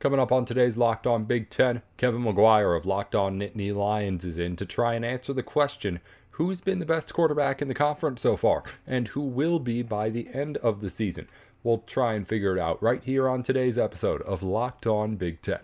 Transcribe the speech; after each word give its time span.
Coming 0.00 0.18
up 0.18 0.32
on 0.32 0.46
today's 0.46 0.78
Locked 0.78 1.06
On 1.06 1.24
Big 1.24 1.50
Ten, 1.50 1.82
Kevin 1.98 2.22
McGuire 2.22 2.74
of 2.74 2.86
Locked 2.86 3.14
On 3.14 3.38
Nittany 3.38 3.74
Lions 3.74 4.24
is 4.24 4.38
in 4.38 4.56
to 4.56 4.64
try 4.64 4.94
and 4.94 5.04
answer 5.04 5.34
the 5.34 5.42
question 5.42 6.00
who's 6.30 6.62
been 6.62 6.78
the 6.78 6.86
best 6.86 7.12
quarterback 7.12 7.60
in 7.60 7.68
the 7.68 7.74
conference 7.74 8.22
so 8.22 8.34
far, 8.34 8.62
and 8.86 9.08
who 9.08 9.20
will 9.20 9.58
be 9.58 9.82
by 9.82 10.08
the 10.08 10.26
end 10.32 10.56
of 10.58 10.80
the 10.80 10.88
season. 10.88 11.28
We'll 11.62 11.84
try 11.86 12.14
and 12.14 12.26
figure 12.26 12.56
it 12.56 12.58
out 12.58 12.82
right 12.82 13.04
here 13.04 13.28
on 13.28 13.42
today's 13.42 13.76
episode 13.76 14.22
of 14.22 14.42
Locked 14.42 14.86
On 14.86 15.16
Big 15.16 15.42
Ten. 15.42 15.58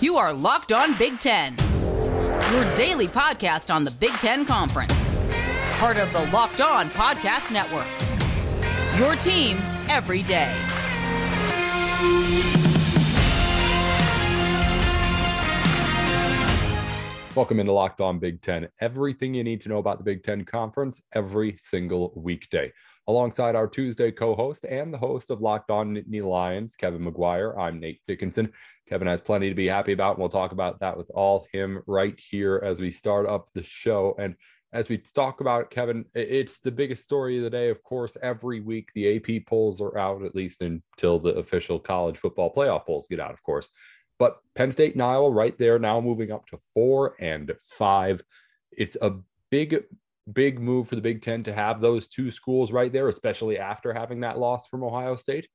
You 0.00 0.16
are 0.16 0.32
Locked 0.32 0.72
On 0.72 0.96
Big 0.96 1.20
Ten, 1.20 1.56
your 2.52 2.74
daily 2.74 3.06
podcast 3.06 3.74
on 3.74 3.84
the 3.84 3.90
Big 3.90 4.12
Ten 4.12 4.46
Conference 4.46 5.15
part 5.76 5.98
of 5.98 6.10
the 6.10 6.24
Locked 6.30 6.62
On 6.62 6.88
Podcast 6.88 7.52
Network. 7.52 7.86
Your 8.98 9.14
team 9.14 9.58
every 9.90 10.22
day. 10.22 10.50
Welcome 17.34 17.60
into 17.60 17.72
Locked 17.72 18.00
On 18.00 18.18
Big 18.18 18.40
Ten. 18.40 18.68
Everything 18.80 19.34
you 19.34 19.44
need 19.44 19.60
to 19.60 19.68
know 19.68 19.76
about 19.76 19.98
the 19.98 20.04
Big 20.04 20.22
Ten 20.22 20.46
Conference 20.46 21.02
every 21.12 21.54
single 21.58 22.14
weekday. 22.16 22.72
Alongside 23.06 23.54
our 23.54 23.68
Tuesday 23.68 24.10
co 24.10 24.34
host 24.34 24.64
and 24.64 24.94
the 24.94 24.98
host 24.98 25.30
of 25.30 25.42
Locked 25.42 25.70
On 25.70 25.94
Nittany 25.94 26.22
Lions, 26.22 26.74
Kevin 26.76 27.04
McGuire, 27.04 27.54
I'm 27.58 27.78
Nate 27.78 28.00
Dickinson. 28.08 28.50
Kevin 28.88 29.08
has 29.08 29.20
plenty 29.20 29.50
to 29.50 29.54
be 29.54 29.66
happy 29.66 29.92
about, 29.92 30.12
and 30.12 30.20
we'll 30.20 30.30
talk 30.30 30.52
about 30.52 30.80
that 30.80 30.96
with 30.96 31.10
all 31.10 31.46
him 31.52 31.82
right 31.86 32.18
here 32.18 32.62
as 32.64 32.80
we 32.80 32.90
start 32.90 33.26
up 33.26 33.48
the 33.52 33.62
show. 33.62 34.16
And 34.18 34.36
as 34.76 34.90
we 34.90 34.98
talk 34.98 35.40
about 35.40 35.62
it, 35.62 35.70
Kevin, 35.70 36.04
it's 36.14 36.58
the 36.58 36.70
biggest 36.70 37.02
story 37.02 37.38
of 37.38 37.44
the 37.44 37.50
day. 37.50 37.70
Of 37.70 37.82
course, 37.82 38.18
every 38.22 38.60
week 38.60 38.90
the 38.94 39.16
AP 39.16 39.46
polls 39.46 39.80
are 39.80 39.96
out, 39.96 40.22
at 40.22 40.34
least 40.34 40.60
until 40.60 41.18
the 41.18 41.34
official 41.36 41.78
college 41.78 42.18
football 42.18 42.52
playoff 42.52 42.84
polls 42.84 43.08
get 43.08 43.18
out, 43.18 43.32
of 43.32 43.42
course. 43.42 43.70
But 44.18 44.36
Penn 44.54 44.70
State 44.70 44.92
and 44.92 45.02
Iowa 45.02 45.30
right 45.30 45.56
there 45.58 45.78
now 45.78 45.98
moving 46.02 46.30
up 46.30 46.46
to 46.48 46.58
four 46.74 47.16
and 47.20 47.54
five. 47.64 48.22
It's 48.70 48.98
a 49.00 49.14
big, 49.50 49.82
big 50.30 50.60
move 50.60 50.88
for 50.88 50.96
the 50.96 51.00
Big 51.00 51.22
Ten 51.22 51.42
to 51.44 51.54
have 51.54 51.80
those 51.80 52.06
two 52.06 52.30
schools 52.30 52.70
right 52.70 52.92
there, 52.92 53.08
especially 53.08 53.58
after 53.58 53.94
having 53.94 54.20
that 54.20 54.38
loss 54.38 54.66
from 54.66 54.84
Ohio 54.84 55.16
State. 55.16 55.48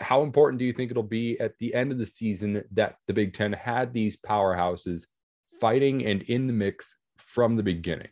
How 0.00 0.22
important 0.22 0.58
do 0.58 0.64
you 0.64 0.72
think 0.72 0.90
it'll 0.90 1.04
be 1.04 1.38
at 1.38 1.56
the 1.60 1.72
end 1.72 1.92
of 1.92 1.98
the 1.98 2.06
season 2.06 2.64
that 2.72 2.96
the 3.06 3.14
Big 3.14 3.32
Ten 3.32 3.52
had 3.52 3.92
these 3.92 4.16
powerhouses 4.16 5.06
fighting 5.60 6.04
and 6.04 6.22
in 6.22 6.48
the 6.48 6.52
mix 6.52 6.96
from 7.18 7.54
the 7.54 7.62
beginning? 7.62 8.08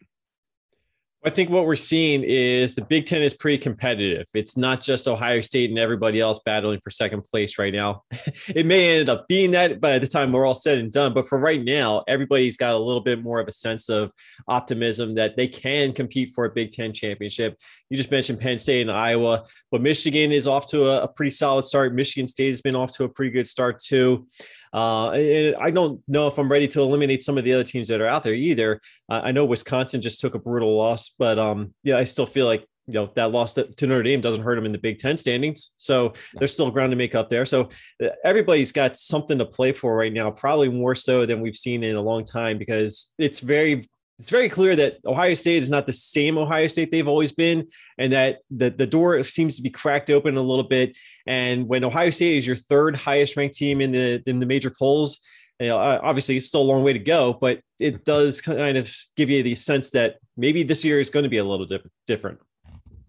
I 1.27 1.31
think 1.31 1.49
what 1.49 1.65
we're 1.65 1.75
seeing 1.75 2.23
is 2.23 2.75
the 2.75 2.85
Big 2.85 3.07
Ten 3.07 3.23
is 3.23 3.33
pretty 3.33 3.57
competitive. 3.57 4.27
It's 4.35 4.59
not 4.59 4.83
just 4.83 5.09
Ohio 5.09 5.41
State 5.41 5.71
and 5.71 5.79
everybody 5.79 6.21
else 6.21 6.41
battling 6.45 6.81
for 6.85 6.91
second 6.91 7.23
place 7.23 7.59
right 7.59 7.73
now. 7.73 8.03
it 8.55 8.67
may 8.67 8.99
end 8.99 9.09
up 9.09 9.27
being 9.27 9.53
that 9.53 9.81
by 9.81 9.99
the 9.99 10.07
time 10.07 10.33
we're 10.33 10.45
all 10.45 10.55
said 10.55 10.77
and 10.77 10.93
done, 10.93 11.15
but 11.15 11.27
for 11.27 11.39
right 11.39 11.65
now, 11.65 12.05
everybody's 12.09 12.59
got 12.59 12.75
a 12.75 12.79
little 12.79 13.01
bit 13.01 13.23
more 13.23 13.41
of 13.41 13.49
a 13.49 13.53
sense 13.53 13.89
of 13.89 14.13
optimism 14.49 15.15
that 15.15 15.35
they 15.35 15.49
can 15.49 15.95
compete 15.95 16.35
for 16.35 16.45
a 16.45 16.51
Big 16.51 16.73
Ten 16.73 16.93
championship. 16.93 17.57
You 17.89 17.97
just 17.97 18.11
mentioned 18.11 18.39
Penn 18.39 18.59
State 18.59 18.83
and 18.83 18.91
Iowa, 18.91 19.47
but 19.71 19.81
Michigan 19.81 20.31
is 20.31 20.47
off 20.47 20.69
to 20.73 20.91
a, 20.91 21.05
a 21.05 21.09
pretty 21.09 21.31
solid 21.31 21.65
start. 21.65 21.95
Michigan 21.95 22.29
State 22.29 22.51
has 22.51 22.61
been 22.61 22.77
off 22.77 22.93
to 22.97 23.05
a 23.05 23.09
pretty 23.09 23.31
good 23.31 23.49
start 23.49 23.79
too. 23.79 24.27
Uh, 24.75 25.11
and 25.11 25.57
I 25.61 25.71
don't 25.71 26.03
know 26.09 26.27
if 26.27 26.37
I'm 26.37 26.51
ready 26.51 26.67
to 26.69 26.83
eliminate 26.83 27.23
some 27.23 27.39
of 27.39 27.45
the 27.45 27.55
other 27.55 27.65
teams 27.65 27.87
that 27.89 28.01
are 28.01 28.09
out 28.09 28.25
there 28.25 28.35
either. 28.35 28.81
I 29.09 29.31
know 29.31 29.45
Wisconsin 29.45 30.03
just 30.03 30.21
took 30.21 30.35
a 30.35 30.39
brutal 30.39 30.77
loss, 30.77 31.11
but 31.17 31.39
um, 31.39 31.73
yeah, 31.85 31.97
I 31.97 32.05
still 32.05 32.27
feel 32.27 32.47
like 32.47 32.67
you 32.87 32.95
know 32.95 33.11
that 33.15 33.31
loss 33.31 33.55
to 33.55 33.87
Notre 33.87 34.03
Dame 34.03 34.21
doesn't 34.21 34.43
hurt 34.43 34.57
them 34.57 34.67
in 34.67 34.73
the 34.73 34.79
Big 34.79 34.99
Ten 34.99 35.17
standings. 35.17 35.73
So 35.79 36.13
there's 36.35 36.53
still 36.53 36.71
ground 36.71 36.91
to 36.91 36.97
make 36.97 37.15
up 37.15 37.31
there. 37.31 37.47
So 37.47 37.69
uh, 38.03 38.09
everybody's 38.25 38.73
got 38.73 38.97
something 38.97 39.39
to 39.39 39.47
play 39.47 39.73
for 39.73 39.97
right 39.97 40.13
now, 40.13 40.31
probably 40.31 40.69
more 40.69 40.95
so 40.95 41.25
than 41.25 41.41
we've 41.41 41.57
seen 41.57 41.85
in 41.85 41.97
a 41.97 42.03
long 42.03 42.25
time 42.25 42.59
because 42.59 43.13
it's 43.19 43.41
very 43.41 43.89
it's 44.19 44.31
very 44.31 44.49
clear 44.49 44.77
that 44.77 44.99
Ohio 45.05 45.35
State 45.35 45.63
is 45.63 45.71
not 45.71 45.87
the 45.87 45.93
same 45.93 46.39
Ohio 46.39 46.69
State 46.69 46.93
they've 46.93 47.09
always 47.09 47.33
been, 47.33 47.67
and 47.99 48.13
that 48.13 48.39
the, 48.51 48.71
the 48.71 48.87
door 48.87 49.23
seems 49.25 49.57
to 49.57 49.63
be 49.63 49.71
cracked 49.71 50.09
open 50.11 50.37
a 50.37 50.43
little 50.43 50.65
bit. 50.65 50.97
And 51.27 51.67
when 51.67 51.85
Ohio 51.85 52.11
State 52.11 52.39
is 52.39 52.47
your 52.47 52.57
third 52.57 52.97
highest 52.97 53.37
ranked 53.37 53.57
team 53.57 53.81
in 53.81 53.91
the 53.93 54.23
in 54.27 54.39
the 54.39 54.47
major 54.47 54.71
polls, 54.71 55.19
you 55.59 55.69
know, 55.69 55.79
uh, 55.79 56.01
obviously 56.03 56.37
it's 56.37 56.47
still 56.47 56.63
a 56.63 56.71
long 56.73 56.85
way 56.85 56.93
to 56.93 56.99
go, 56.99 57.33
but 57.33 57.61
it 57.79 58.05
does 58.05 58.41
kind 58.41 58.77
of 58.77 58.95
give 59.17 59.31
you 59.31 59.43
the 59.43 59.55
sense 59.55 59.91
that 59.91 60.17
maybe 60.37 60.63
this 60.63 60.85
year 60.85 61.01
is 61.01 61.11
going 61.11 61.25
to 61.25 61.29
be 61.29 61.39
a 61.39 61.45
little 61.45 61.67
different. 62.07 62.39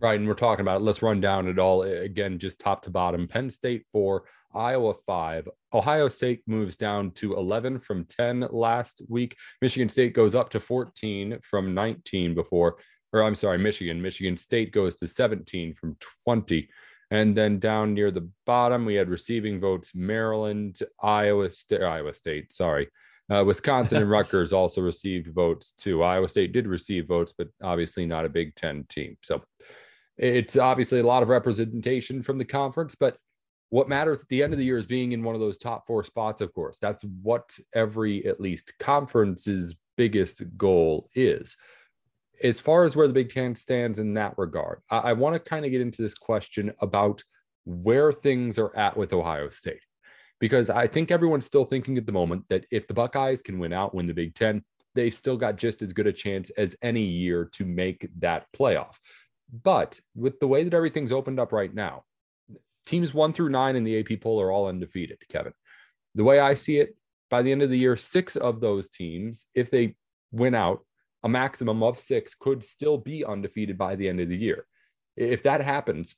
Right. 0.06 0.20
And 0.20 0.28
we're 0.28 0.36
talking 0.36 0.62
about, 0.62 0.82
it. 0.82 0.84
let's 0.84 1.02
run 1.02 1.20
down 1.20 1.48
it 1.48 1.58
all 1.58 1.82
again, 1.82 2.38
just 2.38 2.60
top 2.60 2.84
to 2.84 2.92
bottom. 2.92 3.28
Penn 3.28 3.50
State 3.50 3.88
four, 3.92 4.26
Iowa 4.54 4.94
five. 5.08 5.50
Ohio 5.74 6.10
State 6.10 6.44
moves 6.46 6.78
down 6.78 7.10
to 7.14 7.36
11 7.36 7.80
from 7.80 8.06
10 8.06 8.50
last 8.52 9.02
week. 9.10 9.36
Michigan 9.64 9.90
State 9.90 10.14
goes 10.14 10.36
up 10.36 10.52
to 10.52 10.60
14 10.60 11.40
from 11.42 11.74
19 11.74 12.36
before, 12.36 12.78
or 13.14 13.24
I'm 13.24 13.34
sorry, 13.34 13.58
Michigan. 13.58 14.00
Michigan 14.00 14.38
State 14.38 14.72
goes 14.72 14.94
to 14.98 15.08
17 15.08 15.74
from 15.74 15.98
20. 16.26 16.70
And 17.10 17.36
then 17.36 17.58
down 17.58 17.96
near 17.96 18.12
the 18.12 18.30
bottom, 18.46 18.86
we 18.86 18.94
had 18.94 19.10
receiving 19.10 19.60
votes 19.60 19.94
Maryland, 19.96 20.82
Iowa 21.02 21.50
State, 21.50 21.82
Iowa 21.82 22.14
State, 22.14 22.54
sorry. 22.54 22.90
Uh, 23.34 23.44
Wisconsin 23.44 24.04
and 24.04 24.12
Rutgers 24.12 24.54
also 24.54 24.82
received 24.82 25.34
votes 25.34 25.74
too. 25.76 26.04
Iowa 26.04 26.30
State 26.30 26.54
did 26.54 26.68
receive 26.68 27.08
votes, 27.08 27.34
but 27.36 27.48
obviously 27.64 28.06
not 28.06 28.26
a 28.26 28.30
Big 28.30 28.54
Ten 28.54 28.86
team. 28.88 29.18
So 29.24 29.42
it's 30.18 30.58
obviously 30.58 31.00
a 31.00 31.06
lot 31.06 31.24
of 31.24 31.30
representation 31.30 32.24
from 32.24 32.38
the 32.38 32.46
conference, 32.46 32.96
but 32.96 33.18
what 33.70 33.90
matters 33.90 34.22
at 34.22 34.30
the 34.30 34.44
end 34.44 34.54
of 34.54 34.60
the 34.60 34.66
year 34.66 34.78
is 34.78 34.86
being 34.86 35.12
in 35.12 35.24
one 35.24 35.36
of 35.36 35.42
those 35.42 35.58
top 35.58 35.86
four 35.88 36.04
spots, 36.04 36.42
of 36.42 36.54
course. 36.54 36.78
That's 36.80 37.04
what 37.22 37.58
every, 37.74 38.26
at 38.26 38.40
least, 38.40 38.74
conference's 38.80 39.76
biggest 39.98 40.44
goal 40.58 41.10
is. 41.16 41.58
As 42.44 42.60
far 42.60 42.84
as 42.84 42.96
where 42.96 43.08
the 43.08 43.14
Big 43.14 43.32
Ten 43.32 43.56
stands 43.56 44.00
in 44.00 44.14
that 44.14 44.38
regard, 44.38 44.82
I, 44.90 44.98
I 44.98 45.14
want 45.14 45.34
to 45.34 45.40
kind 45.40 45.66
of 45.66 45.72
get 45.72 45.82
into 45.82 46.02
this 46.02 46.14
question 46.14 46.74
about 46.80 47.24
where 47.66 48.12
things 48.12 48.60
are 48.60 48.76
at 48.78 48.96
with 48.96 49.14
Ohio 49.14 49.50
State. 49.50 49.82
Because 50.40 50.70
I 50.70 50.88
think 50.88 51.12
everyone's 51.12 51.46
still 51.46 51.66
thinking 51.66 51.98
at 51.98 52.06
the 52.06 52.12
moment 52.12 52.44
that 52.50 52.66
if 52.70 52.88
the 52.88 52.94
Buckeyes 52.94 53.42
can 53.42 53.58
win 53.58 53.74
out, 53.74 53.96
win 53.96 54.06
the 54.06 54.14
Big 54.14 54.36
Ten, 54.36 54.64
they 54.94 55.10
still 55.10 55.38
got 55.38 55.58
just 55.58 55.82
as 55.82 55.94
good 55.94 56.08
a 56.08 56.14
chance 56.14 56.50
as 56.52 56.76
any 56.82 57.04
year 57.04 57.50
to 57.54 57.66
make 57.66 58.08
that 58.20 58.46
playoff. 58.54 58.96
But 59.52 60.00
with 60.16 60.40
the 60.40 60.48
way 60.48 60.64
that 60.64 60.74
everything's 60.74 61.12
opened 61.12 61.40
up 61.40 61.52
right 61.52 61.74
now, 61.74 62.04
teams 62.86 63.14
one 63.14 63.34
through 63.34 63.50
nine 63.50 63.76
in 63.76 63.84
the 63.84 64.00
AP 64.00 64.22
poll 64.22 64.42
are 64.42 64.52
all 64.52 64.68
undefeated, 64.68 65.20
Kevin. 65.30 65.54
The 66.16 66.24
way 66.24 66.40
I 66.40 66.54
see 66.54 66.78
it, 66.78 66.96
by 67.30 67.42
the 67.42 67.52
end 67.52 67.62
of 67.62 67.70
the 67.70 67.78
year, 67.78 67.96
six 67.96 68.36
of 68.36 68.62
those 68.62 68.90
teams, 68.90 69.48
if 69.56 69.70
they 69.70 69.96
win 70.32 70.56
out, 70.56 70.86
a 71.24 71.30
maximum 71.30 71.82
of 71.82 72.00
six 72.00 72.36
could 72.36 72.64
still 72.64 72.98
be 72.98 73.26
undefeated 73.26 73.78
by 73.78 73.96
the 73.96 74.08
end 74.08 74.20
of 74.20 74.30
the 74.30 74.38
year. 74.38 74.66
If 75.18 75.44
that 75.44 75.62
happens, 75.62 76.16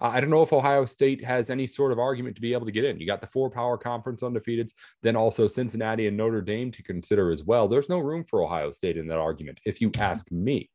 I 0.00 0.20
don't 0.20 0.30
know 0.30 0.42
if 0.42 0.52
Ohio 0.52 0.86
State 0.86 1.24
has 1.24 1.50
any 1.50 1.66
sort 1.66 1.92
of 1.92 1.98
argument 1.98 2.36
to 2.36 2.42
be 2.42 2.52
able 2.52 2.66
to 2.66 2.72
get 2.72 2.84
in. 2.84 2.98
You 2.98 3.06
got 3.06 3.20
the 3.20 3.26
four 3.26 3.50
power 3.50 3.76
conference 3.76 4.22
undefeateds, 4.22 4.72
then 5.02 5.14
also 5.14 5.46
Cincinnati 5.46 6.06
and 6.06 6.16
Notre 6.16 6.40
Dame 6.40 6.70
to 6.72 6.82
consider 6.82 7.30
as 7.30 7.44
well. 7.44 7.68
There's 7.68 7.88
no 7.88 7.98
room 7.98 8.24
for 8.24 8.42
Ohio 8.42 8.72
State 8.72 8.96
in 8.96 9.06
that 9.08 9.18
argument, 9.18 9.60
if 9.66 9.80
you 9.80 9.90
ask 9.98 10.30
me. 10.30 10.70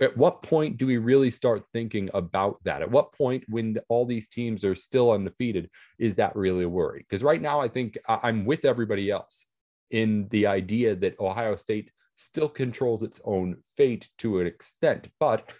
At 0.00 0.16
what 0.16 0.42
point 0.42 0.76
do 0.76 0.86
we 0.86 0.96
really 0.96 1.30
start 1.30 1.64
thinking 1.72 2.08
about 2.14 2.62
that? 2.64 2.82
At 2.82 2.90
what 2.90 3.12
point, 3.12 3.44
when 3.48 3.76
all 3.88 4.06
these 4.06 4.28
teams 4.28 4.64
are 4.64 4.76
still 4.76 5.10
undefeated, 5.10 5.68
is 5.98 6.14
that 6.16 6.36
really 6.36 6.64
a 6.64 6.68
worry? 6.68 7.00
Because 7.00 7.24
right 7.24 7.42
now, 7.42 7.60
I 7.60 7.68
think 7.68 7.98
I'm 8.08 8.44
with 8.44 8.64
everybody 8.64 9.10
else 9.10 9.46
in 9.90 10.28
the 10.30 10.46
idea 10.46 10.94
that 10.94 11.18
Ohio 11.18 11.56
State 11.56 11.90
still 12.14 12.48
controls 12.48 13.02
its 13.02 13.20
own 13.24 13.56
fate 13.76 14.08
to 14.18 14.40
an 14.40 14.46
extent. 14.46 15.08
But 15.18 15.50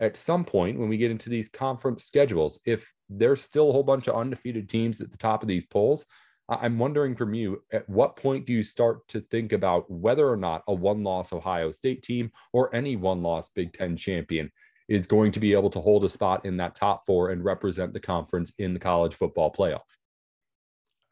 at 0.00 0.16
some 0.16 0.44
point, 0.44 0.78
when 0.78 0.88
we 0.88 0.96
get 0.96 1.10
into 1.10 1.30
these 1.30 1.48
conference 1.48 2.04
schedules, 2.04 2.60
if 2.64 2.88
there's 3.08 3.42
still 3.42 3.70
a 3.70 3.72
whole 3.72 3.82
bunch 3.82 4.06
of 4.06 4.14
undefeated 4.14 4.68
teams 4.68 5.00
at 5.00 5.10
the 5.10 5.18
top 5.18 5.42
of 5.42 5.48
these 5.48 5.66
polls, 5.66 6.06
I'm 6.48 6.78
wondering 6.78 7.14
from 7.14 7.34
you, 7.34 7.62
at 7.72 7.88
what 7.88 8.16
point 8.16 8.46
do 8.46 8.54
you 8.54 8.62
start 8.62 9.06
to 9.08 9.20
think 9.20 9.52
about 9.52 9.90
whether 9.90 10.26
or 10.26 10.36
not 10.36 10.62
a 10.66 10.72
one 10.72 11.02
loss 11.02 11.32
Ohio 11.32 11.72
State 11.72 12.02
team 12.02 12.32
or 12.54 12.74
any 12.74 12.96
one 12.96 13.22
loss 13.22 13.50
Big 13.50 13.74
Ten 13.74 13.96
champion 13.96 14.50
is 14.88 15.06
going 15.06 15.30
to 15.32 15.40
be 15.40 15.52
able 15.52 15.68
to 15.68 15.80
hold 15.80 16.04
a 16.04 16.08
spot 16.08 16.46
in 16.46 16.56
that 16.56 16.74
top 16.74 17.04
four 17.04 17.30
and 17.30 17.44
represent 17.44 17.92
the 17.92 18.00
conference 18.00 18.54
in 18.58 18.72
the 18.72 18.80
college 18.80 19.14
football 19.14 19.52
playoff? 19.52 19.82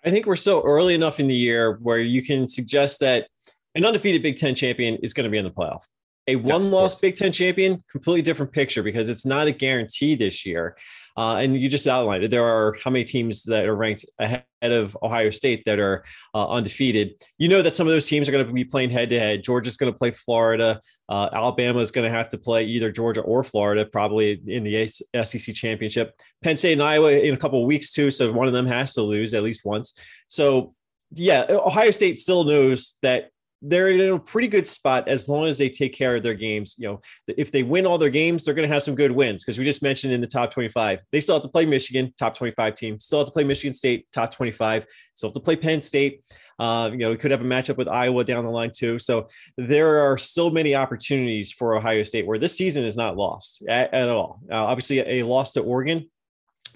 I 0.05 0.11
think 0.11 0.25
we're 0.25 0.37
still 0.37 0.63
early 0.65 0.95
enough 0.95 1.21
in 1.21 1.27
the 1.27 1.35
year 1.35 1.79
where 1.83 1.99
you 1.99 2.23
can 2.23 2.47
suggest 2.47 3.01
that 3.01 3.29
an 3.75 3.85
undefeated 3.85 4.23
Big 4.23 4.37
Ten 4.37 4.55
champion 4.55 4.97
is 5.03 5.13
going 5.13 5.25
to 5.25 5.31
be 5.31 5.37
in 5.37 5.45
the 5.45 5.51
playoff. 5.51 5.83
A 6.29 6.37
one 6.37 6.71
loss 6.71 6.95
Big 6.97 7.15
Ten 7.15 7.33
champion, 7.33 7.83
completely 7.91 8.23
different 8.23 8.53
picture 8.53 8.83
because 8.83 9.09
it's 9.09 9.25
not 9.25 9.47
a 9.47 9.53
guarantee 9.53 10.15
this 10.15 10.45
year. 10.45 10.77
Uh, 11.17 11.37
and 11.37 11.57
you 11.57 11.69
just 11.69 11.87
outlined 11.87 12.25
it. 12.25 12.31
There 12.31 12.45
are 12.45 12.77
how 12.85 12.91
many 12.91 13.05
teams 13.05 13.45
that 13.45 13.65
are 13.65 13.75
ranked 13.75 14.05
ahead 14.19 14.45
of 14.63 14.99
Ohio 15.03 15.31
State 15.31 15.63
that 15.65 15.79
are 15.79 16.05
uh, 16.35 16.47
undefeated. 16.49 17.15
You 17.39 17.49
know 17.49 17.63
that 17.63 17.75
some 17.75 17.87
of 17.87 17.93
those 17.93 18.07
teams 18.07 18.29
are 18.29 18.33
going 18.33 18.47
to 18.47 18.53
be 18.53 18.65
playing 18.65 18.91
head 18.91 19.09
to 19.11 19.19
head. 19.19 19.43
Georgia's 19.43 19.79
going 19.79 19.91
to 19.91 19.97
play 19.97 20.11
Florida. 20.11 20.79
Uh, 21.09 21.31
Alabama 21.33 21.81
is 21.81 21.91
going 21.91 22.05
to 22.05 22.15
have 22.15 22.29
to 22.31 22.39
play 22.39 22.65
either 22.65 22.93
Georgia 22.93 23.23
or 23.23 23.43
Florida, 23.43 23.87
probably 23.87 24.43
in 24.47 24.63
the 24.63 24.87
SEC 24.87 25.55
championship. 25.55 26.21
Penn 26.45 26.59
State 26.59 26.75
and 26.75 26.83
Iowa 26.83 27.13
in 27.13 27.33
a 27.33 27.39
couple 27.39 27.63
of 27.63 27.67
weeks 27.67 27.93
too, 27.93 28.11
so 28.11 28.31
one 28.31 28.47
of 28.47 28.53
them 28.53 28.67
has 28.67 28.93
to 28.95 29.03
lose 29.03 29.33
at 29.33 29.43
least 29.43 29.65
once. 29.65 29.99
So 30.29 30.75
yeah, 31.13 31.47
Ohio 31.49 31.93
State 31.93 32.19
still 32.19 32.45
knows 32.45 32.99
that 33.03 33.31
they're 33.63 33.91
in 33.91 34.01
a 34.13 34.19
pretty 34.19 34.49
good 34.49 34.67
spot 34.67 35.09
as 35.09 35.29
long 35.29 35.47
as 35.47 35.59
they 35.59 35.69
take 35.69 35.95
care 35.95 36.17
of 36.17 36.23
their 36.23 36.35
games. 36.35 36.77
You 36.79 36.89
know, 36.89 37.01
if 37.27 37.51
they 37.51 37.63
win 37.63 37.87
all 37.87 37.99
their 37.99 38.11
games, 38.11 38.45
they're 38.45 38.55
going 38.55 38.69
to 38.69 38.73
have 38.73 38.83
some 38.83 38.95
good 38.95 39.11
wins 39.11 39.45
because 39.45 39.59
we 39.59 39.65
just 39.65 39.83
mentioned 39.83 40.13
in 40.13 40.21
the 40.21 40.27
top 40.27 40.51
25, 40.51 41.01
they 41.13 41.21
still 41.21 41.37
have 41.37 41.43
to 41.43 41.49
play 41.49 41.67
Michigan, 41.67 42.13
top 42.19 42.35
25 42.37 42.75
team, 42.75 43.01
still 43.01 43.21
have 43.21 43.27
to 43.27 43.33
play 43.33 43.45
Michigan 43.45 43.75
State, 43.75 44.07
top 44.13 44.33
25, 44.35 44.87
still 45.15 45.31
have 45.31 45.35
to 45.35 45.41
play 45.41 45.57
Penn 45.57 45.81
State. 45.81 46.23
Uh, 46.59 46.89
you 46.93 46.99
know, 46.99 47.11
we 47.11 47.17
could 47.17 47.31
have 47.31 47.43
a 47.43 47.45
matchup 47.45 47.77
with 47.77 47.89
Iowa 47.89 48.25
down 48.25 48.45
the 48.45 48.51
line 48.51 48.71
too. 48.75 48.99
So 48.99 49.29
there 49.59 50.11
are 50.11 50.17
so 50.17 50.49
many 50.49 50.75
opportunities 50.75 51.53
for 51.53 51.77
Ohio 51.77 52.03
State 52.03 52.27
where 52.27 52.39
this 52.39 52.57
season 52.57 52.85
is 52.85 52.97
not 52.97 53.17
lost 53.17 53.63
at, 53.69 53.93
at 53.93 54.09
all. 54.09 54.41
Uh, 54.51 54.65
obviously, 54.65 55.01
a 55.01 55.23
loss 55.23 55.53
to 55.53 55.61
Oregon 55.61 56.09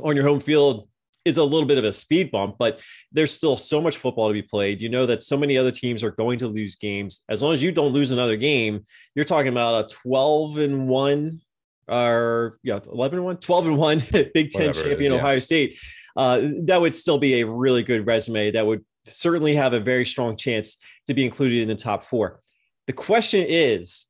on 0.02 0.16
your 0.16 0.26
home 0.26 0.40
field 0.40 0.88
is 1.24 1.36
a 1.36 1.44
little 1.44 1.66
bit 1.66 1.78
of 1.78 1.84
a 1.84 1.92
speed 1.92 2.30
bump, 2.30 2.56
but 2.58 2.80
there's 3.12 3.32
still 3.32 3.56
so 3.56 3.80
much 3.80 3.98
football 3.98 4.28
to 4.28 4.32
be 4.32 4.42
played. 4.42 4.80
You 4.80 4.88
know 4.88 5.06
that 5.06 5.22
so 5.22 5.36
many 5.36 5.58
other 5.58 5.70
teams 5.70 6.02
are 6.02 6.12
going 6.12 6.38
to 6.38 6.48
lose 6.48 6.76
games. 6.76 7.20
As 7.28 7.42
long 7.42 7.52
as 7.52 7.62
you 7.62 7.72
don't 7.72 7.92
lose 7.92 8.10
another 8.10 8.36
game, 8.36 8.84
you're 9.14 9.24
talking 9.24 9.52
about 9.52 9.90
a 9.90 9.94
12 9.94 10.58
and 10.58 10.88
1 10.88 11.40
or 11.88 12.56
yeah, 12.62 12.78
11 12.90 13.18
and 13.18 13.26
1, 13.26 13.36
12 13.38 13.66
and 13.66 13.76
1 13.76 14.02
Big 14.34 14.50
10 14.50 14.68
Whatever 14.68 14.72
champion 14.72 15.12
is, 15.12 15.16
yeah. 15.16 15.18
Ohio 15.18 15.38
State. 15.38 15.78
Uh, 16.16 16.48
that 16.64 16.80
would 16.80 16.96
still 16.96 17.18
be 17.18 17.40
a 17.40 17.46
really 17.46 17.82
good 17.82 18.06
resume. 18.06 18.50
That 18.52 18.66
would 18.66 18.84
certainly 19.06 19.54
have 19.54 19.72
a 19.72 19.80
very 19.80 20.06
strong 20.06 20.36
chance 20.36 20.76
to 21.06 21.14
be 21.14 21.24
included 21.24 21.62
in 21.62 21.68
the 21.68 21.74
top 21.74 22.04
four. 22.04 22.40
The 22.86 22.92
question 22.92 23.44
is 23.48 24.06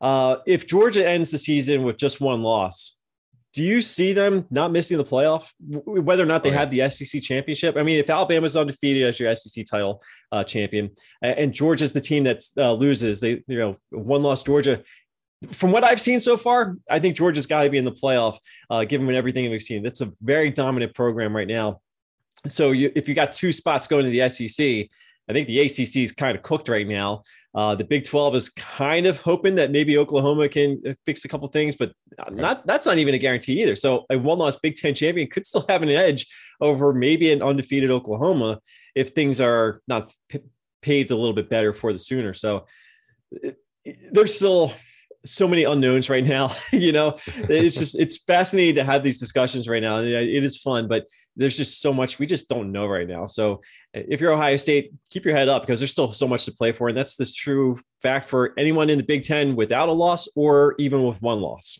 uh, 0.00 0.36
if 0.46 0.66
Georgia 0.66 1.06
ends 1.06 1.30
the 1.30 1.38
season 1.38 1.82
with 1.82 1.96
just 1.96 2.20
one 2.20 2.42
loss, 2.42 2.98
do 3.56 3.64
you 3.64 3.80
see 3.80 4.12
them 4.12 4.44
not 4.50 4.70
missing 4.70 4.98
the 4.98 5.04
playoff, 5.04 5.50
whether 5.86 6.22
or 6.22 6.26
not 6.26 6.42
they 6.42 6.50
oh, 6.50 6.52
yeah. 6.52 6.58
have 6.58 6.70
the 6.70 6.90
SEC 6.90 7.22
championship? 7.22 7.74
I 7.78 7.82
mean, 7.82 7.98
if 7.98 8.10
Alabama's 8.10 8.54
undefeated 8.54 9.04
as 9.04 9.18
your 9.18 9.34
SEC 9.34 9.64
title 9.64 10.02
uh, 10.30 10.44
champion, 10.44 10.90
and 11.22 11.54
Georgia's 11.54 11.94
the 11.94 12.00
team 12.00 12.24
that 12.24 12.42
uh, 12.58 12.74
loses, 12.74 13.18
they 13.20 13.42
you 13.46 13.58
know 13.58 13.76
one 13.88 14.22
loss 14.22 14.42
Georgia. 14.42 14.82
From 15.52 15.72
what 15.72 15.84
I've 15.84 16.02
seen 16.02 16.20
so 16.20 16.36
far, 16.36 16.76
I 16.90 16.98
think 16.98 17.16
Georgia's 17.16 17.46
got 17.46 17.62
to 17.62 17.70
be 17.70 17.78
in 17.78 17.86
the 17.86 17.92
playoff, 17.92 18.36
uh, 18.68 18.84
given 18.84 19.10
everything 19.14 19.50
we've 19.50 19.62
seen. 19.62 19.82
That's 19.82 20.02
a 20.02 20.12
very 20.20 20.50
dominant 20.50 20.94
program 20.94 21.34
right 21.34 21.48
now. 21.48 21.80
So 22.48 22.72
you, 22.72 22.92
if 22.94 23.08
you 23.08 23.14
got 23.14 23.32
two 23.32 23.52
spots 23.52 23.86
going 23.86 24.04
to 24.04 24.10
the 24.10 24.28
SEC, 24.28 24.90
I 25.28 25.32
think 25.32 25.46
the 25.46 25.60
ACC 25.60 25.96
is 25.96 26.12
kind 26.12 26.36
of 26.36 26.42
cooked 26.42 26.68
right 26.68 26.86
now. 26.86 27.22
Uh, 27.56 27.74
the 27.74 27.84
Big 27.84 28.04
12 28.04 28.36
is 28.36 28.50
kind 28.50 29.06
of 29.06 29.18
hoping 29.22 29.54
that 29.54 29.70
maybe 29.70 29.96
Oklahoma 29.96 30.46
can 30.46 30.80
uh, 30.86 30.92
fix 31.06 31.24
a 31.24 31.28
couple 31.28 31.48
things, 31.48 31.74
but 31.74 31.90
not 32.30 32.66
that's 32.66 32.84
not 32.84 32.98
even 32.98 33.14
a 33.14 33.18
guarantee 33.18 33.62
either. 33.62 33.74
So 33.74 34.04
a 34.10 34.18
one-loss 34.18 34.56
Big 34.56 34.74
10 34.74 34.94
champion 34.94 35.26
could 35.28 35.46
still 35.46 35.64
have 35.70 35.82
an 35.82 35.88
edge 35.88 36.26
over 36.60 36.92
maybe 36.92 37.32
an 37.32 37.42
undefeated 37.42 37.90
Oklahoma 37.90 38.60
if 38.94 39.10
things 39.10 39.40
are 39.40 39.80
not 39.88 40.12
p- 40.28 40.40
paved 40.82 41.10
a 41.10 41.16
little 41.16 41.34
bit 41.34 41.48
better 41.48 41.72
for 41.72 41.94
the 41.94 41.98
Sooner. 41.98 42.34
So 42.34 42.66
it, 43.30 43.56
it, 43.86 44.12
there's 44.12 44.34
still 44.34 44.74
so 45.24 45.48
many 45.48 45.64
unknowns 45.64 46.10
right 46.10 46.24
now. 46.24 46.52
you 46.72 46.92
know, 46.92 47.16
it's 47.26 47.78
just 47.78 47.98
it's 47.98 48.18
fascinating 48.18 48.74
to 48.74 48.84
have 48.84 49.02
these 49.02 49.18
discussions 49.18 49.66
right 49.66 49.82
now. 49.82 50.00
It 50.02 50.44
is 50.44 50.58
fun, 50.58 50.88
but 50.88 51.06
there's 51.36 51.56
just 51.56 51.80
so 51.80 51.92
much 51.92 52.18
we 52.18 52.26
just 52.26 52.48
don't 52.48 52.72
know 52.72 52.86
right 52.86 53.08
now. 53.08 53.26
So 53.26 53.60
if 54.08 54.20
you're 54.20 54.32
Ohio 54.32 54.56
State, 54.56 54.92
keep 55.10 55.24
your 55.24 55.34
head 55.34 55.48
up 55.48 55.62
because 55.62 55.80
there's 55.80 55.90
still 55.90 56.12
so 56.12 56.28
much 56.28 56.44
to 56.44 56.52
play 56.52 56.72
for. 56.72 56.88
And 56.88 56.96
that's 56.96 57.16
the 57.16 57.26
true 57.26 57.80
fact 58.02 58.28
for 58.28 58.52
anyone 58.58 58.90
in 58.90 58.98
the 58.98 59.04
Big 59.04 59.22
Ten 59.22 59.56
without 59.56 59.88
a 59.88 59.92
loss 59.92 60.28
or 60.36 60.74
even 60.78 61.04
with 61.04 61.20
one 61.22 61.40
loss. 61.40 61.78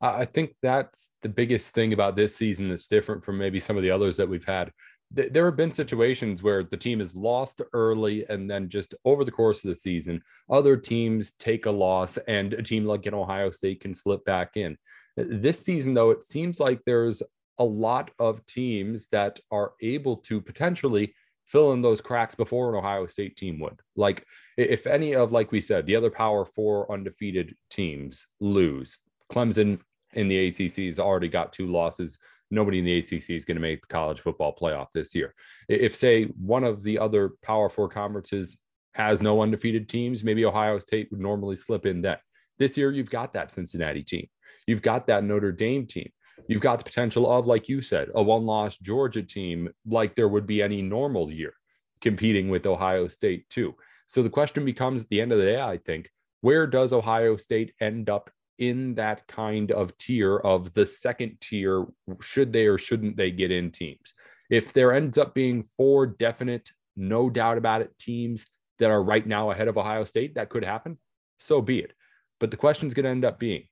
I 0.00 0.24
think 0.24 0.56
that's 0.62 1.12
the 1.22 1.28
biggest 1.28 1.74
thing 1.74 1.92
about 1.92 2.16
this 2.16 2.34
season 2.34 2.68
that's 2.68 2.88
different 2.88 3.24
from 3.24 3.38
maybe 3.38 3.60
some 3.60 3.76
of 3.76 3.82
the 3.82 3.90
others 3.90 4.16
that 4.16 4.28
we've 4.28 4.44
had. 4.44 4.72
There 5.12 5.44
have 5.44 5.56
been 5.56 5.72
situations 5.72 6.42
where 6.42 6.62
the 6.62 6.76
team 6.76 7.00
is 7.00 7.16
lost 7.16 7.62
early 7.72 8.24
and 8.28 8.48
then 8.48 8.68
just 8.68 8.94
over 9.04 9.24
the 9.24 9.32
course 9.32 9.64
of 9.64 9.70
the 9.70 9.76
season, 9.76 10.22
other 10.48 10.76
teams 10.76 11.32
take 11.32 11.66
a 11.66 11.70
loss 11.70 12.16
and 12.28 12.52
a 12.54 12.62
team 12.62 12.84
like 12.84 13.06
in 13.06 13.14
Ohio 13.14 13.50
State 13.50 13.80
can 13.80 13.92
slip 13.92 14.24
back 14.24 14.56
in. 14.56 14.76
This 15.16 15.60
season, 15.60 15.94
though, 15.94 16.10
it 16.10 16.24
seems 16.24 16.60
like 16.60 16.80
there's 16.86 17.22
a 17.60 17.64
lot 17.64 18.10
of 18.18 18.44
teams 18.46 19.06
that 19.12 19.38
are 19.52 19.72
able 19.82 20.16
to 20.16 20.40
potentially 20.40 21.14
fill 21.44 21.72
in 21.72 21.82
those 21.82 22.00
cracks 22.00 22.34
before 22.34 22.70
an 22.70 22.76
Ohio 22.76 23.06
State 23.06 23.36
team 23.36 23.60
would. 23.60 23.78
Like 23.96 24.24
if 24.56 24.86
any 24.86 25.14
of, 25.14 25.30
like 25.30 25.52
we 25.52 25.60
said, 25.60 25.86
the 25.86 25.94
other 25.94 26.10
Power 26.10 26.44
Four 26.44 26.90
undefeated 26.90 27.54
teams 27.70 28.26
lose, 28.40 28.98
Clemson 29.30 29.78
in 30.14 30.26
the 30.26 30.48
ACC 30.48 30.86
has 30.86 30.98
already 30.98 31.28
got 31.28 31.52
two 31.52 31.66
losses. 31.66 32.18
Nobody 32.50 32.78
in 32.78 32.84
the 32.84 32.98
ACC 32.98 33.30
is 33.30 33.44
going 33.44 33.56
to 33.56 33.62
make 33.62 33.82
the 33.82 33.92
college 33.92 34.20
football 34.20 34.56
playoff 34.60 34.88
this 34.94 35.14
year. 35.14 35.34
If, 35.68 35.94
say, 35.94 36.24
one 36.24 36.64
of 36.64 36.82
the 36.82 36.98
other 36.98 37.32
Power 37.42 37.68
Four 37.68 37.88
conferences 37.88 38.56
has 38.94 39.20
no 39.20 39.40
undefeated 39.42 39.88
teams, 39.88 40.24
maybe 40.24 40.44
Ohio 40.44 40.78
State 40.78 41.08
would 41.10 41.20
normally 41.20 41.56
slip 41.56 41.86
in 41.86 42.02
that. 42.02 42.20
This 42.58 42.76
year, 42.76 42.90
you've 42.90 43.10
got 43.10 43.34
that 43.34 43.52
Cincinnati 43.52 44.02
team. 44.02 44.26
You've 44.66 44.82
got 44.82 45.06
that 45.06 45.24
Notre 45.24 45.52
Dame 45.52 45.86
team. 45.86 46.10
You've 46.48 46.60
got 46.60 46.78
the 46.78 46.84
potential 46.84 47.30
of, 47.30 47.46
like 47.46 47.68
you 47.68 47.80
said, 47.80 48.08
a 48.14 48.22
one 48.22 48.46
loss 48.46 48.76
Georgia 48.76 49.22
team, 49.22 49.70
like 49.86 50.16
there 50.16 50.28
would 50.28 50.46
be 50.46 50.62
any 50.62 50.82
normal 50.82 51.30
year 51.30 51.52
competing 52.00 52.48
with 52.48 52.66
Ohio 52.66 53.08
State, 53.08 53.48
too. 53.48 53.74
So 54.06 54.22
the 54.22 54.30
question 54.30 54.64
becomes 54.64 55.02
at 55.02 55.08
the 55.08 55.20
end 55.20 55.32
of 55.32 55.38
the 55.38 55.44
day, 55.44 55.60
I 55.60 55.78
think, 55.78 56.10
where 56.40 56.66
does 56.66 56.92
Ohio 56.92 57.36
State 57.36 57.72
end 57.80 58.08
up 58.08 58.30
in 58.58 58.94
that 58.94 59.26
kind 59.26 59.70
of 59.70 59.96
tier 59.96 60.38
of 60.38 60.72
the 60.74 60.86
second 60.86 61.36
tier? 61.40 61.86
Should 62.20 62.52
they 62.52 62.66
or 62.66 62.78
shouldn't 62.78 63.16
they 63.16 63.30
get 63.30 63.50
in 63.50 63.70
teams? 63.70 64.14
If 64.50 64.72
there 64.72 64.92
ends 64.92 65.16
up 65.18 65.34
being 65.34 65.64
four 65.76 66.06
definite, 66.06 66.70
no 66.96 67.30
doubt 67.30 67.58
about 67.58 67.82
it, 67.82 67.96
teams 67.98 68.46
that 68.78 68.90
are 68.90 69.02
right 69.02 69.26
now 69.26 69.50
ahead 69.50 69.68
of 69.68 69.78
Ohio 69.78 70.04
State, 70.04 70.34
that 70.34 70.48
could 70.48 70.64
happen. 70.64 70.98
So 71.38 71.62
be 71.62 71.78
it. 71.78 71.92
But 72.40 72.50
the 72.50 72.56
question 72.56 72.88
is 72.88 72.94
going 72.94 73.04
to 73.04 73.10
end 73.10 73.24
up 73.24 73.38
being 73.38 73.64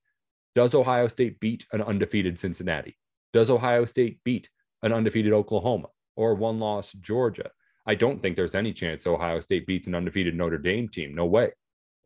does 0.54 0.74
Ohio 0.74 1.08
State 1.08 1.40
beat 1.40 1.66
an 1.72 1.82
undefeated 1.82 2.38
Cincinnati? 2.38 2.96
Does 3.32 3.50
Ohio 3.50 3.84
State 3.84 4.20
beat 4.24 4.48
an 4.82 4.92
undefeated 4.92 5.32
Oklahoma 5.32 5.88
or 6.16 6.34
one 6.34 6.58
loss 6.58 6.92
Georgia? 6.92 7.50
I 7.86 7.94
don't 7.94 8.20
think 8.20 8.36
there's 8.36 8.54
any 8.54 8.72
chance 8.72 9.06
Ohio 9.06 9.40
State 9.40 9.66
beats 9.66 9.86
an 9.86 9.94
undefeated 9.94 10.34
Notre 10.34 10.58
Dame 10.58 10.88
team. 10.88 11.14
No 11.14 11.26
way. 11.26 11.52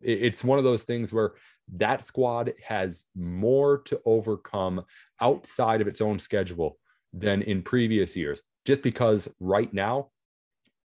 It's 0.00 0.44
one 0.44 0.58
of 0.58 0.64
those 0.64 0.82
things 0.82 1.12
where 1.12 1.32
that 1.76 2.04
squad 2.04 2.54
has 2.66 3.04
more 3.14 3.78
to 3.84 4.00
overcome 4.04 4.84
outside 5.20 5.80
of 5.80 5.86
its 5.86 6.00
own 6.00 6.18
schedule 6.18 6.76
than 7.12 7.42
in 7.42 7.62
previous 7.62 8.16
years, 8.16 8.42
just 8.64 8.82
because 8.82 9.28
right 9.38 9.72
now 9.72 10.10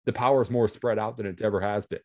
the 0.06 0.14
power 0.14 0.42
is 0.42 0.52
more 0.52 0.68
spread 0.68 1.00
out 1.00 1.18
than 1.18 1.26
it 1.26 1.42
ever 1.42 1.62
has 1.62 1.86
been, 1.86 2.00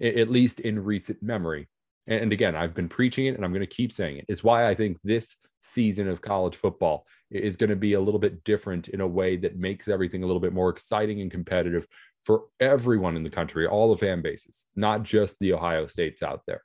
at 0.00 0.30
least 0.30 0.60
in 0.60 0.84
recent 0.84 1.22
memory 1.22 1.68
and 2.06 2.32
again, 2.32 2.56
I've 2.56 2.74
been 2.74 2.88
preaching 2.88 3.26
it 3.26 3.36
and 3.36 3.44
I'm 3.44 3.52
going 3.52 3.60
to 3.60 3.66
keep 3.66 3.92
saying 3.92 4.18
it. 4.18 4.24
it, 4.28 4.32
is 4.32 4.44
why 4.44 4.66
I 4.66 4.74
think 4.74 4.98
this 5.04 5.36
season 5.60 6.08
of 6.08 6.20
college 6.20 6.56
football 6.56 7.06
is 7.30 7.56
going 7.56 7.70
to 7.70 7.76
be 7.76 7.92
a 7.92 8.00
little 8.00 8.20
bit 8.20 8.42
different 8.44 8.88
in 8.88 9.00
a 9.00 9.06
way 9.06 9.36
that 9.36 9.56
makes 9.56 9.88
everything 9.88 10.22
a 10.22 10.26
little 10.26 10.40
bit 10.40 10.52
more 10.52 10.70
exciting 10.70 11.20
and 11.20 11.30
competitive 11.30 11.86
for 12.24 12.44
everyone 12.60 13.16
in 13.16 13.22
the 13.22 13.30
country, 13.30 13.66
all 13.66 13.90
the 13.90 13.96
fan 13.96 14.22
bases, 14.22 14.66
not 14.76 15.02
just 15.02 15.38
the 15.38 15.52
Ohio 15.52 15.86
States 15.86 16.22
out 16.22 16.42
there. 16.46 16.62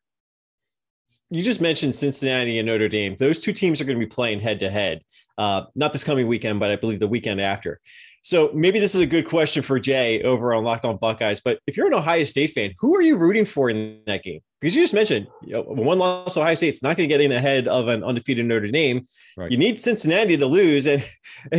You 1.30 1.44
just 1.44 1.62
mentioned 1.62 1.96
Cincinnati 1.96 2.58
and 2.58 2.66
Notre 2.66 2.90
Dame. 2.90 3.16
Those 3.18 3.40
two 3.40 3.54
teams 3.54 3.80
are 3.80 3.86
going 3.86 4.00
to 4.00 4.06
be 4.06 4.10
playing 4.10 4.40
head 4.40 4.60
to 4.60 4.72
head, 4.72 5.02
uh, 5.38 5.64
not 5.76 5.94
this 5.94 6.04
coming 6.04 6.28
weekend, 6.28 6.60
but 6.60 6.72
I 6.72 6.78
believe 6.78 7.00
the 7.00 7.08
weekend 7.08 7.40
after. 7.40 7.80
So 8.26 8.50
maybe 8.56 8.80
this 8.80 8.96
is 8.96 9.02
a 9.02 9.06
good 9.06 9.28
question 9.28 9.62
for 9.62 9.80
Jay 9.80 10.24
over 10.24 10.56
on 10.56 10.64
Locked 10.64 10.84
On 10.84 10.98
Buckeyes. 10.98 11.42
But 11.42 11.60
if 11.68 11.78
you're 11.78 11.86
an 11.86 11.94
Ohio 11.94 12.24
State 12.24 12.50
fan, 12.54 12.74
who 12.80 12.96
are 12.96 13.02
you 13.02 13.18
rooting 13.18 13.46
for 13.46 13.70
in 13.70 14.02
that 14.08 14.24
game? 14.24 14.40
Because 14.60 14.76
you 14.76 14.82
just 14.82 14.96
mentioned 14.96 15.28
you 15.44 15.54
know, 15.54 15.62
one 15.62 16.00
loss 16.00 16.36
Ohio 16.36 16.56
State's 16.56 16.82
not 16.82 16.98
going 16.98 17.08
to 17.08 17.14
get 17.14 17.22
in 17.22 17.32
ahead 17.32 17.68
of 17.68 17.88
an 17.88 18.04
undefeated 18.04 18.48
Notre 18.48 18.68
Dame. 18.68 19.06
Right. 19.38 19.52
You 19.52 19.58
need 19.58 19.80
Cincinnati 19.80 20.38
to 20.38 20.46
lose, 20.48 20.88
and 20.88 21.06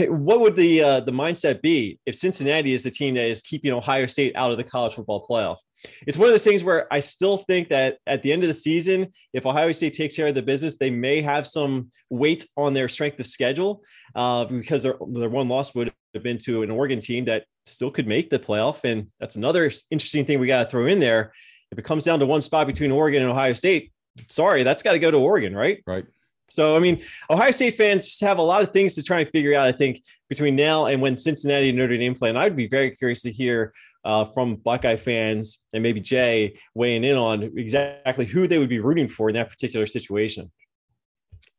what 0.08 0.40
would 0.40 0.56
the 0.56 0.82
uh, 0.82 1.00
the 1.00 1.12
mindset 1.12 1.62
be 1.62 2.00
if 2.04 2.16
Cincinnati 2.16 2.74
is 2.74 2.82
the 2.82 2.90
team 2.90 3.14
that 3.14 3.26
is 3.26 3.42
keeping 3.42 3.70
Ohio 3.72 4.06
State 4.06 4.34
out 4.34 4.50
of 4.50 4.56
the 4.56 4.64
college 4.64 4.94
football 4.94 5.24
playoff? 5.24 5.58
It's 6.06 6.16
one 6.16 6.26
of 6.26 6.32
those 6.32 6.42
things 6.42 6.64
where 6.64 6.92
I 6.92 7.00
still 7.00 7.38
think 7.38 7.68
that 7.68 7.98
at 8.06 8.22
the 8.22 8.32
end 8.32 8.42
of 8.42 8.48
the 8.48 8.54
season, 8.54 9.12
if 9.32 9.46
Ohio 9.46 9.72
State 9.72 9.94
takes 9.94 10.16
care 10.16 10.26
of 10.26 10.34
the 10.34 10.42
business, 10.42 10.78
they 10.78 10.90
may 10.90 11.22
have 11.22 11.46
some 11.46 11.90
weight 12.10 12.44
on 12.56 12.74
their 12.74 12.88
strength 12.88 13.20
of 13.20 13.26
schedule 13.26 13.82
uh, 14.16 14.46
because 14.46 14.82
their, 14.82 14.96
their 15.08 15.28
one 15.28 15.48
loss 15.48 15.74
would 15.74 15.92
have 16.14 16.22
been 16.22 16.38
to 16.38 16.62
an 16.62 16.70
Oregon 16.70 16.98
team 16.98 17.26
that 17.26 17.44
still 17.66 17.90
could 17.90 18.08
make 18.08 18.30
the 18.30 18.38
playoff. 18.38 18.80
And 18.82 19.08
that's 19.20 19.36
another 19.36 19.70
interesting 19.90 20.24
thing 20.24 20.40
we 20.40 20.46
got 20.46 20.64
to 20.64 20.70
throw 20.70 20.86
in 20.86 20.98
there. 20.98 21.32
If 21.70 21.78
it 21.78 21.84
comes 21.84 22.04
down 22.04 22.18
to 22.20 22.26
one 22.26 22.42
spot 22.42 22.66
between 22.66 22.90
Oregon 22.90 23.22
and 23.22 23.30
Ohio 23.30 23.52
State, 23.52 23.92
sorry, 24.28 24.62
that's 24.62 24.82
got 24.82 24.92
to 24.92 24.98
go 24.98 25.10
to 25.10 25.18
Oregon, 25.18 25.54
right? 25.54 25.82
Right. 25.86 26.06
So, 26.48 26.76
I 26.76 26.78
mean, 26.78 27.02
Ohio 27.28 27.50
State 27.50 27.76
fans 27.76 28.18
have 28.20 28.38
a 28.38 28.42
lot 28.42 28.62
of 28.62 28.72
things 28.72 28.94
to 28.94 29.02
try 29.02 29.20
and 29.20 29.28
figure 29.30 29.54
out, 29.54 29.66
I 29.66 29.72
think, 29.72 30.02
between 30.28 30.56
now 30.56 30.86
and 30.86 31.02
when 31.02 31.16
Cincinnati 31.16 31.68
and 31.68 31.78
Notre 31.78 31.98
Dame 31.98 32.14
play. 32.14 32.30
And 32.30 32.38
I'd 32.38 32.56
be 32.56 32.68
very 32.68 32.92
curious 32.92 33.22
to 33.22 33.32
hear 33.32 33.74
uh, 34.04 34.24
from 34.24 34.54
Buckeye 34.54 34.96
fans 34.96 35.58
and 35.74 35.82
maybe 35.82 36.00
Jay 36.00 36.56
weighing 36.74 37.02
in 37.04 37.16
on 37.16 37.42
exactly 37.42 38.24
who 38.24 38.46
they 38.46 38.58
would 38.58 38.68
be 38.68 38.78
rooting 38.78 39.08
for 39.08 39.28
in 39.28 39.34
that 39.34 39.50
particular 39.50 39.86
situation. 39.86 40.50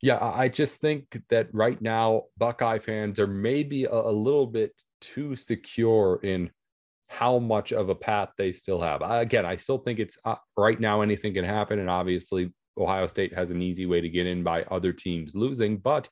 Yeah, 0.00 0.18
I 0.20 0.48
just 0.48 0.80
think 0.80 1.22
that 1.28 1.48
right 1.52 1.80
now, 1.82 2.24
Buckeye 2.36 2.78
fans 2.78 3.18
are 3.18 3.26
maybe 3.26 3.84
a, 3.84 3.92
a 3.92 4.12
little 4.12 4.46
bit 4.46 4.72
too 5.00 5.34
secure 5.34 6.20
in 6.22 6.50
how 7.08 7.38
much 7.38 7.72
of 7.72 7.88
a 7.88 7.94
path 7.94 8.30
they 8.38 8.52
still 8.52 8.80
have. 8.80 9.02
I, 9.02 9.22
again, 9.22 9.44
I 9.44 9.56
still 9.56 9.78
think 9.78 9.98
it's 9.98 10.16
uh, 10.24 10.36
right 10.56 10.78
now 10.78 11.00
anything 11.00 11.34
can 11.34 11.44
happen. 11.44 11.80
And 11.80 11.90
obviously, 11.90 12.52
Ohio 12.76 13.06
State 13.08 13.34
has 13.34 13.50
an 13.50 13.60
easy 13.60 13.86
way 13.86 14.00
to 14.00 14.08
get 14.08 14.26
in 14.26 14.44
by 14.44 14.62
other 14.64 14.92
teams 14.92 15.34
losing, 15.34 15.78
but 15.78 16.08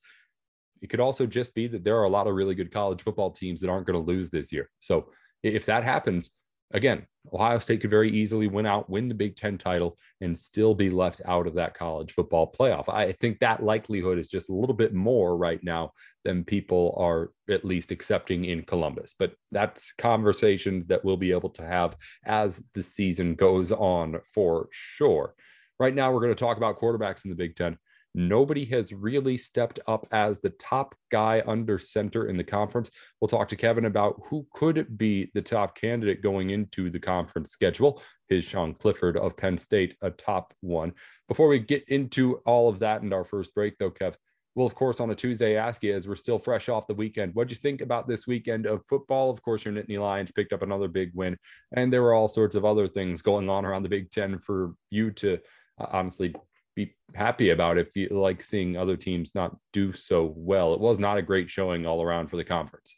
it 0.83 0.89
could 0.89 1.01
also 1.01 1.27
just 1.27 1.55
be 1.55 1.69
that 1.69 1.85
there 1.85 1.97
are 1.97 2.05
a 2.05 2.11
lot 2.11 2.27
of 2.27 2.35
really 2.35 2.55
good 2.55 2.73
college 2.73 3.03
football 3.03 3.31
teams 3.31 3.61
that 3.61 3.71
aren't 3.71 3.87
going 3.87 3.99
to 3.99 4.13
lose 4.13 4.31
this 4.31 4.53
year. 4.53 4.69
So 4.81 5.11
if 5.43 5.67
that 5.67 5.85
happens, 5.85 6.31
again, 6.73 7.07
Ohio 7.33 7.59
State 7.59 7.81
could 7.81 7.91
very 7.91 8.11
easily 8.11 8.47
win 8.47 8.67
out, 8.67 8.89
win 8.89 9.09
the 9.09 9.15
Big 9.15 9.37
Ten 9.37 9.59
title, 9.59 9.99
and 10.21 10.39
still 10.39 10.75
be 10.75 10.91
left 10.91 11.21
out 11.27 11.47
of 11.47 11.55
that 11.55 11.75
college 11.75 12.13
football 12.13 12.53
playoff. 12.53 12.89
I 12.89 13.13
think 13.13 13.41
that 13.41 13.63
likelihood 13.63 14.19
is 14.19 14.29
just 14.29 14.49
a 14.49 14.55
little 14.55 14.75
bit 14.75 14.95
more 14.95 15.37
right 15.37 15.63
now 15.63 15.93
than 16.25 16.45
people 16.45 16.95
are 16.99 17.31
at 17.51 17.65
least 17.65 17.91
accepting 17.91 18.45
in 18.45 18.63
Columbus. 18.63 19.15
But 19.19 19.35
that's 19.51 19.93
conversations 19.99 20.87
that 20.87 21.05
we'll 21.05 21.17
be 21.17 21.33
able 21.33 21.51
to 21.51 21.63
have 21.63 21.97
as 22.25 22.63
the 22.75 22.83
season 22.83 23.35
goes 23.35 23.73
on 23.73 24.21
for 24.35 24.69
sure. 24.71 25.35
Right 25.79 25.95
now, 25.95 26.13
we're 26.13 26.21
going 26.21 26.35
to 26.35 26.39
talk 26.39 26.57
about 26.57 26.79
quarterbacks 26.79 27.25
in 27.25 27.31
the 27.31 27.37
Big 27.37 27.57
Ten. 27.57 27.77
Nobody 28.19 28.65
has 28.65 28.95
really 28.95 29.37
stepped 29.37 29.79
up 29.87 30.07
as 30.11 30.41
the 30.41 30.49
top 30.49 30.95
guy 31.13 31.43
under 31.47 31.79
center 31.79 32.29
in 32.29 32.39
the 32.39 32.45
conference. 32.45 32.91
We'll 33.21 33.29
talk 33.29 33.47
to 33.51 33.57
Kevin 33.57 33.85
about 33.85 34.19
who 34.31 34.47
could 34.55 34.97
be 34.97 35.31
the 35.35 35.43
top 35.43 35.77
candidate 35.77 36.23
going 36.23 36.49
into 36.49 36.89
the 36.89 36.99
conference 36.99 37.51
schedule. 37.51 38.03
Is 38.31 38.43
Sean 38.43 38.73
Clifford 38.73 39.19
of 39.19 39.37
Penn 39.37 39.59
State 39.59 39.97
a 40.01 40.11
top 40.11 40.55
one? 40.63 40.95
Before 41.29 41.47
we 41.47 41.59
get 41.59 41.85
into 41.89 42.37
all 42.47 42.71
of 42.71 42.79
that 42.79 43.03
and 43.03 43.13
our 43.13 43.27
first 43.27 43.55
break, 43.55 43.77
though, 43.77 43.91
Kev, 43.91 44.15
we'll 44.55 44.67
of 44.67 44.75
course 44.75 44.99
on 44.99 45.11
a 45.11 45.15
Tuesday 45.15 45.57
ask 45.57 45.85
you 45.85 45.95
as 45.95 46.09
we're 46.09 46.17
still 46.17 46.39
fresh 46.39 46.71
off 46.71 46.87
the 46.87 46.95
weekend. 46.95 47.35
What'd 47.35 47.51
you 47.51 47.59
think 47.59 47.83
about 47.83 48.09
this 48.09 48.27
weekend 48.27 48.65
of 48.65 48.83
football? 48.89 49.29
Of 49.29 49.43
course, 49.43 49.67
your 49.67 49.75
Nittany 49.75 50.01
Lions 50.01 50.33
picked 50.33 50.55
up 50.55 50.63
another 50.63 50.89
big 50.89 51.11
win, 51.13 51.37
and 51.73 51.93
there 51.93 52.01
were 52.01 52.15
all 52.15 52.29
sorts 52.29 52.55
of 52.55 52.65
other 52.65 52.89
things 52.89 53.21
going 53.21 53.51
on 53.51 53.67
around 53.67 53.83
the 53.83 53.91
Big 53.91 54.11
Ten 54.11 54.39
for 54.39 54.75
you 54.89 55.11
to 55.11 55.39
uh, 55.79 55.87
honestly 55.93 56.35
be 56.77 56.95
happy 57.15 57.51
about 57.51 57.79
if 57.79 57.89
you 57.97 58.09
like 58.11 58.43
seeing 58.43 58.77
other 58.77 58.97
teams 58.97 59.35
not 59.35 59.57
do 59.73 59.93
so 59.93 60.33
well. 60.37 60.75
It 60.75 60.81
was 60.81 60.99
not 60.99 61.19
a 61.19 61.23
great 61.23 61.51
showing 61.51 61.87
all 61.87 62.03
around 62.03 62.29
for 62.29 62.37
the 62.37 62.45
conference. 62.45 62.95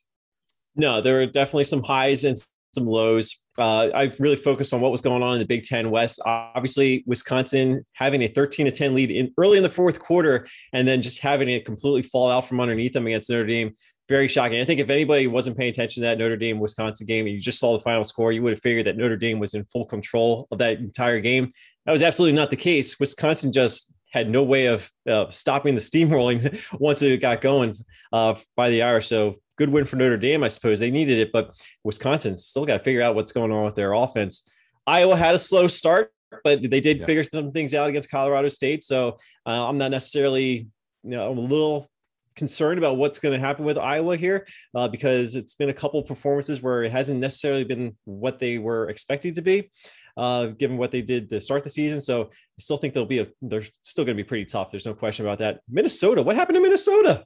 No, 0.76 1.00
there 1.00 1.14
were 1.14 1.26
definitely 1.26 1.64
some 1.64 1.82
highs 1.82 2.24
and 2.24 2.36
some 2.74 2.86
lows. 2.86 3.42
Uh, 3.58 3.88
I 3.94 4.12
really 4.18 4.36
focused 4.36 4.74
on 4.74 4.80
what 4.80 4.92
was 4.92 5.00
going 5.00 5.22
on 5.22 5.34
in 5.34 5.38
the 5.38 5.46
Big 5.46 5.62
Ten 5.62 5.90
West. 5.90 6.20
Obviously, 6.26 7.02
Wisconsin 7.06 7.84
having 7.94 8.22
a 8.22 8.28
13 8.28 8.66
to 8.66 8.72
10 8.72 8.94
lead 8.94 9.10
in 9.10 9.32
early 9.38 9.56
in 9.56 9.62
the 9.62 9.68
fourth 9.68 9.98
quarter, 9.98 10.46
and 10.72 10.86
then 10.86 11.02
just 11.02 11.20
having 11.20 11.48
it 11.48 11.64
completely 11.64 12.02
fall 12.02 12.30
out 12.30 12.46
from 12.46 12.60
underneath 12.60 12.92
them 12.92 13.06
against 13.06 13.30
Notre 13.30 13.46
Dame. 13.46 13.72
Very 14.08 14.28
shocking. 14.28 14.60
I 14.60 14.64
think 14.64 14.80
if 14.80 14.88
anybody 14.88 15.26
wasn't 15.26 15.58
paying 15.58 15.70
attention 15.70 16.02
to 16.02 16.08
that 16.08 16.18
Notre 16.18 16.36
Dame 16.36 16.58
Wisconsin 16.60 17.06
game 17.06 17.26
and 17.26 17.34
you 17.34 17.40
just 17.40 17.58
saw 17.58 17.76
the 17.76 17.82
final 17.82 18.04
score, 18.04 18.32
you 18.32 18.42
would 18.42 18.52
have 18.52 18.62
figured 18.62 18.86
that 18.86 18.96
Notre 18.96 19.16
Dame 19.16 19.38
was 19.38 19.52
in 19.52 19.64
full 19.66 19.84
control 19.84 20.48
of 20.50 20.58
that 20.58 20.78
entire 20.78 21.20
game. 21.20 21.52
That 21.88 21.92
was 21.92 22.02
absolutely 22.02 22.36
not 22.36 22.50
the 22.50 22.56
case. 22.56 23.00
Wisconsin 23.00 23.50
just 23.50 23.94
had 24.10 24.28
no 24.28 24.42
way 24.42 24.66
of 24.66 24.92
uh, 25.08 25.30
stopping 25.30 25.74
the 25.74 25.80
steamrolling 25.80 26.60
once 26.78 27.00
it 27.00 27.18
got 27.18 27.40
going 27.40 27.78
uh, 28.12 28.34
by 28.56 28.68
the 28.68 28.82
Irish. 28.82 29.06
So 29.06 29.36
good 29.56 29.70
win 29.70 29.86
for 29.86 29.96
Notre 29.96 30.18
Dame, 30.18 30.44
I 30.44 30.48
suppose. 30.48 30.80
They 30.80 30.90
needed 30.90 31.16
it, 31.16 31.32
but 31.32 31.54
Wisconsin 31.84 32.36
still 32.36 32.66
got 32.66 32.76
to 32.76 32.84
figure 32.84 33.00
out 33.00 33.14
what's 33.14 33.32
going 33.32 33.50
on 33.52 33.64
with 33.64 33.74
their 33.74 33.94
offense. 33.94 34.52
Iowa 34.86 35.16
had 35.16 35.34
a 35.34 35.38
slow 35.38 35.66
start, 35.66 36.12
but 36.44 36.60
they 36.60 36.80
did 36.80 36.98
yeah. 36.98 37.06
figure 37.06 37.24
some 37.24 37.52
things 37.52 37.72
out 37.72 37.88
against 37.88 38.10
Colorado 38.10 38.48
State. 38.48 38.84
So 38.84 39.16
uh, 39.46 39.66
I'm 39.66 39.78
not 39.78 39.90
necessarily, 39.90 40.68
you 41.04 41.10
know, 41.10 41.30
I'm 41.30 41.38
a 41.38 41.40
little 41.40 41.88
concerned 42.36 42.76
about 42.76 42.98
what's 42.98 43.18
going 43.18 43.32
to 43.32 43.40
happen 43.40 43.64
with 43.64 43.78
Iowa 43.78 44.14
here 44.18 44.46
uh, 44.74 44.88
because 44.88 45.34
it's 45.36 45.54
been 45.54 45.70
a 45.70 45.74
couple 45.74 46.02
performances 46.02 46.60
where 46.60 46.84
it 46.84 46.92
hasn't 46.92 47.18
necessarily 47.18 47.64
been 47.64 47.96
what 48.04 48.38
they 48.38 48.58
were 48.58 48.90
expecting 48.90 49.32
to 49.32 49.42
be 49.42 49.70
uh, 50.18 50.46
given 50.46 50.76
what 50.76 50.90
they 50.90 51.00
did 51.00 51.30
to 51.30 51.40
start 51.40 51.62
the 51.62 51.70
season. 51.70 52.00
So 52.00 52.24
I 52.24 52.60
still 52.60 52.76
think 52.76 52.92
they'll 52.92 53.06
be 53.06 53.20
a 53.20 53.28
they're 53.40 53.62
still 53.82 54.04
going 54.04 54.16
to 54.16 54.22
be 54.22 54.26
pretty 54.26 54.44
tough. 54.44 54.68
There's 54.68 54.84
no 54.84 54.92
question 54.92 55.24
about 55.24 55.38
that. 55.38 55.60
Minnesota, 55.70 56.22
what 56.22 56.34
happened 56.34 56.56
to 56.56 56.60
Minnesota? 56.60 57.24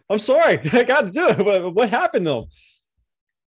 I'm 0.08 0.20
sorry, 0.20 0.60
I 0.72 0.84
got 0.84 1.06
to 1.06 1.10
do 1.10 1.28
it. 1.28 1.38
But 1.38 1.74
what 1.74 1.90
happened 1.90 2.26
though? 2.26 2.46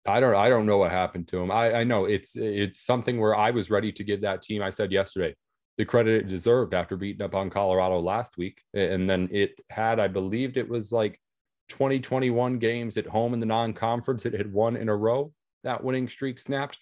I 0.07 0.19
don't 0.19 0.35
I 0.35 0.49
don't 0.49 0.67
know 0.67 0.79
what 0.79 0.91
happened 0.91 1.29
to 1.29 1.39
him. 1.39 1.51
I, 1.51 1.75
I 1.75 1.85
know 1.85 2.07
it's 2.07 2.35
it's 2.35 2.81
something 2.81 3.21
where 3.21 3.37
I 3.37 3.51
was 3.51 3.71
ready 3.71 3.93
to 3.93 4.03
give 4.03 4.23
that 4.23 4.41
team. 4.41 4.63
I 4.63 4.71
said 4.71 4.91
yesterday 4.91 5.35
the 5.77 5.85
credit 5.85 6.23
it 6.23 6.29
deserved 6.29 6.75
after 6.75 6.97
beating 6.97 7.23
up 7.23 7.35
on 7.35 7.51
Colorado 7.51 8.01
last 8.01 8.39
week, 8.39 8.63
and 8.75 9.09
then 9.09 9.29
it 9.31 9.61
had 9.69 10.01
I 10.01 10.09
believed 10.09 10.57
it 10.57 10.69
was 10.69 10.91
like 10.91 11.21
2021 11.69 12.59
games 12.59 12.97
at 12.97 13.07
home 13.07 13.35
in 13.35 13.41
the 13.41 13.47
non-conference. 13.47 14.25
It 14.25 14.33
had 14.33 14.53
won 14.53 14.77
in 14.77 14.89
a 14.89 14.97
row. 14.97 15.33
That 15.65 15.85
winning 15.85 16.09
streak 16.09 16.39
snapped 16.39 16.79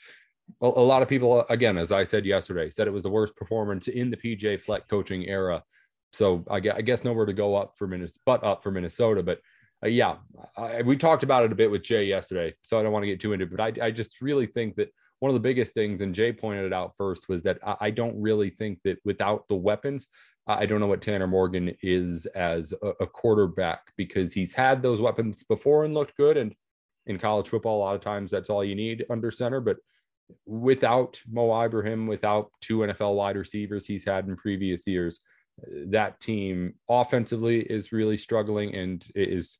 a, 0.60 0.66
a 0.66 0.68
lot 0.68 1.02
of 1.02 1.08
people, 1.08 1.44
again, 1.48 1.78
as 1.78 1.92
I 1.92 2.04
said 2.04 2.24
yesterday, 2.24 2.70
said 2.70 2.86
it 2.86 2.92
was 2.92 3.02
the 3.02 3.10
worst 3.10 3.36
performance 3.36 3.88
in 3.88 4.10
the 4.10 4.16
PJ 4.16 4.60
Fleck 4.60 4.88
coaching 4.88 5.26
era. 5.26 5.62
So 6.12 6.44
I 6.50 6.60
guess, 6.60 6.74
I 6.76 6.82
guess 6.82 7.04
nowhere 7.04 7.26
to 7.26 7.32
go 7.32 7.54
up 7.54 7.74
for 7.76 7.86
Minnesota, 7.86 8.20
but 8.26 8.44
up 8.44 8.62
for 8.62 8.70
Minnesota. 8.70 9.22
But 9.22 9.40
uh, 9.84 9.88
yeah, 9.88 10.16
I, 10.56 10.82
we 10.82 10.96
talked 10.96 11.22
about 11.22 11.44
it 11.44 11.52
a 11.52 11.56
bit 11.56 11.70
with 11.70 11.82
Jay 11.82 12.04
yesterday, 12.04 12.54
so 12.62 12.78
I 12.78 12.82
don't 12.82 12.92
want 12.92 13.04
to 13.04 13.08
get 13.08 13.20
too 13.20 13.32
into 13.32 13.44
it. 13.44 13.56
But 13.56 13.60
I, 13.60 13.86
I 13.86 13.90
just 13.90 14.20
really 14.20 14.46
think 14.46 14.76
that 14.76 14.92
one 15.20 15.30
of 15.30 15.34
the 15.34 15.40
biggest 15.40 15.74
things, 15.74 16.00
and 16.00 16.14
Jay 16.14 16.32
pointed 16.32 16.64
it 16.64 16.72
out 16.72 16.94
first, 16.96 17.28
was 17.28 17.42
that 17.44 17.58
I, 17.64 17.76
I 17.80 17.90
don't 17.90 18.20
really 18.20 18.50
think 18.50 18.80
that 18.84 18.98
without 19.04 19.46
the 19.48 19.54
weapons, 19.54 20.06
I 20.46 20.66
don't 20.66 20.80
know 20.80 20.86
what 20.86 21.02
Tanner 21.02 21.26
Morgan 21.26 21.74
is 21.82 22.26
as 22.26 22.74
a, 22.82 22.88
a, 23.00 23.06
quarterback 23.06 23.92
because 23.96 24.32
he's 24.32 24.52
had 24.52 24.82
those 24.82 25.00
weapons 25.00 25.44
before 25.44 25.84
and 25.84 25.94
looked 25.94 26.16
good. 26.16 26.36
And 26.36 26.54
in 27.06 27.18
college 27.18 27.48
football, 27.48 27.78
a 27.78 27.84
lot 27.84 27.94
of 27.94 28.00
times 28.00 28.30
that's 28.30 28.50
all 28.50 28.64
you 28.64 28.74
need 28.74 29.04
under 29.10 29.30
center. 29.30 29.60
But 29.60 29.76
without 30.46 31.20
Mo 31.30 31.64
Ibrahim, 31.64 32.06
without 32.06 32.50
two 32.60 32.78
NFL 32.78 33.16
wide 33.16 33.36
receivers 33.36 33.86
he's 33.86 34.04
had 34.04 34.26
in 34.26 34.36
previous 34.36 34.86
years, 34.86 35.20
that 35.86 36.20
team 36.20 36.74
offensively 36.88 37.60
is 37.60 37.92
really 37.92 38.16
struggling 38.16 38.74
and 38.74 39.06
is, 39.14 39.58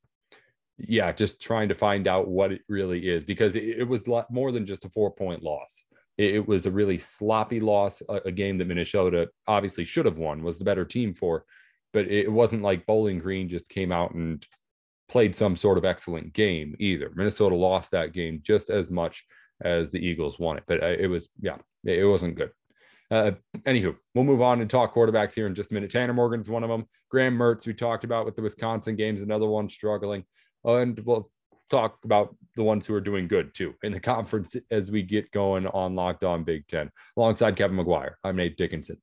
yeah, 0.78 1.12
just 1.12 1.40
trying 1.40 1.68
to 1.68 1.74
find 1.74 2.08
out 2.08 2.28
what 2.28 2.52
it 2.52 2.62
really 2.68 3.08
is 3.08 3.24
because 3.24 3.56
it, 3.56 3.86
was 3.86 4.08
more 4.30 4.52
than 4.52 4.66
just 4.66 4.84
a 4.84 4.90
four 4.90 5.10
point 5.10 5.42
loss. 5.42 5.84
It, 6.18 6.46
was 6.46 6.66
a 6.66 6.70
really 6.70 6.98
sloppy 6.98 7.60
loss, 7.60 8.02
a, 8.08 8.30
game 8.30 8.58
that 8.58 8.66
Minnesota 8.66 9.28
obviously 9.46 9.84
should 9.84 10.04
have 10.04 10.18
won, 10.18 10.42
was 10.42 10.58
the 10.58 10.64
better 10.64 10.84
team 10.84 11.14
for, 11.14 11.44
but 11.94 12.06
it 12.06 12.30
wasn't 12.30 12.62
like 12.62 12.84
Bowling 12.84 13.18
Green 13.18 13.48
just 13.48 13.68
came 13.70 13.90
out 13.90 14.12
and 14.12 14.46
played 15.08 15.34
some 15.34 15.56
sort 15.56 15.78
of 15.78 15.84
excellent 15.84 16.32
game 16.34 16.76
either. 16.78 17.10
Minnesota 17.14 17.54
lost 17.54 17.90
that 17.90 18.12
game 18.12 18.40
just 18.42 18.68
as 18.68 18.90
much 18.90 19.24
as 19.62 19.90
the 19.90 19.98
Eagles 19.98 20.38
won 20.38 20.56
it. 20.56 20.64
But 20.66 20.82
uh, 20.82 20.96
it 20.98 21.06
was, 21.06 21.28
yeah, 21.40 21.56
it 21.84 22.08
wasn't 22.08 22.36
good. 22.36 22.50
Uh, 23.10 23.32
anywho, 23.66 23.96
we'll 24.14 24.24
move 24.24 24.40
on 24.40 24.60
and 24.60 24.70
talk 24.70 24.94
quarterbacks 24.94 25.34
here 25.34 25.46
in 25.46 25.54
just 25.54 25.72
a 25.72 25.74
minute. 25.74 25.90
Tanner 25.90 26.12
Morgan's 26.12 26.48
one 26.48 26.62
of 26.62 26.70
them. 26.70 26.86
Graham 27.10 27.36
Mertz, 27.36 27.66
we 27.66 27.74
talked 27.74 28.04
about 28.04 28.24
with 28.24 28.36
the 28.36 28.42
Wisconsin 28.42 28.94
games, 28.94 29.20
another 29.22 29.46
one 29.46 29.68
struggling. 29.68 30.24
and 30.64 30.98
we'll 31.00 31.28
talk 31.70 31.98
about 32.04 32.36
the 32.56 32.62
ones 32.62 32.86
who 32.86 32.94
are 32.94 33.00
doing 33.00 33.28
good 33.28 33.54
too 33.54 33.74
in 33.82 33.92
the 33.92 34.00
conference 34.14 34.56
as 34.70 34.90
we 34.90 35.02
get 35.02 35.30
going 35.30 35.66
on 35.68 35.94
Locked 35.94 36.24
On 36.24 36.44
Big 36.44 36.66
Ten. 36.66 36.90
Alongside 37.16 37.56
Kevin 37.56 37.76
McGuire, 37.76 38.14
I'm 38.22 38.36
Nate 38.36 38.56
Dickinson. 38.56 38.98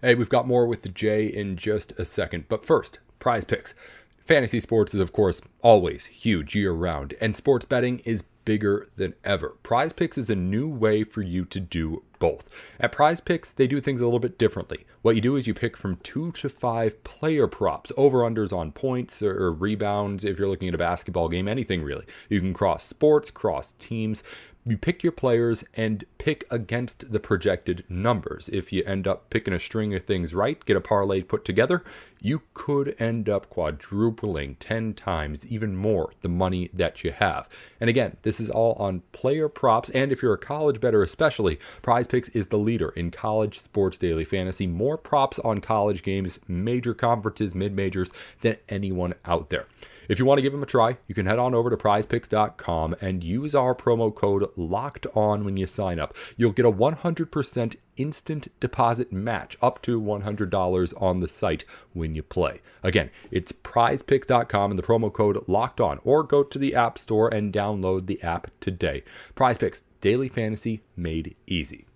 Hey, 0.00 0.14
we've 0.14 0.28
got 0.28 0.46
more 0.46 0.66
with 0.66 0.82
the 0.82 0.90
J 0.90 1.26
in 1.26 1.56
just 1.56 1.92
a 1.98 2.04
second. 2.04 2.44
But 2.48 2.64
first, 2.64 2.98
prize 3.18 3.44
picks. 3.44 3.74
Fantasy 4.18 4.60
sports 4.60 4.94
is, 4.94 5.00
of 5.00 5.12
course, 5.12 5.40
always 5.62 6.06
huge 6.06 6.54
year 6.54 6.72
round, 6.72 7.14
and 7.20 7.36
sports 7.36 7.64
betting 7.64 8.00
is 8.00 8.24
bigger 8.44 8.88
than 8.96 9.14
ever. 9.24 9.50
Prize 9.62 9.92
Picks 9.92 10.18
is 10.18 10.30
a 10.30 10.36
new 10.36 10.68
way 10.68 11.04
for 11.04 11.22
you 11.22 11.44
to 11.46 11.60
do 11.60 12.02
both. 12.18 12.48
At 12.80 12.92
Prize 12.92 13.20
Picks, 13.20 13.50
they 13.50 13.66
do 13.66 13.80
things 13.80 14.00
a 14.00 14.04
little 14.04 14.20
bit 14.20 14.38
differently. 14.38 14.86
What 15.02 15.14
you 15.14 15.20
do 15.20 15.36
is 15.36 15.46
you 15.46 15.54
pick 15.54 15.76
from 15.76 15.96
two 15.96 16.32
to 16.32 16.48
five 16.48 17.02
player 17.04 17.46
props, 17.46 17.92
over 17.96 18.18
unders 18.20 18.56
on 18.56 18.72
points 18.72 19.22
or, 19.22 19.36
or 19.36 19.52
rebounds 19.52 20.24
if 20.24 20.38
you're 20.38 20.48
looking 20.48 20.68
at 20.68 20.74
a 20.74 20.78
basketball 20.78 21.28
game, 21.28 21.48
anything 21.48 21.82
really. 21.82 22.04
You 22.28 22.40
can 22.40 22.54
cross 22.54 22.84
sports, 22.84 23.30
cross 23.30 23.74
teams, 23.78 24.22
you 24.66 24.78
pick 24.78 25.02
your 25.02 25.12
players 25.12 25.62
and 25.74 26.04
pick 26.16 26.46
against 26.50 27.12
the 27.12 27.20
projected 27.20 27.84
numbers. 27.88 28.48
If 28.50 28.72
you 28.72 28.82
end 28.84 29.06
up 29.06 29.28
picking 29.28 29.52
a 29.52 29.58
string 29.58 29.94
of 29.94 30.04
things 30.04 30.34
right, 30.34 30.64
get 30.64 30.76
a 30.76 30.80
parlay 30.80 31.22
put 31.22 31.44
together, 31.44 31.84
you 32.18 32.40
could 32.54 32.96
end 32.98 33.28
up 33.28 33.50
quadrupling 33.50 34.54
10 34.54 34.94
times, 34.94 35.46
even 35.46 35.76
more, 35.76 36.12
the 36.22 36.30
money 36.30 36.70
that 36.72 37.04
you 37.04 37.12
have. 37.12 37.46
And 37.78 37.90
again, 37.90 38.16
this 38.22 38.40
is 38.40 38.48
all 38.48 38.72
on 38.74 39.02
player 39.12 39.50
props. 39.50 39.90
And 39.90 40.10
if 40.10 40.22
you're 40.22 40.32
a 40.32 40.38
college 40.38 40.80
bettor, 40.80 41.02
especially, 41.02 41.58
Prize 41.82 42.03
Picks 42.06 42.28
is 42.30 42.48
the 42.48 42.58
leader 42.58 42.90
in 42.90 43.10
college 43.10 43.60
sports 43.60 43.98
daily 43.98 44.24
fantasy. 44.24 44.66
More 44.66 44.98
props 44.98 45.38
on 45.40 45.60
college 45.60 46.02
games, 46.02 46.38
major 46.46 46.94
conferences, 46.94 47.54
mid 47.54 47.74
majors 47.74 48.12
than 48.42 48.56
anyone 48.68 49.14
out 49.24 49.50
there. 49.50 49.66
If 50.08 50.18
you 50.18 50.24
want 50.24 50.38
to 50.38 50.42
give 50.42 50.52
them 50.52 50.62
a 50.62 50.66
try, 50.66 50.98
you 51.08 51.14
can 51.14 51.26
head 51.26 51.38
on 51.38 51.54
over 51.54 51.70
to 51.70 51.76
prizepicks.com 51.76 52.96
and 53.00 53.24
use 53.24 53.54
our 53.54 53.74
promo 53.74 54.14
code 54.14 54.46
locked 54.56 55.06
on 55.14 55.44
when 55.44 55.56
you 55.56 55.66
sign 55.66 55.98
up. 55.98 56.14
You'll 56.36 56.52
get 56.52 56.66
a 56.66 56.72
100% 56.72 57.76
instant 57.96 58.48
deposit 58.60 59.12
match 59.12 59.56
up 59.62 59.80
to 59.82 60.00
$100 60.00 61.02
on 61.02 61.20
the 61.20 61.28
site 61.28 61.64
when 61.92 62.14
you 62.14 62.22
play. 62.22 62.60
Again, 62.82 63.10
it's 63.30 63.52
prizepicks.com 63.52 64.72
and 64.72 64.78
the 64.78 64.82
promo 64.82 65.12
code 65.12 65.42
locked 65.46 65.80
on, 65.80 66.00
or 66.04 66.22
go 66.22 66.42
to 66.42 66.58
the 66.58 66.74
App 66.74 66.98
Store 66.98 67.32
and 67.32 67.52
download 67.52 68.06
the 68.06 68.22
app 68.22 68.50
today. 68.60 69.04
Prize 69.34 69.58
Picks, 69.58 69.84
daily 70.00 70.28
fantasy 70.28 70.82
made 70.96 71.34
easy. 71.46 71.86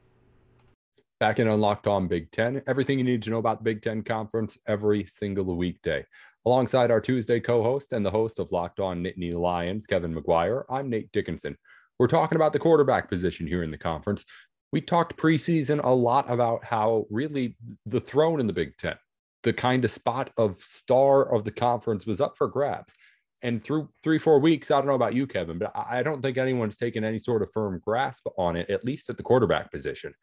Back 1.21 1.41
in 1.41 1.49
Unlocked 1.49 1.89
On 1.89 2.07
Big 2.07 2.31
Ten, 2.31 2.63
everything 2.69 2.97
you 2.97 3.05
need 3.05 3.25
to 3.25 3.31
know 3.31 3.39
about 3.39 3.59
the 3.59 3.65
Big 3.65 3.83
Ten 3.83 4.03
Conference 4.03 4.57
every 4.69 5.05
single 5.07 5.57
weekday. 5.57 6.07
Alongside 6.47 6.93
our 6.93 7.01
Tuesday 7.01 7.41
co 7.41 7.61
host 7.61 7.93
and 7.93 8.07
the 8.07 8.11
host 8.11 8.39
of 8.39 8.53
Locked 8.53 8.79
On 8.79 9.03
Nittany 9.03 9.35
Lions, 9.35 9.85
Kevin 9.85 10.15
McGuire, 10.15 10.63
I'm 10.71 10.89
Nate 10.89 11.11
Dickinson. 11.11 11.59
We're 11.99 12.07
talking 12.07 12.37
about 12.37 12.53
the 12.53 12.61
quarterback 12.61 13.09
position 13.09 13.49
here 13.49 13.65
in 13.65 13.73
the 13.73 13.77
conference. 13.77 14.25
We 14.71 14.81
talked 14.81 15.17
preseason 15.17 15.83
a 15.83 15.91
lot 15.91 16.31
about 16.31 16.63
how 16.63 17.07
really 17.11 17.57
the 17.85 18.01
throne 18.01 18.39
in 18.39 18.47
the 18.47 18.53
Big 18.53 18.77
Ten, 18.77 18.95
the 19.43 19.53
kind 19.53 19.85
of 19.85 19.91
spot 19.91 20.31
of 20.37 20.59
star 20.59 21.35
of 21.35 21.43
the 21.43 21.51
conference 21.51 22.07
was 22.07 22.21
up 22.21 22.37
for 22.39 22.47
grabs. 22.47 22.95
And 23.43 23.63
through 23.63 23.89
three, 24.05 24.19
four 24.19 24.39
weeks, 24.39 24.71
I 24.71 24.79
don't 24.79 24.87
know 24.87 24.95
about 24.95 25.15
you, 25.15 25.27
Kevin, 25.27 25.59
but 25.59 25.73
I 25.75 26.05
don't 26.05 26.23
think 26.23 26.39
anyone's 26.39 26.77
taken 26.77 27.03
any 27.03 27.19
sort 27.19 27.43
of 27.43 27.51
firm 27.53 27.81
grasp 27.85 28.27
on 28.37 28.55
it, 28.55 28.71
at 28.71 28.85
least 28.85 29.11
at 29.11 29.17
the 29.17 29.23
quarterback 29.25 29.73
position. 29.73 30.15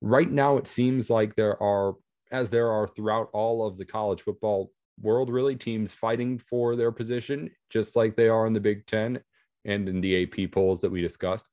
Right 0.00 0.30
now, 0.30 0.56
it 0.56 0.66
seems 0.66 1.08
like 1.10 1.34
there 1.34 1.60
are, 1.62 1.94
as 2.30 2.50
there 2.50 2.70
are 2.70 2.86
throughout 2.88 3.30
all 3.32 3.66
of 3.66 3.78
the 3.78 3.84
college 3.84 4.22
football 4.22 4.72
world, 5.00 5.30
really, 5.30 5.56
teams 5.56 5.94
fighting 5.94 6.38
for 6.38 6.76
their 6.76 6.92
position, 6.92 7.50
just 7.70 7.96
like 7.96 8.16
they 8.16 8.28
are 8.28 8.46
in 8.46 8.52
the 8.52 8.60
Big 8.60 8.86
Ten 8.86 9.20
and 9.64 9.88
in 9.88 10.00
the 10.00 10.22
AP 10.22 10.52
polls 10.52 10.80
that 10.80 10.90
we 10.90 11.00
discussed. 11.00 11.48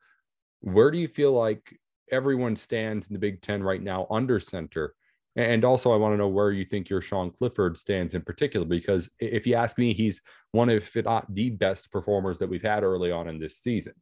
Where 0.62 0.92
do 0.92 0.98
you 0.98 1.08
feel 1.08 1.34
like 1.34 1.78
everyone 2.12 2.56
stands 2.56 3.08
in 3.08 3.14
the 3.14 3.20
Big 3.20 3.42
Ten 3.42 3.64
right 3.64 3.82
now 3.82 4.08
under 4.10 4.40
center? 4.40 4.94
And 5.36 5.66
also, 5.66 5.92
I 5.92 5.98
want 5.98 6.14
to 6.14 6.18
know 6.18 6.28
where 6.28 6.52
you 6.52 6.64
think 6.64 6.90
your 6.90 7.02
Sean 7.02 7.32
Clifford 7.32 7.76
stands 7.76 8.14
in 8.14 8.22
particular, 8.22 8.68
because 8.68 9.10
if 9.20 9.48
you 9.48 9.56
ask 9.56 9.78
me, 9.78 9.94
he's 9.94 10.22
one 10.52 10.70
of, 10.70 10.84
if 10.96 11.04
not 11.04 11.34
the 11.34 11.50
best 11.50 11.92
performers 11.92 12.38
that 12.38 12.50
we've 12.50 12.62
had 12.62 12.84
early 12.84 13.12
on 13.12 13.28
in 13.28 13.40
this 13.40 13.58
season. 13.58 13.94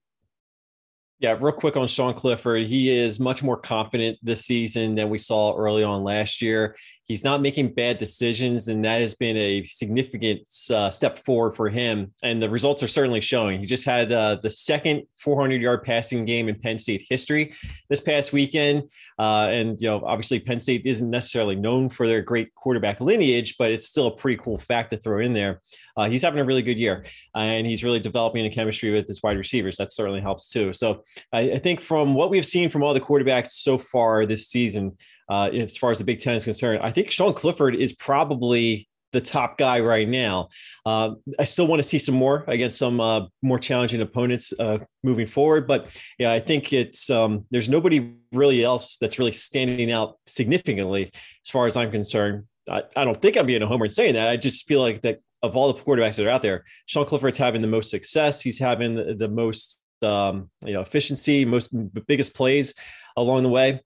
Yeah, 1.22 1.38
real 1.40 1.52
quick 1.52 1.78
on 1.78 1.88
Sean 1.88 2.16
Clifford. 2.16 2.66
He 2.66 2.90
is 2.90 3.20
much 3.20 3.44
more 3.44 3.56
confident 3.56 4.18
this 4.24 4.44
season 4.44 4.96
than 4.96 5.12
we 5.12 5.20
saw 5.20 5.56
early 5.56 5.84
on 5.84 6.04
last 6.04 6.42
year. 6.42 6.76
He's 7.06 7.24
not 7.24 7.42
making 7.42 7.74
bad 7.74 8.00
decisions, 8.00 8.70
and 8.70 8.84
that 8.86 9.02
has 9.02 9.14
been 9.14 9.38
a 9.38 9.64
significant 9.66 10.50
uh, 10.74 10.90
step 10.90 11.20
forward 11.20 11.52
for 11.52 11.70
him. 11.70 12.14
And 12.24 12.42
the 12.42 12.50
results 12.50 12.82
are 12.82 12.88
certainly 12.88 13.22
showing. 13.22 13.60
He 13.60 13.68
just 13.68 13.84
had 13.84 14.12
uh, 14.12 14.38
the 14.42 14.50
second 14.50 15.04
400 15.20 15.62
yard 15.62 15.84
passing 15.84 16.26
game 16.26 16.48
in 16.48 16.58
Penn 16.60 16.80
State 16.80 17.06
history 17.08 17.54
this 17.90 18.00
past 18.00 18.34
weekend. 18.34 18.90
Uh, 19.20 19.50
and, 19.52 19.80
you 19.82 19.90
know, 19.90 20.02
obviously 20.06 20.40
Penn 20.40 20.60
State 20.60 20.86
isn't 20.86 21.10
necessarily 21.10 21.56
known 21.56 21.90
for 21.90 22.08
their 22.08 22.22
great 22.22 22.56
quarterback 22.56 23.02
lineage, 23.02 23.58
but 23.60 23.72
it's 23.72 23.88
still 23.88 24.08
a 24.08 24.16
pretty 24.16 24.42
cool 24.42 24.58
fact 24.58 24.90
to 24.92 24.98
throw 24.98 25.20
in 25.20 25.34
there. 25.34 25.62
Uh, 25.98 26.10
he's 26.10 26.22
having 26.22 26.40
a 26.40 26.46
really 26.46 26.62
good 26.62 26.78
year, 26.78 27.06
and 27.36 27.68
he's 27.68 27.84
really 27.84 28.00
developing 28.00 28.46
a 28.46 28.50
chemistry 28.50 28.92
with 28.92 29.08
his 29.08 29.22
wide 29.22 29.38
receivers. 29.38 29.76
That 29.76 29.92
certainly 29.92 30.22
helps 30.22 30.50
too. 30.50 30.72
So 30.72 31.04
I, 31.32 31.52
I 31.52 31.58
think 31.60 31.82
from 31.82 32.14
what 32.14 32.30
we've 32.30 32.46
seen 32.46 32.70
from 32.70 32.84
all 32.84 32.94
the 32.94 33.02
quarterbacks 33.02 33.48
so 33.48 33.78
far 33.78 34.26
this 34.26 34.48
season, 34.48 34.98
uh, 35.30 35.50
as 35.54 35.78
far 35.78 35.92
as 35.92 36.00
the 36.00 36.04
Big 36.04 36.20
Ten 36.20 36.36
is 36.36 36.44
concerned. 36.44 36.82
I 36.84 36.92
think 36.92 37.10
Sean 37.10 37.34
Clifford 37.34 37.76
is 37.76 37.94
probably 37.94 38.90
the 39.12 39.22
top 39.22 39.58
guy 39.58 39.80
right 39.80 40.08
now. 40.08 40.50
Uh, 40.86 41.12
I 41.40 41.44
still 41.44 41.68
want 41.68 41.82
to 41.82 41.88
see 41.88 42.00
some 42.00 42.16
more 42.16 42.44
against 42.48 42.80
some 42.80 43.00
uh, 43.00 43.28
more 43.42 43.60
challenging 43.60 44.02
opponents 44.02 44.54
uh, 44.60 44.80
moving 45.04 45.28
forward, 45.28 45.68
but 45.68 45.88
yeah, 46.18 46.32
I 46.32 46.40
think 46.40 46.74
it's 46.74 47.10
um, 47.10 47.46
there's 47.52 47.70
nobody 47.70 48.14
really 48.32 48.64
else 48.64 48.98
that's 48.98 49.20
really 49.20 49.32
standing 49.32 49.92
out 49.92 50.18
significantly 50.28 51.12
as 51.14 51.50
far 51.50 51.68
as 51.68 51.78
I'm 51.78 51.92
concerned. 51.92 52.46
I, 52.70 52.84
I 52.96 53.04
don't 53.04 53.22
think 53.22 53.38
I'm 53.38 53.46
being 53.46 53.62
a 53.62 53.68
homer 53.68 53.86
in 53.86 53.92
saying 53.92 54.14
that. 54.16 54.30
I 54.30 54.38
just 54.38 54.68
feel 54.68 54.82
like 54.82 55.02
that 55.02 55.20
of 55.44 55.56
all 55.56 55.72
the 55.72 55.82
quarterbacks 55.82 56.16
that 56.16 56.26
are 56.26 56.30
out 56.30 56.44
there, 56.44 56.64
Sean 56.86 57.06
Clifford's 57.06 57.38
having 57.38 57.62
the 57.62 57.68
most 57.68 57.90
success. 57.90 58.42
He's 58.42 58.60
having 58.60 58.96
the, 58.96 59.16
the 59.16 59.28
most 59.28 59.81
um, 60.04 60.50
you 60.66 60.74
know 60.74 60.82
efficiency, 60.82 61.46
most 61.46 61.70
biggest 62.08 62.36
plays 62.36 62.74
along 63.18 63.44
the 63.44 63.50
way 63.50 63.80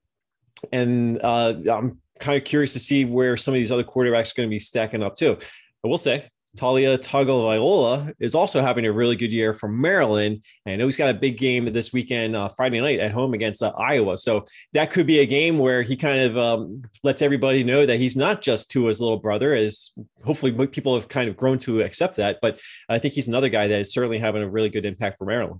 and 0.71 1.21
uh, 1.23 1.53
I'm 1.71 1.99
kind 2.19 2.37
of 2.37 2.45
curious 2.45 2.73
to 2.73 2.79
see 2.79 3.05
where 3.05 3.37
some 3.37 3.53
of 3.53 3.59
these 3.59 3.71
other 3.71 3.83
quarterbacks 3.83 4.31
are 4.31 4.37
going 4.37 4.49
to 4.49 4.53
be 4.53 4.59
stacking 4.59 5.03
up 5.03 5.15
too. 5.15 5.37
I 5.83 5.87
will 5.87 5.97
say 5.97 6.29
Taulia 6.57 6.97
Tagovailoa 6.97 8.13
is 8.19 8.33
also 8.33 8.61
having 8.61 8.85
a 8.85 8.91
really 8.91 9.15
good 9.15 9.31
year 9.31 9.53
from 9.53 9.79
Maryland. 9.79 10.41
And 10.65 10.73
I 10.73 10.75
know 10.77 10.85
he's 10.85 10.95
got 10.95 11.09
a 11.09 11.13
big 11.13 11.37
game 11.37 11.71
this 11.71 11.91
weekend, 11.91 12.35
uh, 12.35 12.49
Friday 12.55 12.79
night 12.79 12.99
at 12.99 13.11
home 13.11 13.33
against 13.33 13.61
uh, 13.61 13.73
Iowa. 13.77 14.17
So 14.17 14.45
that 14.73 14.91
could 14.91 15.05
be 15.05 15.19
a 15.19 15.25
game 15.25 15.57
where 15.57 15.81
he 15.81 15.97
kind 15.97 16.21
of 16.21 16.37
um, 16.37 16.81
lets 17.03 17.21
everybody 17.21 17.63
know 17.63 17.85
that 17.85 17.99
he's 17.99 18.15
not 18.15 18.41
just 18.41 18.71
Tua's 18.71 19.01
little 19.01 19.19
brother, 19.19 19.53
as 19.53 19.91
hopefully 20.23 20.67
people 20.67 20.95
have 20.95 21.09
kind 21.09 21.29
of 21.29 21.35
grown 21.35 21.59
to 21.59 21.81
accept 21.81 22.15
that. 22.15 22.39
But 22.41 22.59
I 22.87 22.99
think 22.99 23.13
he's 23.13 23.27
another 23.27 23.49
guy 23.49 23.67
that 23.67 23.81
is 23.81 23.93
certainly 23.93 24.17
having 24.17 24.41
a 24.41 24.49
really 24.49 24.69
good 24.69 24.85
impact 24.85 25.17
for 25.17 25.25
Maryland. 25.25 25.59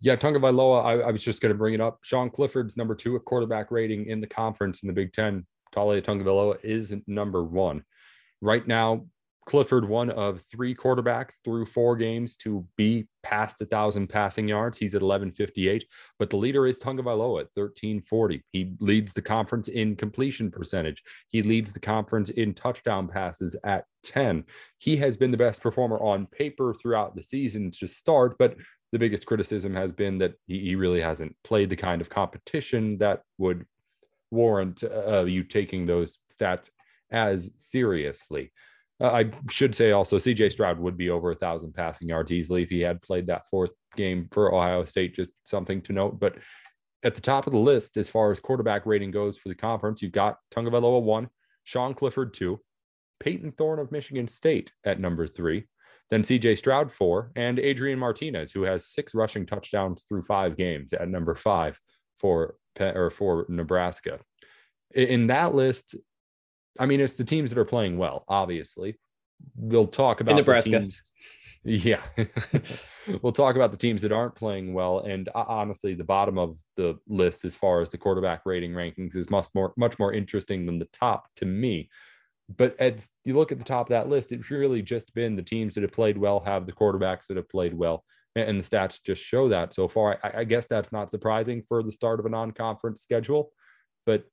Yeah, 0.00 0.16
Tagovailoa, 0.16 0.84
I, 0.84 0.92
I 1.00 1.10
was 1.10 1.22
just 1.22 1.40
going 1.40 1.52
to 1.52 1.58
bring 1.58 1.74
it 1.74 1.80
up. 1.80 1.98
Sean 2.02 2.30
Clifford's 2.30 2.76
number 2.76 2.94
two 2.94 3.16
at 3.16 3.24
quarterback 3.24 3.70
rating 3.70 4.06
in 4.06 4.20
the 4.20 4.26
conference 4.26 4.82
in 4.82 4.86
the 4.86 4.94
Big 4.94 5.12
Ten. 5.12 5.46
Taulia 5.74 6.02
Tagovailoa 6.02 6.56
is 6.64 6.94
number 7.06 7.44
one. 7.44 7.84
Right 8.40 8.66
now, 8.66 9.06
Clifford, 9.46 9.88
one 9.88 10.10
of 10.10 10.40
three 10.42 10.74
quarterbacks 10.74 11.36
through 11.44 11.64
four 11.64 11.96
games 11.96 12.36
to 12.36 12.64
be 12.76 13.06
past 13.22 13.60
a 13.62 13.66
thousand 13.66 14.08
passing 14.08 14.46
yards. 14.46 14.78
He's 14.78 14.94
at 14.94 15.02
1158, 15.02 15.84
but 16.18 16.30
the 16.30 16.36
leader 16.36 16.66
is 16.66 16.78
Tagovailoa 16.78 17.40
at 17.40 17.50
1340. 17.54 18.44
He 18.52 18.72
leads 18.80 19.12
the 19.12 19.22
conference 19.22 19.68
in 19.68 19.96
completion 19.96 20.50
percentage. 20.50 21.02
He 21.28 21.42
leads 21.42 21.72
the 21.72 21.80
conference 21.80 22.30
in 22.30 22.54
touchdown 22.54 23.08
passes 23.08 23.56
at 23.64 23.84
10. 24.04 24.44
He 24.78 24.96
has 24.98 25.16
been 25.16 25.30
the 25.30 25.36
best 25.36 25.62
performer 25.62 25.98
on 25.98 26.26
paper 26.26 26.74
throughout 26.74 27.16
the 27.16 27.22
season 27.22 27.70
to 27.72 27.86
start, 27.86 28.36
but 28.38 28.56
the 28.92 28.98
biggest 28.98 29.26
criticism 29.26 29.74
has 29.74 29.92
been 29.92 30.18
that 30.18 30.34
he, 30.46 30.60
he 30.60 30.74
really 30.74 31.00
hasn't 31.00 31.34
played 31.44 31.70
the 31.70 31.76
kind 31.76 32.00
of 32.00 32.10
competition 32.10 32.98
that 32.98 33.22
would 33.38 33.64
warrant 34.30 34.84
uh, 34.84 35.24
you 35.24 35.42
taking 35.42 35.86
those 35.86 36.18
stats 36.32 36.70
as 37.10 37.50
seriously. 37.56 38.52
Uh, 39.00 39.10
I 39.10 39.30
should 39.48 39.74
say 39.74 39.92
also, 39.92 40.18
CJ 40.18 40.52
Stroud 40.52 40.78
would 40.78 40.96
be 40.96 41.10
over 41.10 41.30
a 41.30 41.36
thousand 41.36 41.72
passing 41.72 42.08
yards 42.08 42.32
easily 42.32 42.62
if 42.62 42.68
he 42.68 42.80
had 42.80 43.00
played 43.00 43.26
that 43.28 43.48
fourth 43.48 43.70
game 43.96 44.28
for 44.30 44.54
Ohio 44.54 44.84
State. 44.84 45.14
Just 45.14 45.30
something 45.44 45.80
to 45.82 45.92
note. 45.92 46.20
But 46.20 46.36
at 47.02 47.14
the 47.14 47.20
top 47.20 47.46
of 47.46 47.52
the 47.52 47.58
list, 47.58 47.96
as 47.96 48.10
far 48.10 48.30
as 48.30 48.40
quarterback 48.40 48.84
rating 48.84 49.10
goes 49.10 49.38
for 49.38 49.48
the 49.48 49.54
conference, 49.54 50.02
you've 50.02 50.12
got 50.12 50.36
Tagovailoa 50.54 51.02
one, 51.02 51.28
Sean 51.64 51.94
Clifford 51.94 52.34
two, 52.34 52.60
Payton 53.20 53.52
Thorne 53.52 53.78
of 53.78 53.90
Michigan 53.92 54.28
State 54.28 54.72
at 54.84 55.00
number 55.00 55.26
three, 55.26 55.64
then 56.10 56.22
CJ 56.22 56.58
Stroud, 56.58 56.92
four, 56.92 57.30
and 57.36 57.58
Adrian 57.58 57.98
Martinez, 57.98 58.52
who 58.52 58.62
has 58.62 58.86
six 58.86 59.14
rushing 59.14 59.46
touchdowns 59.46 60.04
through 60.08 60.22
five 60.22 60.56
games 60.56 60.92
at 60.92 61.08
number 61.08 61.34
five 61.34 61.78
for 62.18 62.56
or 62.78 63.10
for 63.10 63.46
Nebraska. 63.48 64.18
In 64.92 65.28
that 65.28 65.54
list, 65.54 65.94
I 66.80 66.86
mean, 66.86 67.00
it's 67.00 67.14
the 67.14 67.24
teams 67.24 67.50
that 67.50 67.58
are 67.58 67.64
playing 67.64 67.98
well, 67.98 68.24
obviously. 68.26 68.98
We'll 69.54 69.86
talk 69.86 70.20
about 70.20 70.32
in 70.32 70.38
Nebraska. 70.38 70.86
Yeah. 71.62 72.00
we'll 73.22 73.32
talk 73.32 73.54
about 73.54 73.70
the 73.70 73.76
teams 73.76 74.02
that 74.02 74.12
aren't 74.12 74.34
playing 74.34 74.72
well. 74.72 75.00
And 75.00 75.28
uh, 75.28 75.44
honestly, 75.46 75.94
the 75.94 76.04
bottom 76.04 76.38
of 76.38 76.58
the 76.76 76.98
list, 77.06 77.44
as 77.44 77.54
far 77.54 77.82
as 77.82 77.90
the 77.90 77.98
quarterback 77.98 78.42
rating 78.46 78.72
rankings, 78.72 79.14
is 79.14 79.30
much 79.30 79.48
more 79.54 79.72
much 79.76 79.98
more 79.98 80.12
interesting 80.12 80.66
than 80.66 80.78
the 80.78 80.88
top 80.92 81.28
to 81.36 81.44
me 81.44 81.90
but 82.56 82.74
as 82.80 83.10
you 83.24 83.36
look 83.36 83.52
at 83.52 83.58
the 83.58 83.64
top 83.64 83.86
of 83.86 83.90
that 83.90 84.08
list, 84.08 84.32
it's 84.32 84.50
really 84.50 84.82
just 84.82 85.14
been 85.14 85.36
the 85.36 85.42
teams 85.42 85.74
that 85.74 85.82
have 85.82 85.92
played 85.92 86.18
well 86.18 86.40
have 86.40 86.66
the 86.66 86.72
quarterbacks 86.72 87.26
that 87.28 87.36
have 87.36 87.48
played 87.48 87.74
well, 87.74 88.04
and 88.34 88.60
the 88.60 88.68
stats 88.68 88.98
just 89.04 89.22
show 89.22 89.48
that 89.48 89.72
so 89.72 89.86
far. 89.86 90.18
I, 90.22 90.40
I 90.40 90.44
guess 90.44 90.66
that's 90.66 90.92
not 90.92 91.10
surprising 91.10 91.62
for 91.68 91.82
the 91.82 91.92
start 91.92 92.18
of 92.18 92.26
a 92.26 92.30
non-conference 92.30 93.02
schedule, 93.02 93.52
but 94.04 94.24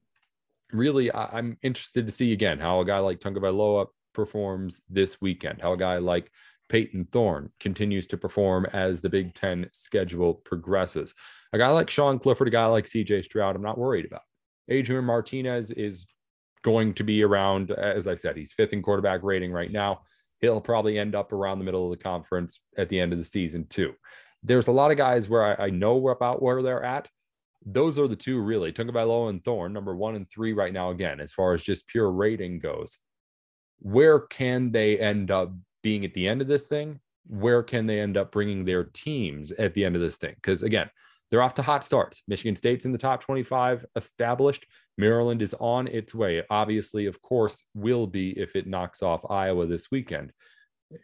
really, 0.72 1.12
I, 1.12 1.38
am 1.38 1.58
interested 1.62 2.06
to 2.06 2.12
see 2.12 2.34
again 2.34 2.60
how 2.60 2.82
a 2.82 2.86
guy 2.86 3.00
like 3.00 3.20
Tagovailoa 3.20 3.88
performs 4.14 4.82
this 4.90 5.22
weekend, 5.22 5.62
how 5.62 5.74
a 5.74 5.78
guy 5.78 5.98
like 5.98 6.32
Payton 6.70 7.08
Thorne 7.12 7.52
continues 7.60 8.08
to 8.08 8.18
perform 8.18 8.66
as 8.74 9.02
the 9.02 9.10
Big 9.10 9.34
Ten 9.34 9.70
schedule 9.74 10.34
progresses. 10.34 11.14
A 11.54 11.58
guy 11.58 11.70
like 11.70 11.90
Sean 11.90 12.20
Clifford, 12.20 12.50
a 12.50 12.52
guy 12.52 12.66
like 12.66 12.86
CJ 12.86 13.24
Stroud, 13.24 13.56
I'm 13.56 13.62
not 13.62 13.78
worried 13.78 14.06
about. 14.06 14.22
Adrian 14.70 15.06
Martinez 15.06 15.72
is 15.72 16.08
going 16.64 16.94
to 16.96 17.04
be 17.04 17.24
around, 17.24 17.72
as 17.72 18.08
I 18.08 18.16
said, 18.16 18.36
he's 18.36 18.52
fifth 18.52 18.74
in 18.74 18.82
quarterback 18.82 19.24
rating 19.24 19.52
right 19.52 19.72
now. 19.72 20.02
He'll 20.42 20.62
probably 20.62 21.00
end 21.00 21.16
up 21.16 21.32
around 21.32 21.60
the 21.60 21.66
middle 21.66 21.86
of 21.86 21.98
the 21.98 22.04
conference 22.04 22.60
at 22.78 22.90
the 22.90 23.00
end 23.00 23.14
of 23.14 23.20
the 23.20 23.26
season, 23.26 23.66
too. 23.68 23.94
There's 24.44 24.68
a 24.68 24.74
lot 24.74 24.92
of 24.92 24.98
guys 24.98 25.30
where 25.30 25.60
I, 25.60 25.66
I 25.66 25.70
know 25.70 26.10
about 26.10 26.42
where 26.42 26.62
they're 26.62 26.84
at. 26.84 27.10
Those 27.70 28.00
are 28.00 28.08
the 28.08 28.16
two 28.16 28.40
really. 28.40 28.72
Tagovailoa 28.72 29.30
and 29.30 29.44
Thorne, 29.44 29.74
number 29.74 29.94
one 29.94 30.16
and 30.16 30.30
three 30.30 30.54
right 30.54 30.72
now, 30.72 30.92
again, 30.92 31.20
as 31.20 31.34
far 31.34 31.54
as 31.54 31.62
just 31.62 31.86
pure 31.88 32.10
rating 32.10 32.60
goes. 32.60 32.98
Where 33.80 34.22
can 34.22 34.72
they 34.72 34.98
end 34.98 35.32
up 35.32 35.52
being 35.84 36.06
at 36.06 36.14
the 36.14 36.28
end 36.28 36.42
of 36.42 36.48
this 36.48 36.68
thing? 36.70 37.00
Where 37.28 37.62
can 37.64 37.86
they 37.86 38.00
end 38.00 38.16
up 38.16 38.32
bringing 38.32 38.64
their 38.64 38.86
teams 38.86 39.52
at 39.52 39.74
the 39.74 39.84
end 39.84 39.96
of 39.96 40.02
this 40.02 40.16
thing? 40.18 40.34
Because 40.36 40.64
again, 40.64 40.90
they're 41.30 41.42
off 41.42 41.56
to 41.56 41.62
hot 41.62 41.84
starts. 41.84 42.24
Michigan 42.28 42.56
State's 42.56 42.86
in 42.86 42.94
the 42.94 42.98
top 42.98 43.22
25 43.22 43.86
established. 43.98 44.66
Maryland 44.98 45.42
is 45.42 45.54
on 45.60 45.88
its 45.88 46.16
way. 46.16 46.42
Obviously, 46.50 47.06
of 47.06 47.22
course, 47.22 47.64
will 47.76 48.08
be 48.08 48.30
if 48.40 48.56
it 48.56 48.66
knocks 48.66 49.04
off 49.04 49.30
Iowa 49.30 49.68
this 49.68 49.92
weekend. 49.92 50.32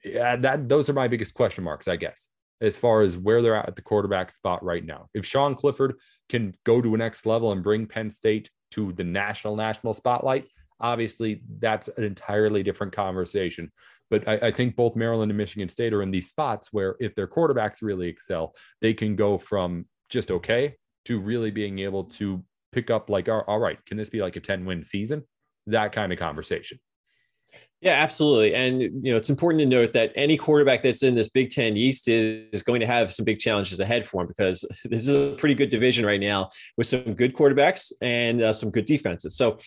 Yeah, 0.03 0.37
that 0.37 0.69
those 0.69 0.89
are 0.89 0.93
my 0.93 1.09
biggest 1.09 1.33
question 1.33 1.63
marks, 1.65 1.89
I 1.89 1.97
guess, 1.97 2.29
as 2.63 2.77
far 2.77 3.01
as 3.01 3.17
where 3.17 3.41
they're 3.41 3.55
at 3.55 3.67
at 3.67 3.75
the 3.75 3.81
quarterback 3.81 4.31
spot 4.31 4.63
right 4.63 4.85
now. 4.85 5.07
If 5.13 5.25
Sean 5.25 5.53
Clifford 5.53 5.95
can 6.29 6.55
go 6.65 6.81
to 6.81 6.95
a 6.95 6.97
next 6.97 7.25
level 7.25 7.51
and 7.51 7.61
bring 7.61 7.85
Penn 7.85 8.11
State 8.11 8.49
to 8.71 8.93
the 8.93 9.03
national 9.03 9.55
national 9.55 9.93
spotlight, 9.93 10.47
obviously 10.79 11.43
that's 11.59 11.89
an 11.89 12.03
entirely 12.03 12.63
different 12.63 12.93
conversation. 12.93 13.71
But 14.09 14.27
I, 14.27 14.47
I, 14.47 14.51
think 14.51 14.75
both 14.75 14.95
Maryland 14.95 15.31
and 15.31 15.37
Michigan 15.37 15.69
State 15.69 15.93
are 15.93 16.01
in 16.01 16.11
these 16.11 16.29
spots 16.29 16.69
where 16.71 16.95
if 16.99 17.15
their 17.15 17.27
quarterbacks 17.27 17.81
really 17.81 18.07
excel, 18.07 18.53
they 18.81 18.93
can 18.93 19.15
go 19.15 19.37
from 19.37 19.85
just 20.09 20.31
okay 20.31 20.75
to 21.05 21.19
really 21.19 21.51
being 21.51 21.79
able 21.79 22.05
to 22.05 22.43
pick 22.71 22.89
up 22.89 23.09
like 23.09 23.29
all 23.29 23.59
right 23.59 23.83
can 23.85 23.97
this 23.97 24.09
be 24.09 24.21
like 24.21 24.35
a 24.35 24.39
10 24.39 24.65
win 24.65 24.81
season 24.81 25.23
that 25.67 25.91
kind 25.91 26.11
of 26.11 26.19
conversation 26.19 26.79
yeah, 27.83 27.95
absolutely. 27.95 28.55
And 28.55 28.81
you 28.81 29.11
know, 29.11 29.17
it's 29.17 29.29
important 29.29 29.59
to 29.59 29.65
note 29.65 29.91
that 29.91 30.13
any 30.15 30.37
quarterback 30.37 30.83
that's 30.83 31.03
in 31.03 31.15
this 31.15 31.27
Big 31.27 31.49
Ten 31.49 31.75
East 31.75 32.07
is, 32.07 32.45
is 32.53 32.63
going 32.63 32.79
to 32.79 32.87
have 32.87 33.13
some 33.13 33.25
big 33.25 33.39
challenges 33.39 33.77
ahead 33.81 34.07
for 34.07 34.21
him 34.21 34.27
because 34.27 34.63
this 34.85 35.05
is 35.05 35.15
a 35.15 35.35
pretty 35.35 35.53
good 35.53 35.69
division 35.69 36.05
right 36.05 36.21
now 36.21 36.49
with 36.77 36.87
some 36.87 37.13
good 37.13 37.35
quarterbacks 37.35 37.91
and 38.01 38.41
uh, 38.41 38.53
some 38.53 38.71
good 38.71 38.85
defenses. 38.85 39.35
So, 39.35 39.59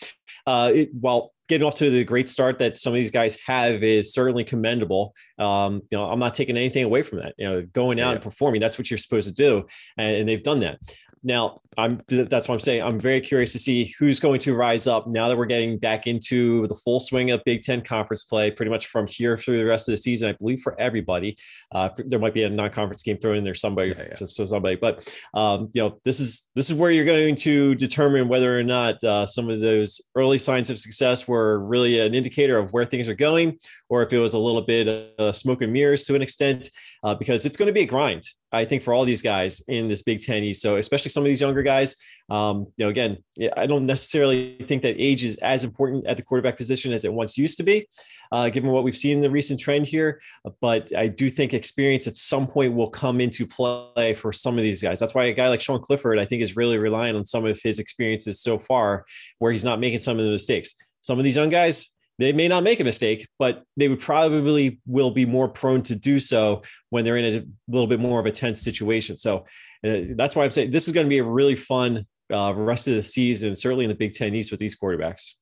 uh, 0.46 0.72
it, 0.74 0.94
while 0.94 1.34
getting 1.48 1.66
off 1.66 1.74
to 1.74 1.90
the 1.90 2.04
great 2.04 2.28
start 2.28 2.58
that 2.58 2.78
some 2.78 2.92
of 2.92 2.96
these 2.96 3.10
guys 3.10 3.38
have 3.46 3.82
is 3.82 4.12
certainly 4.12 4.44
commendable. 4.44 5.14
Um, 5.38 5.82
you 5.90 5.98
know, 5.98 6.10
I'm 6.10 6.18
not 6.18 6.34
taking 6.34 6.56
anything 6.56 6.84
away 6.84 7.02
from 7.02 7.18
that. 7.20 7.34
You 7.38 7.48
know, 7.48 7.62
going 7.62 8.00
out 8.00 8.08
yeah. 8.08 8.14
and 8.14 8.22
performing, 8.22 8.60
that's 8.60 8.78
what 8.78 8.90
you're 8.90 8.98
supposed 8.98 9.28
to 9.28 9.34
do. 9.34 9.66
And, 9.96 10.16
and 10.16 10.28
they've 10.28 10.42
done 10.42 10.60
that. 10.60 10.78
Now, 11.26 11.60
I'm 11.76 12.00
that's 12.06 12.46
what 12.46 12.54
I'm 12.54 12.60
saying. 12.60 12.84
I'm 12.84 13.00
very 13.00 13.20
curious 13.20 13.50
to 13.52 13.58
see 13.58 13.92
who's 13.98 14.20
going 14.20 14.38
to 14.40 14.54
rise 14.54 14.86
up 14.86 15.08
now 15.08 15.28
that 15.28 15.36
we're 15.36 15.44
getting 15.44 15.76
back 15.76 16.06
into 16.06 16.68
the 16.68 16.74
full 16.76 17.00
swing 17.00 17.32
of 17.32 17.42
Big 17.44 17.62
Ten 17.62 17.82
conference 17.82 18.22
play, 18.22 18.48
pretty 18.48 18.70
much 18.70 18.86
from 18.86 19.08
here 19.08 19.36
through 19.36 19.58
the 19.58 19.64
rest 19.64 19.88
of 19.88 19.92
the 19.92 19.96
season. 19.96 20.28
I 20.28 20.32
believe 20.34 20.60
for 20.62 20.80
everybody, 20.80 21.36
uh, 21.72 21.88
there 21.98 22.20
might 22.20 22.32
be 22.32 22.44
a 22.44 22.48
non-conference 22.48 23.02
game 23.02 23.18
thrown 23.18 23.36
in 23.36 23.42
there 23.42 23.56
somebody, 23.56 23.90
yeah, 23.90 24.04
yeah. 24.20 24.26
so 24.28 24.46
somebody. 24.46 24.76
But 24.76 25.12
um, 25.34 25.68
you 25.72 25.82
know, 25.82 25.98
this 26.04 26.20
is 26.20 26.48
this 26.54 26.70
is 26.70 26.78
where 26.78 26.92
you're 26.92 27.04
going 27.04 27.34
to 27.34 27.74
determine 27.74 28.28
whether 28.28 28.56
or 28.56 28.62
not 28.62 29.02
uh, 29.02 29.26
some 29.26 29.50
of 29.50 29.58
those 29.58 30.00
early 30.14 30.38
signs 30.38 30.70
of 30.70 30.78
success 30.78 31.26
were 31.26 31.58
really 31.58 31.98
an 31.98 32.14
indicator 32.14 32.56
of 32.56 32.72
where 32.72 32.84
things 32.84 33.08
are 33.08 33.14
going, 33.14 33.58
or 33.88 34.04
if 34.04 34.12
it 34.12 34.18
was 34.18 34.34
a 34.34 34.38
little 34.38 34.62
bit 34.62 35.12
of 35.18 35.34
smoke 35.34 35.60
and 35.60 35.72
mirrors 35.72 36.04
to 36.04 36.14
an 36.14 36.22
extent, 36.22 36.70
uh, 37.04 37.14
because 37.14 37.46
it's 37.46 37.56
going 37.56 37.66
to 37.66 37.72
be 37.72 37.82
a 37.82 37.86
grind. 37.86 38.22
I 38.52 38.64
think 38.64 38.82
for 38.82 38.94
all 38.94 39.04
these 39.04 39.22
guys 39.22 39.62
in 39.68 39.88
this 39.88 40.02
Big 40.02 40.20
Ten 40.20 40.42
East. 40.42 40.62
So 40.62 40.76
especially 40.76 41.10
some 41.10 41.22
of 41.22 41.28
these 41.28 41.40
younger 41.40 41.62
guys, 41.62 41.96
um, 42.30 42.66
you 42.76 42.84
know, 42.84 42.88
again, 42.88 43.18
I 43.56 43.66
don't 43.66 43.86
necessarily 43.86 44.56
think 44.62 44.82
that 44.82 44.96
age 44.98 45.24
is 45.24 45.36
as 45.36 45.64
important 45.64 46.06
at 46.06 46.16
the 46.16 46.22
quarterback 46.22 46.56
position 46.56 46.92
as 46.92 47.04
it 47.04 47.12
once 47.12 47.36
used 47.36 47.56
to 47.58 47.62
be, 47.62 47.86
uh, 48.32 48.48
given 48.48 48.70
what 48.70 48.84
we've 48.84 48.96
seen 48.96 49.12
in 49.12 49.20
the 49.20 49.30
recent 49.30 49.60
trend 49.60 49.86
here. 49.86 50.20
But 50.60 50.94
I 50.96 51.08
do 51.08 51.28
think 51.28 51.54
experience 51.54 52.06
at 52.06 52.16
some 52.16 52.46
point 52.46 52.74
will 52.74 52.90
come 52.90 53.20
into 53.20 53.46
play 53.46 54.14
for 54.14 54.32
some 54.32 54.56
of 54.56 54.62
these 54.62 54.82
guys. 54.82 54.98
That's 54.98 55.14
why 55.14 55.26
a 55.26 55.32
guy 55.32 55.48
like 55.48 55.60
Sean 55.60 55.80
Clifford, 55.80 56.18
I 56.18 56.24
think, 56.24 56.42
is 56.42 56.56
really 56.56 56.78
relying 56.78 57.16
on 57.16 57.24
some 57.24 57.44
of 57.44 57.60
his 57.62 57.78
experiences 57.78 58.40
so 58.40 58.58
far, 58.58 59.04
where 59.38 59.52
he's 59.52 59.64
not 59.64 59.80
making 59.80 59.98
some 59.98 60.18
of 60.18 60.24
the 60.24 60.30
mistakes. 60.30 60.74
Some 61.02 61.18
of 61.18 61.24
these 61.24 61.36
young 61.36 61.50
guys, 61.50 61.92
they 62.18 62.32
may 62.32 62.48
not 62.48 62.62
make 62.62 62.80
a 62.80 62.84
mistake, 62.84 63.28
but 63.38 63.62
they 63.76 63.88
would 63.88 64.00
probably 64.00 64.80
will 64.86 65.10
be 65.10 65.26
more 65.26 65.48
prone 65.48 65.82
to 65.82 65.94
do 65.94 66.18
so 66.18 66.62
when 66.90 67.04
they're 67.04 67.16
in 67.16 67.24
a 67.24 67.44
little 67.68 67.86
bit 67.86 68.00
more 68.00 68.18
of 68.18 68.26
a 68.26 68.30
tense 68.30 68.60
situation. 68.60 69.16
So 69.16 69.44
uh, 69.86 70.14
that's 70.16 70.34
why 70.34 70.44
I'm 70.44 70.50
saying 70.50 70.70
this 70.70 70.88
is 70.88 70.94
going 70.94 71.06
to 71.06 71.10
be 71.10 71.18
a 71.18 71.24
really 71.24 71.56
fun 71.56 72.06
uh, 72.32 72.54
rest 72.56 72.88
of 72.88 72.94
the 72.94 73.02
season, 73.02 73.54
certainly 73.54 73.84
in 73.84 73.90
the 73.90 73.94
Big 73.94 74.14
Ten 74.14 74.34
East 74.34 74.50
with 74.50 74.60
these 74.60 74.78
quarterbacks. 74.78 75.34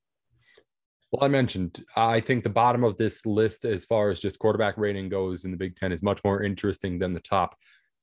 Well, 1.12 1.24
I 1.24 1.28
mentioned, 1.28 1.84
I 1.94 2.18
think 2.18 2.42
the 2.42 2.50
bottom 2.50 2.82
of 2.82 2.96
this 2.96 3.24
list, 3.24 3.64
as 3.64 3.84
far 3.84 4.10
as 4.10 4.18
just 4.18 4.38
quarterback 4.40 4.76
rating 4.76 5.08
goes 5.08 5.44
in 5.44 5.52
the 5.52 5.56
Big 5.56 5.76
Ten, 5.76 5.92
is 5.92 6.02
much 6.02 6.20
more 6.24 6.42
interesting 6.42 6.98
than 6.98 7.14
the 7.14 7.20
top. 7.20 7.54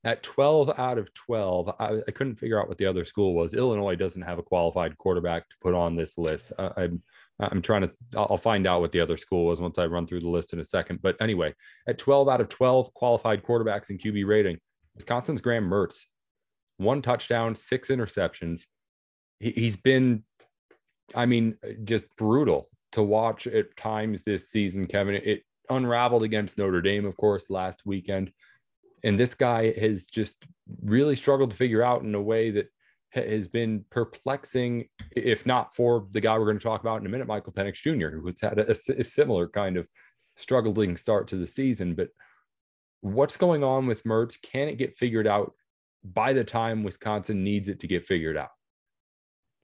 At 0.03 0.23
12 0.23 0.79
out 0.79 0.97
of 0.97 1.13
12, 1.13 1.75
I, 1.79 1.99
I 2.07 2.11
couldn't 2.11 2.37
figure 2.37 2.59
out 2.59 2.67
what 2.67 2.79
the 2.79 2.87
other 2.87 3.05
school 3.05 3.35
was. 3.35 3.53
Illinois 3.53 3.95
doesn't 3.95 4.23
have 4.23 4.39
a 4.39 4.43
qualified 4.43 4.97
quarterback 4.97 5.47
to 5.49 5.55
put 5.61 5.75
on 5.75 5.95
this 5.95 6.17
list. 6.17 6.51
I, 6.57 6.71
I'm 6.77 7.03
I'm 7.41 7.61
trying 7.61 7.81
to, 7.81 7.91
I'll 8.15 8.37
find 8.37 8.67
out 8.67 8.81
what 8.81 8.91
the 8.91 8.99
other 8.99 9.17
school 9.17 9.45
was 9.45 9.59
once 9.59 9.79
I 9.79 9.87
run 9.87 10.05
through 10.05 10.19
the 10.19 10.29
list 10.29 10.53
in 10.53 10.59
a 10.59 10.63
second. 10.63 11.01
But 11.01 11.19
anyway, 11.19 11.55
at 11.87 11.97
12 11.97 12.29
out 12.29 12.41
of 12.41 12.49
12 12.49 12.93
qualified 12.93 13.43
quarterbacks 13.43 13.89
in 13.89 13.97
QB 13.97 14.27
rating, 14.27 14.59
Wisconsin's 14.95 15.41
Graham 15.41 15.67
Mertz, 15.67 16.03
one 16.77 17.01
touchdown, 17.01 17.55
six 17.55 17.89
interceptions. 17.89 18.65
He, 19.39 19.51
he's 19.51 19.75
been, 19.75 20.23
I 21.15 21.25
mean, 21.25 21.57
just 21.83 22.05
brutal 22.15 22.69
to 22.91 23.01
watch 23.01 23.47
at 23.47 23.75
times 23.75 24.23
this 24.23 24.49
season, 24.49 24.85
Kevin. 24.85 25.15
It 25.15 25.43
unraveled 25.69 26.23
against 26.23 26.57
Notre 26.57 26.81
Dame, 26.81 27.05
of 27.05 27.17
course, 27.17 27.49
last 27.49 27.81
weekend. 27.85 28.31
And 29.03 29.19
this 29.19 29.33
guy 29.33 29.73
has 29.79 30.05
just 30.05 30.45
really 30.83 31.15
struggled 31.15 31.51
to 31.51 31.57
figure 31.57 31.83
out 31.83 32.03
in 32.03 32.13
a 32.15 32.21
way 32.21 32.51
that 32.51 32.67
has 33.11 33.47
been 33.47 33.83
perplexing, 33.89 34.87
if 35.15 35.45
not 35.45 35.75
for 35.75 36.07
the 36.11 36.21
guy 36.21 36.37
we're 36.37 36.45
going 36.45 36.59
to 36.59 36.63
talk 36.63 36.81
about 36.81 37.01
in 37.01 37.05
a 37.05 37.09
minute, 37.09 37.27
Michael 37.27 37.53
Penix 37.53 37.75
Jr., 37.75 38.17
who's 38.17 38.39
had 38.39 38.57
a, 38.59 38.71
a, 38.71 39.03
similar 39.03 39.49
kind 39.49 39.75
of 39.75 39.87
struggling 40.37 40.95
start 40.95 41.27
to 41.27 41.35
the 41.35 41.47
season. 41.47 41.93
But 41.93 42.09
what's 43.01 43.37
going 43.37 43.63
on 43.63 43.85
with 43.85 44.03
Mertz? 44.03 44.41
Can 44.41 44.69
it 44.69 44.77
get 44.77 44.97
figured 44.97 45.27
out 45.27 45.53
by 46.03 46.31
the 46.31 46.43
time 46.43 46.83
Wisconsin 46.83 47.43
needs 47.43 47.67
it 47.67 47.79
to 47.81 47.87
get 47.87 48.05
figured 48.05 48.37
out? 48.37 48.49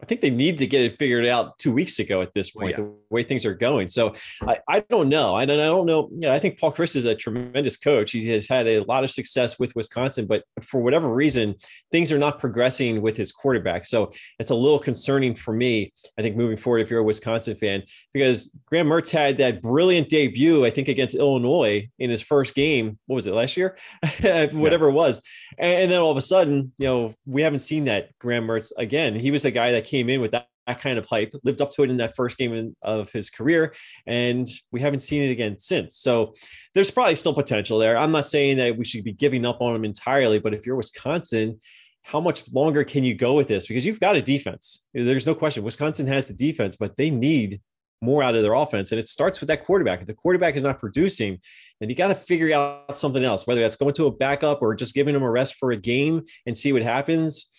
I 0.02 0.06
think 0.06 0.22
they 0.22 0.30
need 0.30 0.60
to 0.60 0.68
get 0.68 0.82
it 0.82 0.98
figured 0.98 1.26
out 1.26 1.58
two 1.58 1.72
weeks 1.72 1.98
ago 1.98 2.22
at 2.22 2.34
this 2.34 2.52
point, 2.52 2.72
yeah. 2.72 2.84
the 2.84 2.94
way 3.10 3.24
things 3.24 3.46
are 3.48 3.56
going. 3.56 3.88
So 3.88 4.14
I, 4.42 4.60
I 4.70 4.80
don't 4.82 5.10
know. 5.10 5.34
I 5.34 5.46
don't, 5.46 5.60
I 5.60 5.66
don't 5.66 5.88
know. 5.88 6.10
Yeah, 6.14 6.34
I 6.34 6.40
think 6.40 6.60
Paul 6.60 6.72
Chryst 6.72 6.96
is 6.96 7.06
a 7.06 7.16
tremendous 7.16 7.78
coach. 7.78 8.12
He 8.12 8.28
has 8.30 8.48
had 8.48 8.68
a 8.68 8.82
lot 8.82 9.04
of 9.04 9.10
success 9.10 9.58
with 9.58 9.76
Wisconsin, 9.76 10.28
but 10.28 10.44
for 10.62 10.82
whatever 10.82 11.12
reason, 11.12 11.56
things 11.92 12.12
are 12.12 12.20
not 12.20 12.40
progressing 12.40 13.02
with 13.02 13.18
his 13.18 13.32
quarterback. 13.32 13.86
So 13.86 14.12
it's 14.38 14.52
a 14.52 14.56
little 14.56 14.78
concerning 14.78 15.34
for 15.34 15.54
me, 15.54 15.92
I 16.20 16.22
think, 16.22 16.36
moving 16.36 16.58
forward, 16.58 16.80
if 16.80 16.92
you're 16.92 17.00
a 17.00 17.04
Wisconsin 17.04 17.56
fan, 17.56 17.82
because 18.14 18.56
Graham 18.68 18.88
Mertz 18.88 19.10
had 19.10 19.40
that 19.40 19.62
brilliant 19.62 20.10
debut, 20.10 20.64
I 20.64 20.70
think, 20.70 20.90
against 20.90 21.16
Illinois 21.16 21.90
in 21.98 22.12
his 22.12 22.22
first 22.22 22.54
game. 22.54 23.00
What 23.08 23.16
was 23.16 23.26
it 23.26 23.34
last 23.34 23.58
year? 23.58 23.78
Whatever 24.22 24.86
yeah. 24.86 24.92
it 24.92 24.96
was. 24.96 25.22
And, 25.58 25.84
and 25.84 25.92
then 25.92 26.00
all 26.00 26.12
of 26.12 26.18
a 26.18 26.22
sudden, 26.22 26.72
you 26.78 26.86
know, 26.86 27.14
we 27.26 27.42
haven't 27.42 27.60
seen 27.60 27.86
that 27.86 28.18
Graham 28.20 28.48
Mertz 28.48 28.72
again. 28.78 29.16
He 29.16 29.32
was 29.32 29.46
a 29.46 29.52
guy 29.52 29.72
that 29.72 29.86
came 29.86 30.10
in 30.10 30.22
with 30.22 30.32
that, 30.32 30.48
that 30.68 30.82
kind 30.82 31.00
of 31.00 31.06
hype, 31.06 31.34
lived 31.44 31.62
up 31.62 31.72
to 31.72 31.84
it 31.84 31.90
in 31.90 31.98
that 31.98 32.16
first 32.16 32.38
game 32.38 32.54
in, 32.54 32.76
of 32.82 33.12
his 33.12 33.30
career, 33.30 33.74
and 34.06 34.48
we 34.72 34.82
haven't 34.82 35.00
seen 35.02 35.24
it 35.24 35.32
again 35.32 35.58
since. 35.60 35.98
So 35.98 36.36
there's 36.74 36.92
probably 36.92 37.16
still 37.16 37.34
potential 37.34 37.80
there. 37.80 37.98
I'm 37.98 38.12
not 38.12 38.28
saying 38.28 38.58
that 38.58 38.78
we 38.78 38.86
should 38.86 39.04
be 39.04 39.14
giving 39.14 39.46
up 39.46 39.62
on 39.62 39.76
him 39.76 39.86
entirely, 39.86 40.40
but 40.40 40.54
if 40.54 40.66
you're 40.66 40.76
Wisconsin, 40.76 41.60
how 42.04 42.22
much 42.22 42.50
longer 42.54 42.84
can 42.86 43.04
you 43.04 43.14
go 43.16 43.34
with 43.34 43.48
this? 43.48 43.68
Because 43.68 43.86
you've 43.86 44.00
got 44.00 44.16
a 44.16 44.22
defense. 44.22 44.86
There's 44.94 45.28
no 45.28 45.36
question. 45.36 45.64
Wisconsin 45.64 46.08
has 46.08 46.28
the 46.28 46.34
defense, 46.34 46.78
but 46.78 46.96
they 46.96 47.10
need 47.10 47.60
more 48.02 48.24
out 48.24 48.36
of 48.36 48.44
their 48.44 48.54
offense. 48.54 48.92
And 48.92 49.00
it 49.00 49.10
starts 49.10 49.40
with 49.40 49.48
that 49.48 49.66
quarterback. 49.66 50.02
If 50.02 50.08
the 50.08 50.14
quarterback 50.14 50.56
is 50.56 50.64
not 50.64 50.80
producing, 50.80 51.40
then 51.80 51.90
you 51.90 51.96
got 51.96 52.08
to 52.08 52.16
figure 52.16 52.54
out 52.54 52.98
something 52.98 53.24
else, 53.24 53.48
whether 53.48 53.62
that's 53.62 53.76
going 53.76 53.94
to 53.96 54.08
a 54.08 54.12
backup 54.12 54.62
or 54.62 54.76
just 54.76 54.96
giving 54.96 55.14
them 55.14 55.24
a 55.24 55.32
rest 55.32 55.56
for 55.56 55.72
a 55.72 55.78
game 55.78 56.24
and 56.46 56.58
see 56.58 56.74
what 56.74 56.84
happens. 56.84 57.52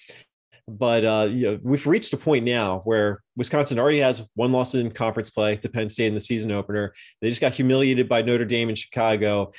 But 0.68 1.04
uh, 1.04 1.28
you 1.30 1.46
know, 1.46 1.58
we've 1.62 1.86
reached 1.86 2.12
a 2.12 2.18
point 2.18 2.44
now 2.44 2.80
where 2.84 3.22
Wisconsin 3.36 3.78
already 3.78 4.00
has 4.00 4.22
one 4.34 4.52
loss 4.52 4.74
in 4.74 4.90
conference 4.90 5.30
play 5.30 5.56
to 5.56 5.68
Penn 5.68 5.88
State 5.88 6.08
in 6.08 6.14
the 6.14 6.20
season 6.20 6.52
opener. 6.52 6.92
They 7.22 7.30
just 7.30 7.40
got 7.40 7.54
humiliated 7.54 8.06
by 8.06 8.20
Notre 8.20 8.44
Dame 8.44 8.68
in 8.68 8.74
Chicago. 8.74 9.52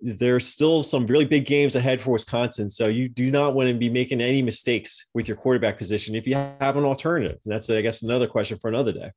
There's 0.00 0.48
still 0.48 0.82
some 0.82 1.06
really 1.06 1.26
big 1.26 1.44
games 1.44 1.76
ahead 1.76 2.00
for 2.00 2.12
Wisconsin. 2.12 2.70
So 2.70 2.88
you 2.88 3.10
do 3.10 3.30
not 3.30 3.54
want 3.54 3.68
to 3.68 3.74
be 3.74 3.90
making 3.90 4.22
any 4.22 4.40
mistakes 4.40 5.06
with 5.12 5.28
your 5.28 5.36
quarterback 5.36 5.76
position 5.76 6.14
if 6.14 6.26
you 6.26 6.34
have 6.34 6.78
an 6.78 6.84
alternative. 6.84 7.38
And 7.44 7.52
that's, 7.52 7.68
I 7.68 7.82
guess, 7.82 8.02
another 8.02 8.26
question 8.26 8.58
for 8.58 8.68
another 8.68 8.92
day. 8.92 9.10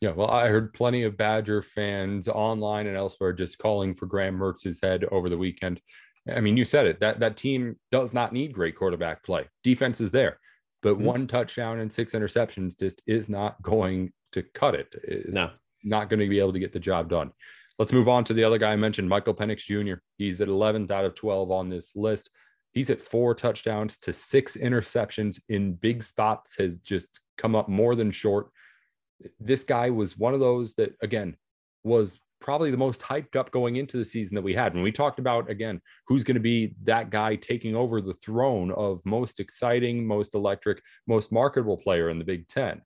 Yeah, 0.00 0.10
well, 0.10 0.30
I 0.30 0.48
heard 0.48 0.74
plenty 0.74 1.04
of 1.04 1.16
Badger 1.16 1.62
fans 1.62 2.28
online 2.28 2.86
and 2.86 2.96
elsewhere 2.96 3.32
just 3.32 3.58
calling 3.58 3.94
for 3.94 4.06
Graham 4.06 4.36
Mertz's 4.36 4.80
head 4.82 5.04
over 5.10 5.28
the 5.28 5.38
weekend. 5.38 5.80
I 6.32 6.40
mean, 6.40 6.56
you 6.56 6.64
said 6.64 6.86
it 6.86 7.00
that 7.00 7.20
that 7.20 7.36
team 7.36 7.76
does 7.92 8.12
not 8.12 8.32
need 8.32 8.52
great 8.52 8.76
quarterback 8.76 9.22
play. 9.22 9.48
Defense 9.62 10.00
is 10.00 10.10
there, 10.10 10.38
but 10.82 10.94
mm-hmm. 10.94 11.04
one 11.04 11.26
touchdown 11.26 11.78
and 11.80 11.92
six 11.92 12.12
interceptions 12.12 12.78
just 12.78 13.02
is 13.06 13.28
not 13.28 13.62
going 13.62 14.12
to 14.32 14.42
cut 14.42 14.74
it. 14.74 14.94
It's 15.04 15.34
no, 15.34 15.50
not 15.82 16.08
going 16.08 16.20
to 16.20 16.28
be 16.28 16.38
able 16.38 16.52
to 16.52 16.58
get 16.58 16.72
the 16.72 16.80
job 16.80 17.08
done. 17.08 17.32
Let's 17.78 17.92
move 17.92 18.08
on 18.08 18.24
to 18.24 18.34
the 18.34 18.44
other 18.44 18.58
guy 18.58 18.72
I 18.72 18.76
mentioned, 18.76 19.08
Michael 19.08 19.34
Penix 19.34 19.58
Jr. 19.58 20.00
He's 20.16 20.40
at 20.40 20.48
11th 20.48 20.90
out 20.90 21.04
of 21.04 21.14
12 21.14 21.50
on 21.50 21.68
this 21.68 21.92
list. 21.96 22.30
He's 22.72 22.90
at 22.90 23.00
four 23.00 23.34
touchdowns 23.34 23.98
to 23.98 24.12
six 24.12 24.56
interceptions 24.56 25.40
in 25.48 25.74
big 25.74 26.02
spots, 26.02 26.56
has 26.58 26.76
just 26.76 27.20
come 27.36 27.54
up 27.54 27.68
more 27.68 27.94
than 27.94 28.10
short. 28.10 28.48
This 29.40 29.64
guy 29.64 29.90
was 29.90 30.18
one 30.18 30.34
of 30.34 30.40
those 30.40 30.74
that, 30.74 30.94
again, 31.02 31.36
was 31.82 32.18
probably 32.40 32.70
the 32.70 32.76
most 32.76 33.00
hyped 33.00 33.36
up 33.36 33.50
going 33.50 33.76
into 33.76 33.96
the 33.96 34.04
season 34.04 34.34
that 34.34 34.42
we 34.42 34.54
had. 34.54 34.74
When 34.74 34.82
we 34.82 34.92
talked 34.92 35.18
about, 35.18 35.48
again, 35.48 35.80
who's 36.06 36.24
going 36.24 36.34
to 36.34 36.40
be 36.40 36.74
that 36.84 37.08
guy 37.10 37.36
taking 37.36 37.74
over 37.74 38.02
the 38.02 38.12
throne 38.14 38.70
of 38.72 39.00
most 39.06 39.40
exciting, 39.40 40.06
most 40.06 40.34
electric, 40.34 40.82
most 41.06 41.32
marketable 41.32 41.78
player 41.78 42.10
in 42.10 42.18
the 42.18 42.24
Big 42.24 42.46
Ten. 42.48 42.82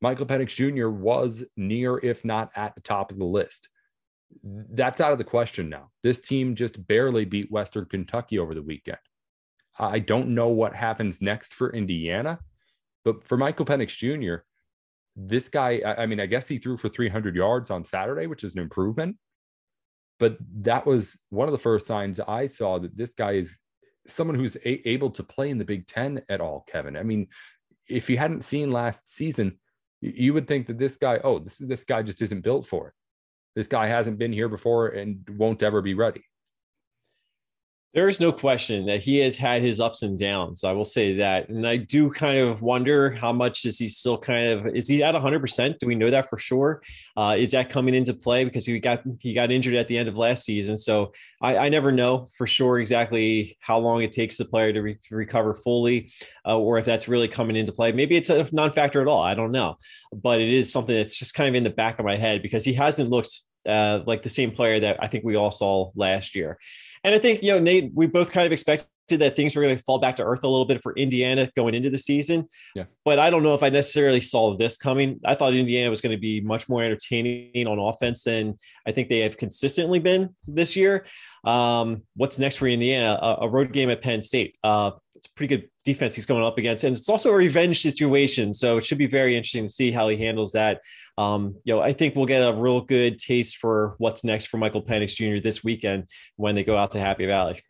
Michael 0.00 0.26
Penix 0.26 0.54
Jr. 0.54 0.88
was 0.88 1.44
near, 1.56 1.98
if 1.98 2.24
not 2.24 2.50
at 2.54 2.74
the 2.74 2.80
top 2.80 3.10
of 3.10 3.18
the 3.18 3.24
list. 3.24 3.68
That's 4.44 5.00
out 5.00 5.12
of 5.12 5.18
the 5.18 5.24
question 5.24 5.68
now. 5.68 5.90
This 6.02 6.20
team 6.20 6.54
just 6.54 6.86
barely 6.86 7.24
beat 7.24 7.50
Western 7.50 7.86
Kentucky 7.86 8.38
over 8.38 8.54
the 8.54 8.62
weekend. 8.62 8.98
I 9.78 9.98
don't 9.98 10.28
know 10.28 10.48
what 10.48 10.74
happens 10.74 11.20
next 11.20 11.54
for 11.54 11.72
Indiana, 11.72 12.38
but 13.04 13.24
for 13.24 13.36
Michael 13.36 13.66
Penix 13.66 13.96
Jr., 13.96 14.44
this 15.16 15.48
guy, 15.48 15.82
I 15.84 16.06
mean, 16.06 16.20
I 16.20 16.26
guess 16.26 16.48
he 16.48 16.58
threw 16.58 16.76
for 16.76 16.88
300 16.88 17.36
yards 17.36 17.70
on 17.70 17.84
Saturday, 17.84 18.26
which 18.26 18.44
is 18.44 18.54
an 18.54 18.60
improvement. 18.60 19.16
But 20.18 20.38
that 20.60 20.86
was 20.86 21.18
one 21.30 21.48
of 21.48 21.52
the 21.52 21.58
first 21.58 21.86
signs 21.86 22.20
I 22.20 22.46
saw 22.46 22.78
that 22.78 22.96
this 22.96 23.12
guy 23.16 23.32
is 23.32 23.58
someone 24.06 24.36
who's 24.36 24.56
a- 24.56 24.88
able 24.88 25.10
to 25.10 25.22
play 25.22 25.50
in 25.50 25.58
the 25.58 25.64
Big 25.64 25.86
Ten 25.86 26.22
at 26.28 26.40
all, 26.40 26.64
Kevin. 26.68 26.96
I 26.96 27.02
mean, 27.02 27.28
if 27.88 28.08
you 28.08 28.16
hadn't 28.16 28.44
seen 28.44 28.70
last 28.70 29.12
season, 29.12 29.58
you 30.00 30.32
would 30.34 30.48
think 30.48 30.66
that 30.66 30.78
this 30.78 30.96
guy, 30.96 31.20
oh, 31.22 31.40
this, 31.40 31.58
this 31.58 31.84
guy 31.84 32.02
just 32.02 32.22
isn't 32.22 32.42
built 32.42 32.66
for 32.66 32.88
it. 32.88 32.94
This 33.54 33.66
guy 33.66 33.86
hasn't 33.86 34.18
been 34.18 34.32
here 34.32 34.48
before 34.48 34.88
and 34.88 35.28
won't 35.36 35.62
ever 35.62 35.82
be 35.82 35.94
ready. 35.94 36.22
There 37.94 38.08
is 38.08 38.20
no 38.20 38.32
question 38.32 38.86
that 38.86 39.02
he 39.02 39.18
has 39.18 39.36
had 39.36 39.60
his 39.62 39.78
ups 39.78 40.02
and 40.02 40.18
downs. 40.18 40.64
I 40.64 40.72
will 40.72 40.84
say 40.84 41.14
that. 41.16 41.50
And 41.50 41.68
I 41.68 41.76
do 41.76 42.10
kind 42.10 42.38
of 42.38 42.62
wonder 42.62 43.10
how 43.10 43.34
much 43.34 43.66
is 43.66 43.78
he 43.78 43.86
still 43.86 44.16
kind 44.16 44.48
of 44.48 44.74
is 44.74 44.88
he 44.88 45.02
at 45.02 45.14
100%? 45.14 45.78
Do 45.78 45.86
we 45.86 45.94
know 45.94 46.08
that 46.08 46.30
for 46.30 46.38
sure? 46.38 46.82
Uh, 47.18 47.36
is 47.38 47.50
that 47.50 47.68
coming 47.68 47.94
into 47.94 48.14
play 48.14 48.44
because 48.44 48.64
he 48.64 48.80
got 48.80 49.02
he 49.20 49.34
got 49.34 49.50
injured 49.50 49.74
at 49.74 49.88
the 49.88 49.98
end 49.98 50.08
of 50.08 50.16
last 50.16 50.46
season? 50.46 50.78
So 50.78 51.12
I, 51.42 51.58
I 51.58 51.68
never 51.68 51.92
know 51.92 52.28
for 52.38 52.46
sure 52.46 52.78
exactly 52.78 53.58
how 53.60 53.78
long 53.78 54.00
it 54.00 54.12
takes 54.12 54.38
the 54.38 54.46
player 54.46 54.72
to, 54.72 54.80
re- 54.80 54.98
to 55.08 55.14
recover 55.14 55.52
fully 55.52 56.12
uh, 56.46 56.58
or 56.58 56.78
if 56.78 56.86
that's 56.86 57.08
really 57.08 57.28
coming 57.28 57.56
into 57.56 57.72
play. 57.72 57.92
Maybe 57.92 58.16
it's 58.16 58.30
a 58.30 58.48
non-factor 58.52 59.02
at 59.02 59.08
all. 59.08 59.20
I 59.20 59.34
don't 59.34 59.52
know. 59.52 59.76
But 60.14 60.40
it 60.40 60.48
is 60.48 60.72
something 60.72 60.96
that's 60.96 61.18
just 61.18 61.34
kind 61.34 61.50
of 61.50 61.54
in 61.56 61.64
the 61.64 61.68
back 61.70 61.98
of 61.98 62.06
my 62.06 62.16
head 62.16 62.40
because 62.40 62.64
he 62.64 62.72
hasn't 62.72 63.10
looked 63.10 63.38
uh, 63.66 64.00
like 64.06 64.22
the 64.22 64.28
same 64.28 64.50
player 64.50 64.80
that 64.80 64.96
I 65.00 65.08
think 65.08 65.24
we 65.24 65.36
all 65.36 65.50
saw 65.50 65.90
last 65.94 66.34
year. 66.34 66.58
And 67.04 67.14
I 67.14 67.18
think, 67.18 67.42
you 67.42 67.52
know, 67.52 67.58
Nate, 67.58 67.90
we 67.94 68.06
both 68.06 68.30
kind 68.30 68.46
of 68.46 68.52
expected 68.52 68.88
that 69.08 69.36
things 69.36 69.54
were 69.54 69.62
going 69.62 69.76
to 69.76 69.82
fall 69.82 69.98
back 69.98 70.16
to 70.16 70.24
earth 70.24 70.44
a 70.44 70.48
little 70.48 70.64
bit 70.64 70.82
for 70.82 70.94
Indiana 70.94 71.50
going 71.56 71.74
into 71.74 71.90
the 71.90 71.98
season. 71.98 72.48
Yeah. 72.74 72.84
But 73.04 73.18
I 73.18 73.28
don't 73.28 73.42
know 73.42 73.54
if 73.54 73.62
I 73.62 73.68
necessarily 73.68 74.20
saw 74.20 74.56
this 74.56 74.76
coming. 74.76 75.20
I 75.24 75.34
thought 75.34 75.54
Indiana 75.54 75.90
was 75.90 76.00
going 76.00 76.16
to 76.16 76.20
be 76.20 76.40
much 76.40 76.68
more 76.68 76.82
entertaining 76.82 77.66
on 77.66 77.78
offense 77.78 78.24
than 78.24 78.58
I 78.86 78.92
think 78.92 79.08
they 79.08 79.18
have 79.20 79.36
consistently 79.36 79.98
been 79.98 80.34
this 80.46 80.76
year. 80.76 81.04
Um, 81.44 82.04
what's 82.16 82.38
next 82.38 82.56
for 82.56 82.68
Indiana? 82.68 83.18
A, 83.20 83.38
a 83.42 83.48
road 83.48 83.72
game 83.72 83.90
at 83.90 84.00
Penn 84.00 84.22
State. 84.22 84.56
Uh, 84.62 84.92
it's 85.22 85.32
pretty 85.32 85.56
good 85.56 85.68
defense 85.84 86.16
he's 86.16 86.26
going 86.26 86.44
up 86.44 86.58
against, 86.58 86.82
and 86.82 86.96
it's 86.96 87.08
also 87.08 87.30
a 87.30 87.34
revenge 87.34 87.80
situation. 87.80 88.52
So 88.52 88.76
it 88.76 88.84
should 88.84 88.98
be 88.98 89.06
very 89.06 89.36
interesting 89.36 89.66
to 89.66 89.72
see 89.72 89.92
how 89.92 90.08
he 90.08 90.16
handles 90.16 90.50
that. 90.52 90.80
Um, 91.16 91.54
you 91.62 91.72
know, 91.72 91.80
I 91.80 91.92
think 91.92 92.16
we'll 92.16 92.26
get 92.26 92.40
a 92.40 92.52
real 92.52 92.80
good 92.80 93.20
taste 93.20 93.58
for 93.58 93.94
what's 93.98 94.24
next 94.24 94.46
for 94.46 94.56
Michael 94.56 94.82
Penix 94.82 95.14
Jr. 95.14 95.40
this 95.40 95.62
weekend 95.62 96.08
when 96.36 96.56
they 96.56 96.64
go 96.64 96.76
out 96.76 96.90
to 96.92 97.00
Happy 97.00 97.26
Valley. 97.26 97.60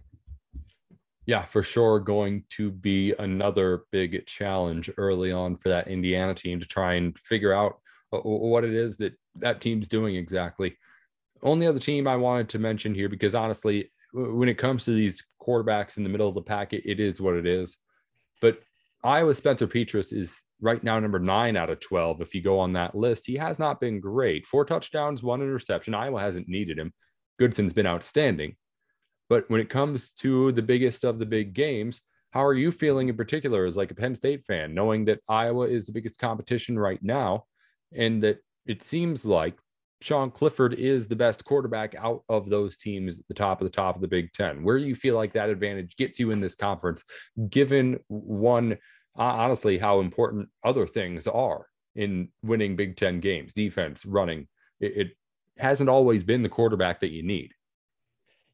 Yeah, 1.26 1.44
for 1.44 1.62
sure, 1.62 2.00
going 2.00 2.44
to 2.56 2.70
be 2.70 3.12
another 3.18 3.82
big 3.92 4.26
challenge 4.26 4.90
early 4.96 5.30
on 5.30 5.58
for 5.58 5.68
that 5.68 5.88
Indiana 5.88 6.34
team 6.34 6.58
to 6.58 6.66
try 6.66 6.94
and 6.94 7.16
figure 7.18 7.52
out 7.52 7.80
what 8.10 8.64
it 8.64 8.72
is 8.72 8.96
that 8.96 9.12
that 9.36 9.60
team's 9.60 9.88
doing 9.88 10.16
exactly. 10.16 10.78
Only 11.42 11.66
other 11.66 11.80
team 11.80 12.06
I 12.08 12.16
wanted 12.16 12.48
to 12.50 12.58
mention 12.58 12.94
here, 12.94 13.10
because 13.10 13.34
honestly, 13.34 13.91
when 14.12 14.48
it 14.48 14.58
comes 14.58 14.84
to 14.84 14.92
these 14.92 15.22
quarterbacks 15.40 15.96
in 15.96 16.02
the 16.02 16.08
middle 16.08 16.28
of 16.28 16.34
the 16.34 16.42
packet, 16.42 16.82
it 16.84 17.00
is 17.00 17.20
what 17.20 17.34
it 17.34 17.46
is. 17.46 17.78
But 18.40 18.60
Iowa 19.04 19.34
Spencer 19.34 19.66
Petras 19.66 20.12
is 20.12 20.42
right 20.60 20.82
now 20.82 20.98
number 20.98 21.18
nine 21.18 21.56
out 21.56 21.70
of 21.70 21.80
12. 21.80 22.20
If 22.20 22.34
you 22.34 22.42
go 22.42 22.58
on 22.58 22.72
that 22.74 22.94
list, 22.94 23.26
he 23.26 23.34
has 23.36 23.58
not 23.58 23.80
been 23.80 24.00
great. 24.00 24.46
Four 24.46 24.64
touchdowns, 24.64 25.22
one 25.22 25.42
interception. 25.42 25.94
Iowa 25.94 26.20
hasn't 26.20 26.48
needed 26.48 26.78
him. 26.78 26.92
Goodson's 27.40 27.72
been 27.72 27.86
outstanding. 27.86 28.56
But 29.28 29.48
when 29.48 29.60
it 29.60 29.70
comes 29.70 30.10
to 30.20 30.52
the 30.52 30.62
biggest 30.62 31.04
of 31.04 31.18
the 31.18 31.26
big 31.26 31.54
games, 31.54 32.02
how 32.30 32.44
are 32.44 32.54
you 32.54 32.70
feeling 32.70 33.08
in 33.08 33.16
particular 33.16 33.64
as 33.64 33.76
like 33.76 33.90
a 33.90 33.94
Penn 33.94 34.14
State 34.14 34.44
fan, 34.44 34.74
knowing 34.74 35.04
that 35.06 35.20
Iowa 35.28 35.66
is 35.66 35.86
the 35.86 35.92
biggest 35.92 36.18
competition 36.18 36.78
right 36.78 37.02
now 37.02 37.44
and 37.94 38.22
that 38.22 38.38
it 38.66 38.82
seems 38.82 39.24
like 39.24 39.56
Sean 40.02 40.30
Clifford 40.30 40.74
is 40.74 41.08
the 41.08 41.16
best 41.16 41.44
quarterback 41.44 41.94
out 41.96 42.22
of 42.28 42.50
those 42.50 42.76
teams 42.76 43.18
at 43.18 43.26
the 43.28 43.34
top 43.34 43.60
of 43.60 43.66
the 43.66 43.72
top 43.72 43.94
of 43.94 44.02
the 44.02 44.08
Big 44.08 44.32
Ten. 44.32 44.62
Where 44.62 44.78
do 44.78 44.84
you 44.84 44.94
feel 44.94 45.14
like 45.14 45.32
that 45.32 45.48
advantage 45.48 45.96
gets 45.96 46.18
you 46.18 46.30
in 46.30 46.40
this 46.40 46.56
conference, 46.56 47.04
given 47.48 47.98
one, 48.08 48.72
uh, 49.18 49.22
honestly, 49.22 49.78
how 49.78 50.00
important 50.00 50.48
other 50.64 50.86
things 50.86 51.26
are 51.26 51.66
in 51.94 52.28
winning 52.42 52.76
Big 52.76 52.96
Ten 52.96 53.20
games, 53.20 53.52
defense, 53.52 54.04
running? 54.04 54.48
It, 54.80 54.96
it 54.96 55.08
hasn't 55.58 55.90
always 55.90 56.24
been 56.24 56.42
the 56.42 56.48
quarterback 56.48 57.00
that 57.00 57.12
you 57.12 57.22
need. 57.22 57.52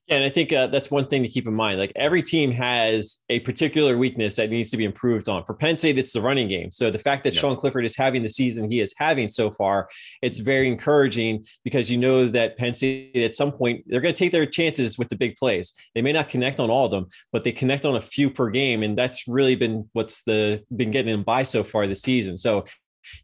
Yeah, 0.09 0.17
and 0.17 0.25
I 0.25 0.31
think 0.31 0.55
uh, 0.55 0.69
that's 0.69 0.91
one 0.91 1.07
thing 1.07 1.23
to 1.23 1.29
keep 1.29 1.47
in 1.47 1.53
mind. 1.53 1.79
Like 1.79 1.93
every 1.95 2.23
team 2.23 2.51
has 2.53 3.19
a 3.29 3.41
particular 3.41 3.99
weakness 3.99 4.37
that 4.37 4.49
needs 4.49 4.71
to 4.71 4.79
be 4.79 4.85
improved 4.85 5.29
on. 5.29 5.45
For 5.45 5.53
Penn 5.53 5.77
State, 5.77 5.99
it's 5.99 6.15
the 6.15 6.23
running 6.23 6.49
game. 6.49 6.73
So 6.73 6.91
the 6.91 6.99
fact 6.99 7.25
that 7.25 7.35
yeah. 7.35 7.41
Sean 7.41 7.57
Clifford 7.57 7.85
is 7.85 7.95
having 7.95 8.23
the 8.23 8.31
season 8.31 8.71
he 8.71 8.81
is 8.81 8.95
having 8.97 9.29
so 9.29 9.51
far, 9.51 9.91
it's 10.23 10.39
very 10.39 10.67
encouraging 10.67 11.45
because 11.63 11.91
you 11.91 11.99
know 11.99 12.25
that 12.25 12.57
Penn 12.57 12.73
State 12.73 13.17
at 13.17 13.35
some 13.35 13.53
point 13.53 13.85
they're 13.87 14.01
going 14.01 14.15
to 14.15 14.19
take 14.19 14.33
their 14.33 14.47
chances 14.47 14.97
with 14.97 15.11
the 15.11 15.17
big 15.17 15.37
plays. 15.37 15.75
They 15.95 16.01
may 16.01 16.13
not 16.13 16.31
connect 16.31 16.59
on 16.59 16.71
all 16.71 16.87
of 16.87 16.91
them, 16.91 17.09
but 17.31 17.45
they 17.45 17.53
connect 17.53 17.85
on 17.85 17.97
a 17.97 18.01
few 18.01 18.31
per 18.31 18.49
game, 18.49 18.83
and 18.83 18.97
that's 18.97 19.29
really 19.29 19.57
been 19.57 19.91
what's 19.93 20.23
the 20.23 20.65
been 20.75 20.91
getting 20.91 21.13
them 21.13 21.23
by 21.23 21.43
so 21.43 21.63
far 21.63 21.87
this 21.87 22.01
season. 22.01 22.39
So 22.39 22.65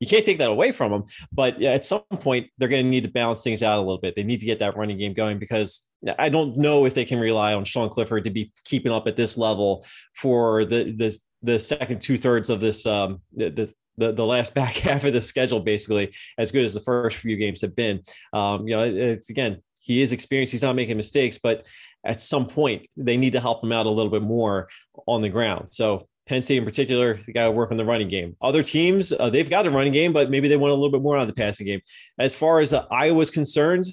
you 0.01 0.07
can't 0.07 0.25
take 0.25 0.39
that 0.39 0.51
away 0.51 0.73
from 0.73 0.93
them, 0.93 1.05
but 1.33 1.63
at 1.63 1.85
some 1.85 2.03
point 2.11 2.49
they're 2.59 2.69
going 2.69 2.85
to 2.85 2.91
need 2.91 3.05
to 3.05 3.11
balance 3.11 3.43
things 3.43 3.63
out 3.63 3.79
a 3.79 3.83
little 3.83 4.01
bit. 4.01 4.17
They 4.17 4.23
need 4.23 4.41
to 4.41 4.47
get 4.47 4.59
that 4.61 4.77
running 4.77 4.99
game 4.99 5.15
going 5.15 5.39
because 5.39 5.87
I 6.19 6.29
don't 6.29 6.57
know 6.57 6.85
if 6.85 6.95
they 6.95 7.05
can 7.05 7.19
rely 7.19 7.55
on 7.55 7.65
Sean 7.65 7.89
Clifford 7.89 8.25
to 8.25 8.31
be 8.31 8.53
keeping 8.65 8.93
up 8.93 9.07
at 9.07 9.17
this 9.17 9.39
level 9.39 9.85
for 10.15 10.65
the 10.65 10.93
the 10.93 11.19
the 11.43 11.59
second 11.59 12.01
two 12.01 12.17
thirds 12.17 12.51
of 12.51 12.61
this 12.61 12.87
um, 12.87 13.21
the, 13.35 13.51
the 13.97 14.13
the, 14.13 14.27
last 14.27 14.55
back 14.57 14.77
half 14.77 15.05
of 15.05 15.13
the 15.13 15.21
schedule 15.21 15.61
basically 15.61 16.15
as 16.39 16.51
good 16.51 16.65
as 16.65 16.75
the 16.75 16.81
first 16.81 17.19
few 17.19 17.37
games 17.37 17.61
have 17.61 17.77
been. 17.77 18.01
Um, 18.33 18.67
you 18.67 18.77
know, 18.77 18.83
it's 18.83 19.31
again 19.31 19.63
he 19.79 20.03
is 20.03 20.13
experienced. 20.13 20.53
He's 20.53 20.63
not 20.63 20.77
making 20.77 20.97
mistakes, 20.97 21.39
but 21.39 21.67
at 22.05 22.21
some 22.21 22.47
point 22.47 22.87
they 22.97 23.17
need 23.17 23.33
to 23.33 23.41
help 23.41 23.63
him 23.63 23.73
out 23.73 23.87
a 23.87 23.91
little 23.91 24.11
bit 24.11 24.23
more 24.23 24.69
on 25.07 25.23
the 25.23 25.29
ground. 25.29 25.69
So 25.73 26.09
Penn 26.27 26.43
State 26.43 26.57
in 26.57 26.65
particular, 26.65 27.21
they 27.27 27.33
got 27.33 27.45
to 27.45 27.51
work 27.51 27.71
on 27.71 27.77
the 27.77 27.85
running 27.85 28.09
game. 28.09 28.37
Other 28.41 28.63
teams, 28.63 29.13
uh, 29.13 29.29
they've 29.29 29.51
got 29.51 29.67
a 29.67 29.71
running 29.71 29.93
game, 29.93 30.13
but 30.13 30.31
maybe 30.31 30.49
they 30.49 30.57
want 30.57 30.71
a 30.71 30.75
little 30.75 30.91
bit 30.91 31.03
more 31.03 31.17
on 31.17 31.27
the 31.27 31.35
passing 31.35 31.67
game. 31.67 31.81
As 32.19 32.35
far 32.35 32.61
as 32.61 32.73
uh, 32.73 32.87
Iowa's 32.91 33.31
concerned, 33.31 33.87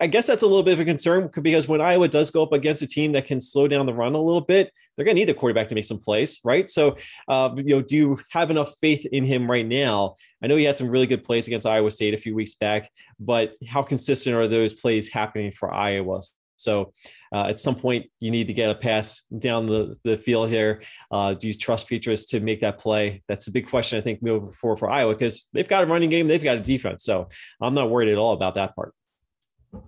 I 0.00 0.06
guess 0.06 0.26
that's 0.26 0.42
a 0.42 0.46
little 0.46 0.62
bit 0.62 0.74
of 0.74 0.80
a 0.80 0.84
concern 0.84 1.30
because 1.42 1.68
when 1.68 1.80
Iowa 1.80 2.08
does 2.08 2.30
go 2.30 2.42
up 2.42 2.52
against 2.52 2.82
a 2.82 2.86
team 2.86 3.12
that 3.12 3.26
can 3.26 3.40
slow 3.40 3.66
down 3.66 3.86
the 3.86 3.94
run 3.94 4.14
a 4.14 4.20
little 4.20 4.40
bit, 4.40 4.72
they're 4.96 5.04
going 5.04 5.14
to 5.16 5.20
need 5.20 5.28
the 5.28 5.34
quarterback 5.34 5.68
to 5.68 5.74
make 5.74 5.84
some 5.84 5.98
plays, 5.98 6.40
right? 6.44 6.70
So, 6.70 6.96
uh, 7.28 7.50
you 7.56 7.76
know, 7.76 7.82
do 7.82 7.96
you 7.96 8.18
have 8.30 8.50
enough 8.50 8.74
faith 8.80 9.04
in 9.06 9.24
him 9.24 9.50
right 9.50 9.66
now? 9.66 10.16
I 10.42 10.46
know 10.46 10.56
he 10.56 10.64
had 10.64 10.76
some 10.76 10.88
really 10.88 11.06
good 11.06 11.22
plays 11.22 11.46
against 11.46 11.66
Iowa 11.66 11.90
State 11.90 12.14
a 12.14 12.18
few 12.18 12.34
weeks 12.34 12.54
back, 12.54 12.90
but 13.20 13.54
how 13.68 13.82
consistent 13.82 14.36
are 14.36 14.48
those 14.48 14.72
plays 14.72 15.08
happening 15.08 15.50
for 15.50 15.72
Iowa? 15.72 16.20
So 16.56 16.92
uh, 17.34 17.46
at 17.48 17.60
some 17.60 17.74
point, 17.74 18.06
you 18.18 18.30
need 18.30 18.46
to 18.46 18.54
get 18.54 18.70
a 18.70 18.74
pass 18.74 19.22
down 19.38 19.66
the, 19.66 19.96
the 20.04 20.16
field 20.16 20.48
here. 20.48 20.82
Uh, 21.10 21.34
do 21.34 21.48
you 21.48 21.54
trust 21.54 21.88
Petras 21.88 22.26
to 22.30 22.40
make 22.40 22.62
that 22.62 22.78
play? 22.78 23.22
That's 23.28 23.46
a 23.46 23.52
big 23.52 23.68
question, 23.68 23.98
I 23.98 24.00
think, 24.00 24.22
moving 24.22 24.52
forward 24.52 24.78
for 24.78 24.86
for 24.86 24.90
Iowa 24.90 25.14
because 25.14 25.48
they've 25.52 25.68
got 25.68 25.82
a 25.82 25.86
running 25.86 26.10
game, 26.10 26.28
they've 26.28 26.42
got 26.42 26.56
a 26.56 26.60
defense. 26.60 27.04
So 27.04 27.28
I'm 27.60 27.74
not 27.74 27.90
worried 27.90 28.08
at 28.08 28.18
all 28.18 28.32
about 28.32 28.54
that 28.54 28.74
part. 28.74 28.94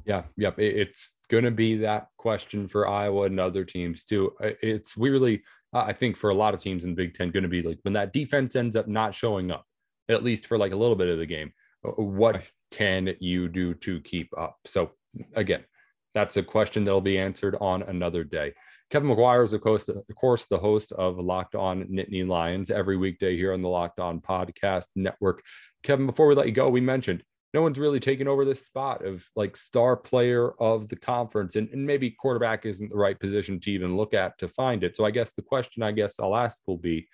Yeah, 0.04 0.24
yep. 0.36 0.58
It's 0.58 1.14
going 1.28 1.44
to 1.44 1.50
be 1.50 1.76
that 1.78 2.08
question 2.18 2.68
for 2.68 2.88
Iowa 2.88 3.24
and 3.24 3.40
other 3.40 3.64
teams 3.64 4.04
too. 4.04 4.32
It's 4.40 4.96
weirdly, 4.96 5.42
I 5.72 5.92
think, 5.92 6.16
for 6.16 6.30
a 6.30 6.34
lot 6.34 6.52
of 6.52 6.60
teams 6.60 6.84
in 6.84 6.90
the 6.90 6.96
Big 6.96 7.14
Ten, 7.14 7.30
going 7.30 7.44
to 7.44 7.48
be 7.48 7.62
like 7.62 7.78
when 7.82 7.94
that 7.94 8.12
defense 8.12 8.56
ends 8.56 8.76
up 8.76 8.88
not 8.88 9.14
showing 9.14 9.50
up, 9.50 9.64
at 10.08 10.24
least 10.24 10.46
for 10.46 10.58
like 10.58 10.72
a 10.72 10.76
little 10.76 10.96
bit 10.96 11.08
of 11.08 11.18
the 11.18 11.26
game. 11.26 11.52
what 11.82 12.42
can 12.70 13.14
you 13.20 13.48
do 13.48 13.72
to 13.74 14.00
keep 14.00 14.36
up? 14.36 14.56
So 14.66 14.90
again, 15.34 15.64
that's 16.14 16.36
a 16.36 16.42
question 16.42 16.84
that'll 16.84 17.00
be 17.00 17.18
answered 17.18 17.56
on 17.60 17.82
another 17.82 18.24
day. 18.24 18.52
Kevin 18.90 19.10
McGuire 19.10 19.44
is, 19.44 19.52
of 19.52 19.60
course, 19.60 19.88
of 19.88 20.02
course, 20.14 20.46
the 20.46 20.56
host 20.56 20.92
of 20.92 21.18
Locked 21.18 21.54
On 21.54 21.84
Nittany 21.84 22.26
Lions 22.26 22.70
every 22.70 22.96
weekday 22.96 23.36
here 23.36 23.52
on 23.52 23.60
the 23.60 23.68
Locked 23.68 24.00
On 24.00 24.20
Podcast 24.20 24.86
Network. 24.96 25.42
Kevin, 25.82 26.06
before 26.06 26.26
we 26.26 26.34
let 26.34 26.46
you 26.46 26.52
go, 26.52 26.68
we 26.70 26.80
mentioned 26.80 27.22
no 27.54 27.62
one's 27.62 27.78
really 27.78 28.00
taken 28.00 28.28
over 28.28 28.44
this 28.44 28.64
spot 28.64 29.04
of 29.04 29.24
like 29.36 29.56
star 29.56 29.96
player 29.96 30.50
of 30.60 30.88
the 30.88 30.96
conference, 30.96 31.56
and, 31.56 31.68
and 31.70 31.86
maybe 31.86 32.10
quarterback 32.10 32.66
isn't 32.66 32.90
the 32.90 32.96
right 32.96 33.18
position 33.18 33.60
to 33.60 33.70
even 33.70 33.96
look 33.96 34.14
at 34.14 34.38
to 34.38 34.48
find 34.48 34.84
it. 34.84 34.96
So 34.96 35.04
I 35.04 35.10
guess 35.10 35.32
the 35.32 35.42
question 35.42 35.82
I 35.82 35.92
guess 35.92 36.18
I'll 36.20 36.36
ask 36.36 36.62
will 36.66 36.78
be, 36.78 37.08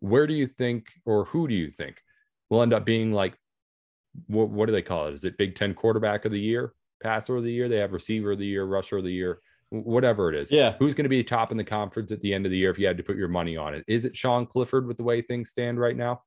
where 0.00 0.26
do 0.26 0.34
you 0.34 0.46
think, 0.46 0.86
or 1.04 1.24
who 1.24 1.48
do 1.48 1.54
you 1.54 1.70
think 1.70 1.96
will 2.50 2.62
end 2.62 2.72
up 2.72 2.84
being 2.84 3.12
like, 3.12 3.34
what, 4.26 4.48
what 4.48 4.66
do 4.66 4.72
they 4.72 4.82
call 4.82 5.08
it? 5.08 5.14
Is 5.14 5.24
it 5.24 5.38
Big 5.38 5.54
Ten 5.54 5.74
quarterback 5.74 6.24
of 6.24 6.32
the 6.32 6.40
year, 6.40 6.72
passer 7.02 7.36
of 7.36 7.44
the 7.44 7.52
year? 7.52 7.68
They 7.68 7.78
have 7.78 7.92
receiver 7.92 8.32
of 8.32 8.38
the 8.38 8.46
year, 8.46 8.64
rusher 8.64 8.98
of 8.98 9.04
the 9.04 9.12
year 9.12 9.40
whatever 9.70 10.32
it 10.32 10.38
is. 10.38 10.52
Yeah. 10.52 10.74
Who's 10.78 10.94
going 10.94 11.04
to 11.04 11.10
be 11.10 11.24
top 11.24 11.50
in 11.50 11.56
the 11.56 11.64
conference 11.64 12.12
at 12.12 12.20
the 12.20 12.32
end 12.32 12.46
of 12.46 12.50
the 12.50 12.58
year 12.58 12.70
if 12.70 12.78
you 12.78 12.86
had 12.86 12.96
to 12.96 13.02
put 13.02 13.16
your 13.16 13.28
money 13.28 13.56
on 13.56 13.74
it? 13.74 13.84
Is 13.88 14.04
it 14.04 14.14
Sean 14.14 14.46
Clifford 14.46 14.86
with 14.86 14.96
the 14.96 15.02
way 15.02 15.22
things 15.22 15.50
stand 15.50 15.80
right 15.80 15.96
now? 15.96 16.22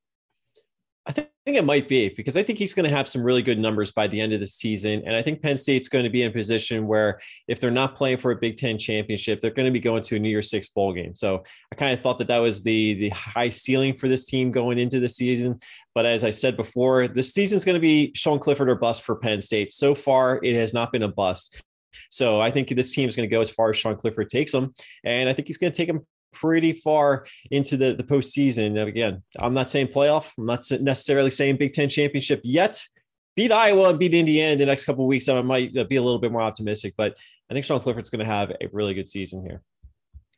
I 1.09 1.11
think 1.11 1.27
it 1.45 1.65
might 1.65 1.87
be 1.87 2.09
because 2.09 2.37
I 2.37 2.43
think 2.43 2.59
he's 2.59 2.75
going 2.75 2.87
to 2.87 2.95
have 2.95 3.09
some 3.09 3.23
really 3.23 3.41
good 3.41 3.57
numbers 3.57 3.91
by 3.91 4.05
the 4.05 4.21
end 4.21 4.31
of 4.31 4.39
the 4.39 4.45
season. 4.45 5.01
And 5.07 5.15
I 5.15 5.23
think 5.23 5.41
Penn 5.41 5.57
State's 5.57 5.89
going 5.89 6.03
to 6.03 6.09
be 6.09 6.21
in 6.21 6.29
a 6.29 6.31
position 6.31 6.85
where 6.85 7.19
if 7.47 7.59
they're 7.59 7.71
not 7.71 7.95
playing 7.95 8.17
for 8.17 8.29
a 8.29 8.35
Big 8.35 8.57
Ten 8.57 8.77
championship, 8.77 9.41
they're 9.41 9.49
going 9.49 9.65
to 9.65 9.71
be 9.71 9.79
going 9.79 10.03
to 10.03 10.17
a 10.17 10.19
New 10.19 10.29
Year's 10.29 10.51
Six 10.51 10.67
bowl 10.67 10.93
game. 10.93 11.15
So 11.15 11.41
I 11.71 11.75
kind 11.75 11.93
of 11.93 12.01
thought 12.01 12.19
that 12.19 12.27
that 12.27 12.37
was 12.37 12.61
the, 12.61 12.93
the 12.93 13.09
high 13.09 13.49
ceiling 13.49 13.97
for 13.97 14.07
this 14.07 14.25
team 14.25 14.51
going 14.51 14.77
into 14.77 14.99
the 14.99 15.09
season. 15.09 15.57
But 15.95 16.05
as 16.05 16.23
I 16.23 16.29
said 16.29 16.55
before, 16.55 17.07
this 17.07 17.33
season's 17.33 17.65
going 17.65 17.73
to 17.73 17.81
be 17.81 18.11
Sean 18.13 18.37
Clifford 18.37 18.69
or 18.69 18.75
bust 18.75 19.01
for 19.01 19.15
Penn 19.15 19.41
State. 19.41 19.73
So 19.73 19.95
far, 19.95 20.39
it 20.43 20.53
has 20.53 20.75
not 20.75 20.91
been 20.91 21.03
a 21.03 21.07
bust. 21.07 21.59
So 22.11 22.39
I 22.39 22.51
think 22.51 22.69
this 22.69 22.93
team 22.93 23.09
is 23.09 23.15
going 23.15 23.27
to 23.27 23.35
go 23.35 23.41
as 23.41 23.49
far 23.49 23.71
as 23.71 23.77
Sean 23.77 23.95
Clifford 23.95 24.29
takes 24.29 24.51
them. 24.51 24.75
And 25.03 25.27
I 25.27 25.33
think 25.33 25.47
he's 25.47 25.57
going 25.57 25.71
to 25.71 25.77
take 25.77 25.87
them 25.87 26.05
pretty 26.33 26.73
far 26.73 27.25
into 27.51 27.77
the, 27.77 27.93
the 27.93 28.03
postseason. 28.03 28.81
Again, 28.87 29.23
I'm 29.37 29.53
not 29.53 29.69
saying 29.69 29.87
playoff. 29.87 30.31
I'm 30.37 30.45
not 30.45 30.65
necessarily 30.81 31.31
saying 31.31 31.57
Big 31.57 31.73
Ten 31.73 31.89
championship 31.89 32.41
yet. 32.43 32.81
Beat 33.35 33.51
Iowa 33.51 33.89
and 33.89 33.99
beat 33.99 34.13
Indiana 34.13 34.53
in 34.53 34.57
the 34.57 34.65
next 34.65 34.85
couple 34.85 35.07
weeks. 35.07 35.29
I 35.29 35.41
might 35.41 35.75
uh, 35.77 35.85
be 35.85 35.95
a 35.95 36.01
little 36.01 36.19
bit 36.19 36.31
more 36.31 36.41
optimistic, 36.41 36.93
but 36.97 37.17
I 37.49 37.53
think 37.53 37.65
Sean 37.65 37.79
Clifford's 37.79 38.09
going 38.09 38.19
to 38.19 38.25
have 38.25 38.51
a 38.51 38.67
really 38.73 38.93
good 38.93 39.07
season 39.07 39.41
here. 39.41 39.61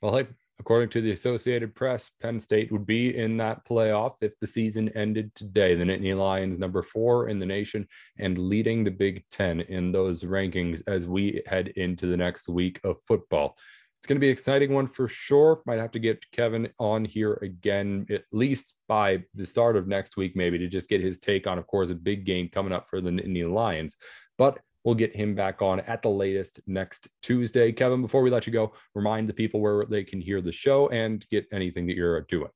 Well, 0.01 0.15
hey, 0.15 0.27
according 0.59 0.89
to 0.89 1.01
the 1.01 1.11
Associated 1.11 1.73
Press, 1.73 2.11
Penn 2.21 2.39
State 2.39 2.71
would 2.71 2.85
be 2.85 3.17
in 3.17 3.37
that 3.37 3.65
playoff 3.65 4.15
if 4.21 4.33
the 4.39 4.45
season 4.45 4.89
ended 4.89 5.33
today. 5.33 5.73
The 5.73 5.83
Nittany 5.83 6.15
Lions, 6.15 6.59
number 6.59 6.83
four 6.83 7.29
in 7.29 7.39
the 7.39 7.45
nation, 7.45 7.87
and 8.19 8.37
leading 8.37 8.83
the 8.83 8.91
Big 8.91 9.23
Ten 9.31 9.61
in 9.61 9.91
those 9.91 10.23
rankings 10.23 10.83
as 10.85 11.07
we 11.07 11.41
head 11.47 11.69
into 11.69 12.05
the 12.05 12.17
next 12.17 12.49
week 12.49 12.79
of 12.83 12.97
football 13.07 13.57
it's 14.01 14.07
going 14.07 14.15
to 14.15 14.19
be 14.19 14.29
an 14.29 14.33
exciting 14.33 14.73
one 14.73 14.87
for 14.87 15.07
sure. 15.07 15.61
Might 15.67 15.77
have 15.77 15.91
to 15.91 15.99
get 15.99 16.25
Kevin 16.31 16.67
on 16.79 17.05
here 17.05 17.33
again, 17.43 18.07
at 18.09 18.23
least 18.31 18.73
by 18.87 19.23
the 19.35 19.45
start 19.45 19.75
of 19.75 19.87
next 19.87 20.17
week, 20.17 20.35
maybe 20.35 20.57
to 20.57 20.67
just 20.67 20.89
get 20.89 21.01
his 21.01 21.19
take 21.19 21.45
on, 21.45 21.59
of 21.59 21.67
course, 21.67 21.91
a 21.91 21.95
big 21.95 22.25
game 22.25 22.49
coming 22.51 22.73
up 22.73 22.89
for 22.89 22.99
the 22.99 23.11
Nittany 23.11 23.47
Lions. 23.47 23.97
But 24.39 24.57
we'll 24.83 24.95
get 24.95 25.15
him 25.15 25.35
back 25.35 25.61
on 25.61 25.81
at 25.81 26.01
the 26.01 26.09
latest 26.09 26.61
next 26.65 27.09
Tuesday. 27.21 27.71
Kevin, 27.71 28.01
before 28.01 28.23
we 28.23 28.31
let 28.31 28.47
you 28.47 28.53
go, 28.53 28.73
remind 28.95 29.29
the 29.29 29.33
people 29.33 29.59
where 29.59 29.85
they 29.85 30.03
can 30.03 30.19
hear 30.19 30.41
the 30.41 30.51
show 30.51 30.89
and 30.89 31.23
get 31.29 31.45
anything 31.51 31.85
that 31.85 31.95
you're 31.95 32.21
doing. 32.21 32.49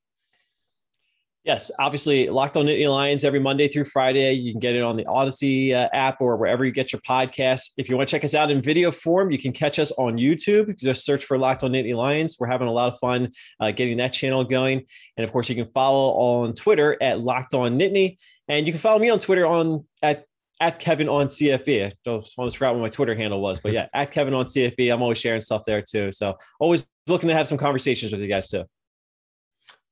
Yes, 1.46 1.70
obviously, 1.78 2.28
Locked 2.28 2.58
On 2.58 2.66
Nittany 2.66 2.88
Lions 2.88 3.24
every 3.24 3.40
Monday 3.40 3.68
through 3.68 3.86
Friday. 3.86 4.34
You 4.34 4.52
can 4.52 4.60
get 4.60 4.76
it 4.76 4.82
on 4.82 4.98
the 4.98 5.06
Audacy 5.06 5.76
uh, 5.76 5.88
app 5.94 6.20
or 6.20 6.38
wherever 6.38 6.66
you 6.66 6.72
get 6.72 6.92
your 6.92 7.02
podcasts. 7.02 7.70
If 7.78 7.88
you 7.88 7.96
want 7.96 8.10
to 8.10 8.12
check 8.12 8.24
us 8.24 8.34
out 8.34 8.50
in 8.50 8.64
video 8.64 8.90
form, 8.90 9.30
you 9.30 9.38
can 9.38 9.52
catch 9.52 9.78
us 9.78 9.92
on 9.92 10.18
YouTube. 10.18 10.76
Just 10.80 11.06
search 11.06 11.24
for 11.24 11.38
Locked 11.38 11.64
On 11.64 11.72
Nittany 11.72 11.96
Lions. 11.96 12.38
We're 12.40 12.48
having 12.48 12.68
a 12.68 12.72
lot 12.72 12.92
of 12.92 12.98
fun 12.98 13.32
uh, 13.60 13.70
getting 13.70 13.98
that 13.98 14.12
channel 14.12 14.44
going. 14.44 14.86
And 15.18 15.24
of 15.24 15.32
course, 15.32 15.48
you 15.48 15.54
can 15.54 15.72
follow 15.72 16.14
on 16.14 16.56
Twitter 16.56 16.98
at 17.00 17.20
Locked 17.20 17.54
On 17.54 17.78
Nittany, 17.78 18.18
and 18.48 18.66
you 18.66 18.74
can 18.74 18.82
follow 18.82 18.98
me 18.98 19.12
on 19.12 19.20
Twitter 19.20 19.46
on 19.46 19.86
at 20.02 20.26
at 20.60 20.80
Kevin 20.80 21.08
on 21.08 21.28
CFB. 21.28 21.86
I 21.86 22.22
almost 22.38 22.58
forgot 22.58 22.74
what 22.74 22.82
my 22.82 22.90
Twitter 22.90 23.14
handle 23.14 23.40
was, 23.40 23.60
but 23.60 23.72
yeah, 23.72 23.88
at 23.94 24.10
Kevin 24.10 24.34
on 24.34 24.46
CFB. 24.46 24.92
I'm 24.92 25.04
always 25.04 25.20
sharing 25.20 25.42
stuff 25.42 25.62
there 25.64 25.84
too. 25.84 26.12
So 26.12 26.40
always 26.60 26.88
looking 27.06 27.30
to 27.30 27.36
have 27.36 27.48
some 27.48 27.60
conversations 27.60 28.12
with 28.12 28.22
you 28.22 28.28
guys 28.28 28.48
too. 28.48 28.64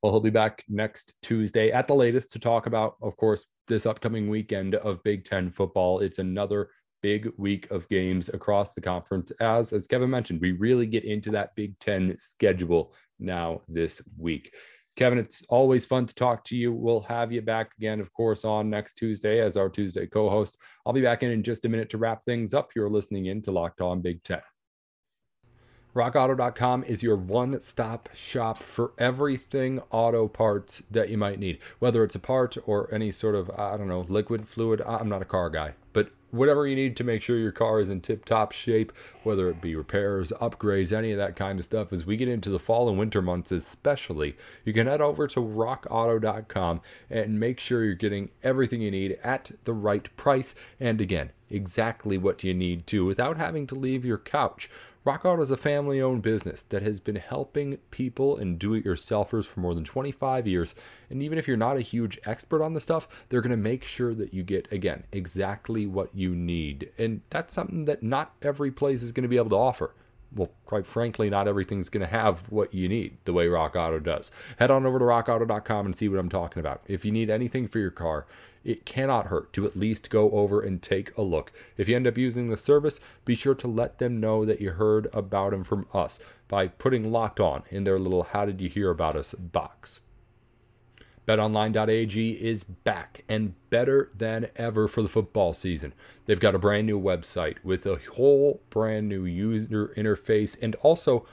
Well, 0.04 0.12
he'll 0.12 0.20
be 0.20 0.30
back 0.30 0.66
next 0.68 1.13
Tuesday 1.22 1.72
at 1.72 1.88
the 1.88 1.96
latest 1.96 2.34
to 2.34 2.39
talk 2.39 2.66
about, 2.66 2.98
of 3.02 3.16
course, 3.16 3.46
this 3.70 3.86
upcoming 3.86 4.30
weekend 4.30 4.76
of 4.76 5.02
Big 5.04 5.24
Ten 5.24 5.50
football. 5.50 6.00
It's 6.00 6.20
another 6.20 6.72
big 7.02 7.32
week 7.38 7.72
of 7.72 7.88
games 7.88 8.28
across 8.28 8.74
the 8.74 8.82
conference. 8.82 9.32
As 9.39 9.72
as 9.72 9.88
Kevin 9.88 10.10
mentioned, 10.10 10.42
we 10.42 10.52
really 10.52 10.88
get 10.88 11.06
into 11.06 11.32
that 11.32 11.56
Big 11.56 11.80
Ten 11.80 12.18
schedule 12.20 12.94
now 13.18 13.62
this 13.70 14.02
week. 14.18 14.54
Kevin, 14.98 15.18
it's 15.18 15.42
always 15.48 15.86
fun 15.86 16.06
to 16.06 16.13
talk 16.13 16.44
to 16.46 16.58
you. 16.58 16.74
We'll 16.74 17.02
have 17.02 17.32
you 17.32 17.42
back 17.42 17.72
again, 17.78 18.02
of 18.02 18.12
course, 18.12 18.44
on 18.44 18.70
next 18.70 18.96
Tuesday 18.96 19.39
as 19.39 19.56
our 19.56 19.70
Tuesday 19.70 20.06
co-host. 20.06 20.58
I'll 20.86 20.92
be 20.92 21.02
back 21.02 21.24
in 21.24 21.32
in 21.32 21.44
just 21.44 21.63
a 21.63 21.70
minute 21.70 21.89
to 21.92 21.98
wrap 21.98 22.26
things 22.26 22.54
up. 22.54 22.72
You're 22.76 22.89
listening 22.89 23.28
in 23.28 23.42
to 23.44 23.52
Locked 23.52 23.80
On 23.80 24.02
Big 24.02 24.22
Ten. 24.24 24.42
RockAuto.com 25.96 26.84
is 26.86 27.04
your 27.04 27.16
one 27.16 27.60
stop 27.62 28.10
shop 28.16 28.58
for 28.58 28.94
everything 28.98 29.80
auto 29.92 30.28
parts 30.28 30.82
that 30.90 31.10
you 31.10 31.20
might 31.20 31.38
need, 31.38 31.60
whether 31.78 32.04
it's 32.04 32.16
a 32.16 32.20
part 32.20 32.58
or 32.66 32.92
any 32.92 33.12
sort 33.12 33.36
of, 33.36 33.52
I 33.52 33.78
don't 33.78 33.88
know, 33.88 34.02
liquid, 34.10 34.48
fluid. 34.48 34.82
I'm 34.82 35.08
not 35.08 35.22
a 35.22 35.26
car 35.26 35.52
guy, 35.52 35.76
but 35.94 36.10
whatever 36.32 36.66
you 36.66 36.76
need 36.76 36.98
to 36.98 37.04
make 37.04 37.22
sure 37.22 37.38
your 37.38 37.52
car 37.52 37.80
is 37.80 37.92
in 37.92 38.02
tip 38.02 38.26
top 38.26 38.52
shape, 38.54 38.92
whether 39.22 39.50
it 39.50 39.62
be 39.62 39.76
repairs, 39.76 40.32
upgrades, 40.42 40.92
any 40.92 41.12
of 41.12 41.20
that 41.20 41.36
kind 41.36 41.60
of 41.60 41.66
stuff, 41.66 41.94
as 41.94 42.08
we 42.08 42.18
get 42.18 42.28
into 42.28 42.50
the 42.50 42.58
fall 42.58 42.90
and 42.90 42.98
winter 42.98 43.22
months, 43.22 43.52
especially, 43.52 44.36
you 44.66 44.74
can 44.74 44.88
head 44.88 45.00
over 45.00 45.28
to 45.28 45.40
rockauto.com 45.40 46.82
and 47.12 47.40
make 47.40 47.60
sure 47.60 47.86
you're 47.86 47.94
getting 47.94 48.30
everything 48.42 48.82
you 48.82 48.90
need 48.90 49.20
at 49.24 49.52
the 49.66 49.74
right 49.74 50.10
price. 50.18 50.56
And 50.80 51.00
again, 51.00 51.30
exactly 51.52 52.18
what 52.18 52.44
you 52.44 52.56
need 52.56 52.88
to 52.88 53.06
without 53.06 53.38
having 53.38 53.68
to 53.68 53.76
leave 53.76 54.04
your 54.04 54.18
couch. 54.18 54.72
Rock 55.06 55.26
Auto 55.26 55.42
is 55.42 55.52
a 55.52 55.58
family 55.58 56.02
owned 56.02 56.22
business 56.22 56.63
that 56.63 56.82
has 56.82 57.02
been 57.02 57.18
helping 57.18 57.76
people 57.92 58.38
and 58.38 58.58
do 58.58 58.74
it 58.74 58.86
yourselfers 58.86 59.46
for 59.46 59.60
more 59.60 59.76
than 59.76 59.84
25 59.84 60.48
years. 60.48 60.76
And 61.10 61.22
even 61.22 61.38
if 61.38 61.46
you're 61.46 61.58
not 61.58 61.76
a 61.76 61.82
huge 61.82 62.18
expert 62.24 62.63
on 62.63 62.74
the 62.74 62.80
stuff, 62.80 63.10
they're 63.28 63.42
going 63.42 63.52
to 63.52 63.58
make 63.58 63.84
sure 63.84 64.13
that 64.13 64.34
you 64.34 64.44
get, 64.44 64.72
again, 64.72 65.04
exactly 65.12 65.86
what 65.86 66.16
you 66.16 66.34
need. 66.34 66.89
And 66.98 67.20
that's 67.32 67.54
something 67.54 67.84
that 67.84 68.02
not 68.02 68.34
every 68.42 68.72
place 68.72 69.04
is 69.04 69.12
going 69.12 69.24
to 69.24 69.30
be 69.30 69.36
able 69.36 69.50
to 69.50 69.58
offer 69.58 69.94
well, 70.36 70.50
quite 70.66 70.88
frankly, 70.88 71.30
not 71.30 71.48
everything's 71.48 71.89
going 71.89 72.06
to 72.06 72.12
have 72.12 72.39
what 72.50 72.74
you 72.74 72.89
need 72.89 73.18
the 73.26 73.34
way 73.34 73.48
Rock 73.48 73.76
Auto 73.76 74.00
does. 74.00 74.32
Head 74.58 74.72
on 74.72 74.86
over 74.86 75.00
to 75.00 75.06
rockauto.com 75.06 75.86
and 75.86 75.96
see 75.96 76.10
what 76.10 76.20
I'm 76.20 76.30
talking 76.30 76.60
about. 76.60 76.82
If 76.88 77.06
you 77.06 77.12
need 77.12 77.30
anything 77.30 77.68
for 77.68 77.80
your 77.80 77.92
car, 77.92 78.26
it 78.63 78.86
cannot 78.86 79.28
hurt 79.28 79.52
to 79.54 79.65
at 79.65 79.76
least 79.76 80.10
go 80.10 80.32
over 80.32 80.62
and 80.62 80.82
take 80.82 81.15
a 81.17 81.21
look. 81.21 81.52
If 81.78 81.88
you 81.88 81.95
end 81.95 82.08
up 82.08 82.17
using 82.17 82.49
the 82.49 82.58
service, 82.58 82.99
be 83.26 83.36
sure 83.36 83.56
to 83.56 83.67
let 83.67 83.99
them 83.99 84.19
know 84.19 84.45
that 84.45 84.62
you 84.62 84.71
heard 84.71 85.08
about 85.13 85.52
them 85.52 85.63
from 85.63 85.88
us 85.93 86.19
by 86.47 86.67
putting 86.67 87.12
locked 87.12 87.39
on 87.39 87.63
in 87.69 87.84
their 87.84 87.99
little 87.99 88.23
How 88.23 88.45
Did 88.45 88.62
You 88.62 88.69
Hear 88.69 88.89
About 88.89 89.15
Us 89.15 89.34
box. 89.34 89.99
BetOnline.ag 91.28 92.32
is 92.32 92.63
back 92.63 93.23
and 93.30 93.54
better 93.69 94.10
than 94.15 94.49
ever 94.58 94.88
for 94.88 95.02
the 95.02 95.08
football 95.08 95.54
season. 95.54 95.93
They've 96.26 96.39
got 96.39 96.56
a 96.56 96.60
brand 96.60 96.86
new 96.86 96.99
website 96.99 97.58
with 97.63 97.86
a 97.86 97.99
whole 98.13 98.62
brand 98.69 99.08
new 99.08 99.23
user 99.26 99.93
interface 99.95 100.62
and 100.62 100.76
also 100.76 101.26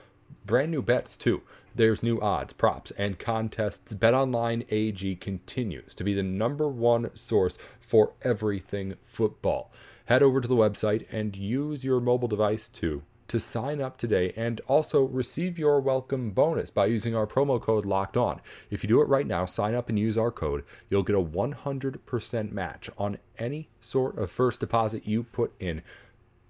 brand 0.47 0.71
new 0.71 0.83
bets 0.83 1.17
too. 1.17 1.43
There's 1.75 2.03
new 2.03 2.21
odds, 2.21 2.53
props, 2.53 2.91
and 2.93 3.19
contests. 3.19 3.95
BetOnline 3.95 4.67
AG 4.71 5.17
continues 5.17 5.95
to 5.95 6.05
be 6.05 6.15
the 6.15 6.23
number 6.23 6.69
one 6.69 7.11
source 7.15 7.59
for 7.81 8.13
everything 8.23 8.97
football. 9.05 9.73
Head 10.07 10.23
over 10.23 10.41
to 10.41 10.49
the 10.49 10.57
website 10.57 11.07
and 11.13 11.37
use 11.37 11.85
your 11.85 12.01
mobile 12.01 12.29
device 12.29 12.69
to 12.69 13.03
to 13.29 13.39
sign 13.39 13.81
up 13.81 13.97
today 13.97 14.33
and 14.37 14.61
also 14.67 15.05
receive 15.05 15.57
your 15.57 15.81
welcome 15.81 16.33
bonus 16.33 16.69
by 16.69 16.87
using 16.87 17.15
our 17.15 17.29
promo 17.29 17.61
code 17.61 17.87
locked 17.87 18.17
on. 18.17 18.41
If 18.71 18.83
you 18.83 18.89
do 18.89 19.01
it 19.01 19.09
right 19.09 19.27
now, 19.27 19.47
sign 19.47 19.77
up 19.77 19.89
and 19.89 19.97
use 19.97 20.19
our 20.19 20.33
code, 20.33 20.65
you'll 20.89 21.05
get 21.05 21.15
a 21.15 21.23
100% 21.23 22.51
match 22.51 22.91
on 22.99 23.19
any 23.39 23.69
sort 23.79 24.19
of 24.19 24.33
first 24.33 24.59
deposit 24.59 25.07
you 25.07 25.23
put 25.23 25.53
in, 25.61 25.83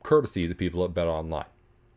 courtesy 0.02 0.46
the 0.46 0.54
people 0.54 0.83
at 0.83 0.94
Bet 0.94 1.06
Online. 1.06 1.44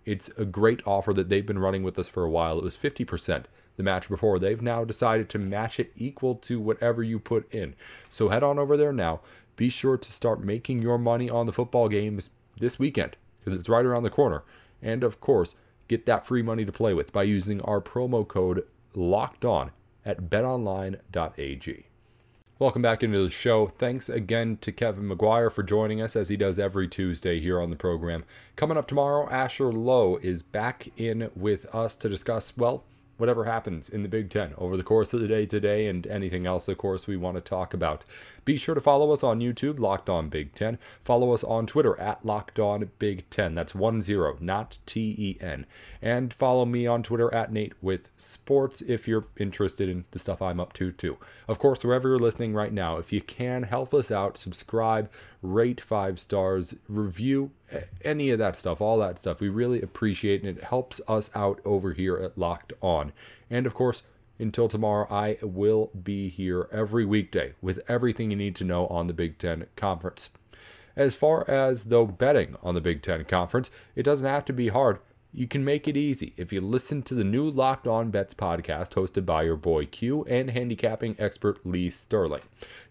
It's 0.06 0.30
a 0.38 0.46
great 0.46 0.82
offer 0.86 1.14
that 1.14 1.30
they've 1.30 1.46
been 1.46 1.60
running 1.60 1.84
with 1.84 1.98
us 1.98 2.10
for 2.10 2.24
a 2.24 2.30
while. 2.30 2.58
It 2.58 2.64
was 2.64 2.78
50% 2.78 3.46
the 3.76 3.84
match 3.84 4.10
before. 4.10 4.38
They've 4.38 4.62
now 4.62 4.84
decided 4.84 5.30
to 5.30 5.40
match 5.40 5.80
it 5.80 5.92
equal 5.96 6.36
to 6.36 6.60
whatever 6.60 7.02
you 7.02 7.20
put 7.20 7.52
in. 7.54 7.76
So 8.10 8.30
head 8.30 8.44
on 8.44 8.60
over 8.60 8.78
there 8.78 8.94
now. 8.94 9.22
Be 9.56 9.70
sure 9.70 9.98
to 9.98 10.12
start 10.12 10.44
making 10.44 10.82
your 10.82 10.98
money 10.98 11.30
on 11.30 11.46
the 11.46 11.54
football 11.54 11.88
games 11.88 12.30
this 12.60 12.80
weekend 12.80 13.16
because 13.40 13.58
it's 13.58 13.70
right 13.70 13.86
around 13.86 14.04
the 14.04 14.10
corner. 14.10 14.44
And 14.82 15.04
of 15.04 15.22
course, 15.22 15.56
get 15.88 16.06
that 16.06 16.26
free 16.26 16.42
money 16.42 16.66
to 16.66 16.72
play 16.72 16.94
with 16.94 17.12
by 17.12 17.24
using 17.24 17.62
our 17.62 17.82
promo 17.82 18.28
code 18.28 18.66
locked 18.94 19.46
on 19.46 19.72
at 20.06 20.30
betonline.ag. 20.30 21.86
Welcome 22.64 22.82
back 22.82 23.04
into 23.04 23.22
the 23.22 23.30
show. 23.30 23.68
Thanks 23.68 24.08
again 24.08 24.58
to 24.62 24.72
Kevin 24.72 25.10
McGuire 25.10 25.52
for 25.52 25.64
joining 25.64 26.02
us 26.02 26.16
as 26.16 26.30
he 26.30 26.38
does 26.38 26.60
every 26.60 26.88
Tuesday 26.88 27.38
here 27.38 27.60
on 27.60 27.70
the 27.70 27.76
program. 27.76 28.24
Coming 28.56 28.78
up 28.78 28.88
tomorrow, 28.88 29.28
Asher 29.30 29.74
Lowe 29.74 30.16
is 30.22 30.44
back 30.44 30.88
in 30.96 31.30
with 31.36 31.66
us 31.76 31.98
to 31.98 32.08
discuss, 32.08 32.56
well, 32.56 32.86
whatever 33.18 33.46
happens 33.46 33.90
in 33.90 34.04
the 34.04 34.10
Big 34.10 34.30
Ten 34.30 34.54
over 34.58 34.76
the 34.76 34.84
course 34.84 35.14
of 35.14 35.20
the 35.20 35.28
day 35.28 35.46
today 35.46 35.88
and 35.88 36.08
anything 36.08 36.46
else, 36.46 36.68
of 36.68 36.78
course, 36.78 37.08
we 37.08 37.18
want 37.18 37.36
to 37.36 37.42
talk 37.42 37.74
about. 37.74 38.06
Be 38.46 38.58
sure 38.58 38.76
to 38.76 38.82
follow 38.82 39.12
us 39.12 39.24
on 39.24 39.40
YouTube, 39.40 39.80
Locked 39.80 40.10
On 40.10 40.30
Big 40.30 40.54
Ten. 40.54 40.78
Follow 41.04 41.32
us 41.34 41.44
on 41.44 41.68
Twitter 41.68 42.00
at 42.00 42.26
Locked 42.26 42.60
On 42.60 42.90
Big 43.00 43.30
Ten. 43.30 43.56
That's 43.56 43.76
one 43.76 44.02
zero, 44.02 44.38
not 44.40 44.78
T 44.86 45.16
E 45.18 45.38
N. 45.42 45.66
And 46.02 46.34
follow 46.34 46.66
me 46.66 46.86
on 46.88 47.04
Twitter 47.04 47.34
at 47.34 47.52
Nate 47.52 47.74
with 47.82 48.10
Sports 48.18 48.82
if 48.82 49.08
you're 49.08 49.26
interested 49.38 49.88
in 49.88 50.06
the 50.12 50.20
stuff 50.20 50.42
I'm 50.42 50.60
up 50.60 50.74
to 50.74 50.92
too. 50.92 51.18
Of 51.48 51.60
course, 51.60 51.86
wherever 51.86 52.10
you're 52.10 52.18
listening 52.18 52.54
right 52.54 52.74
now, 52.74 52.98
if 52.98 53.14
you 53.14 53.22
can 53.22 53.64
help 53.64 53.94
us 53.94 54.12
out, 54.12 54.38
subscribe, 54.38 55.10
rate 55.44 55.80
five 55.80 56.20
stars, 56.20 56.76
review 56.88 57.52
any 58.04 58.32
of 58.32 58.40
that 58.40 58.56
stuff, 58.56 58.82
all 58.82 58.98
that 59.00 59.20
stuff. 59.20 59.42
We 59.42 59.50
really 59.50 59.82
appreciate 59.82 60.44
it 60.44 60.48
and 60.48 60.58
it 60.58 60.64
helps 60.64 61.00
us 61.08 61.30
out 61.36 61.60
over 61.66 61.94
here 61.94 62.18
at 62.18 62.38
Locked 62.38 62.74
On. 62.82 63.14
And 63.50 63.68
of 63.68 63.76
course, 63.76 64.04
until 64.40 64.68
tomorrow, 64.68 65.08
I 65.12 65.38
will 65.42 65.92
be 66.04 66.30
here 66.30 66.68
every 66.72 67.06
weekday 67.06 67.54
with 67.62 67.80
everything 67.88 68.32
you 68.32 68.38
need 68.38 68.56
to 68.56 68.64
know 68.64 68.88
on 68.88 69.08
the 69.08 69.14
Big 69.14 69.38
Ten 69.38 69.68
Conference. 69.76 70.30
As 70.96 71.14
far 71.16 71.48
as 71.50 71.86
though 71.86 72.06
betting 72.06 72.56
on 72.64 72.76
the 72.76 72.82
Big 72.82 73.02
Ten 73.02 73.26
Conference, 73.26 73.70
it 73.96 74.04
doesn't 74.04 74.28
have 74.28 74.46
to 74.46 74.54
be 74.54 74.70
hard. 74.70 75.00
You 75.36 75.48
can 75.48 75.66
make 75.66 75.88
it 75.88 75.98
easy 75.98 76.34
if 76.38 76.54
you 76.54 76.62
listen 76.62 77.02
to 77.04 77.16
the 77.16 77.24
new 77.24 77.50
Locked 77.50 77.88
On 77.88 78.12
Bets 78.12 78.36
podcast 78.36 78.90
hosted 78.90 79.26
by 79.26 79.42
your 79.42 79.56
boy 79.56 79.88
Q 79.88 80.24
and 80.26 80.52
handicapping 80.52 81.16
expert 81.18 81.66
Lee 81.66 81.90
Sterling. 81.90 82.44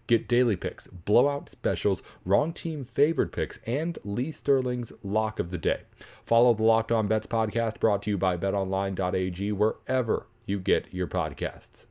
Get 0.05 0.27
daily 0.27 0.55
picks, 0.57 0.87
blowout 0.87 1.49
specials, 1.49 2.03
wrong 2.25 2.51
team 2.51 2.83
favored 2.83 3.31
picks, 3.31 3.59
and 3.65 3.97
Lee 4.03 4.31
Sterling's 4.31 4.91
lock 5.01 5.39
of 5.39 5.49
the 5.49 5.57
day. 5.57 5.81
Follow 6.25 6.53
the 6.53 6.63
Locked 6.63 6.91
On 6.91 7.07
Bets 7.07 7.27
podcast 7.27 7.79
brought 7.79 8.03
to 8.03 8.09
you 8.09 8.17
by 8.17 8.35
betonline.ag 8.35 9.51
wherever 9.53 10.27
you 10.45 10.59
get 10.59 10.93
your 10.93 11.07
podcasts. 11.07 11.85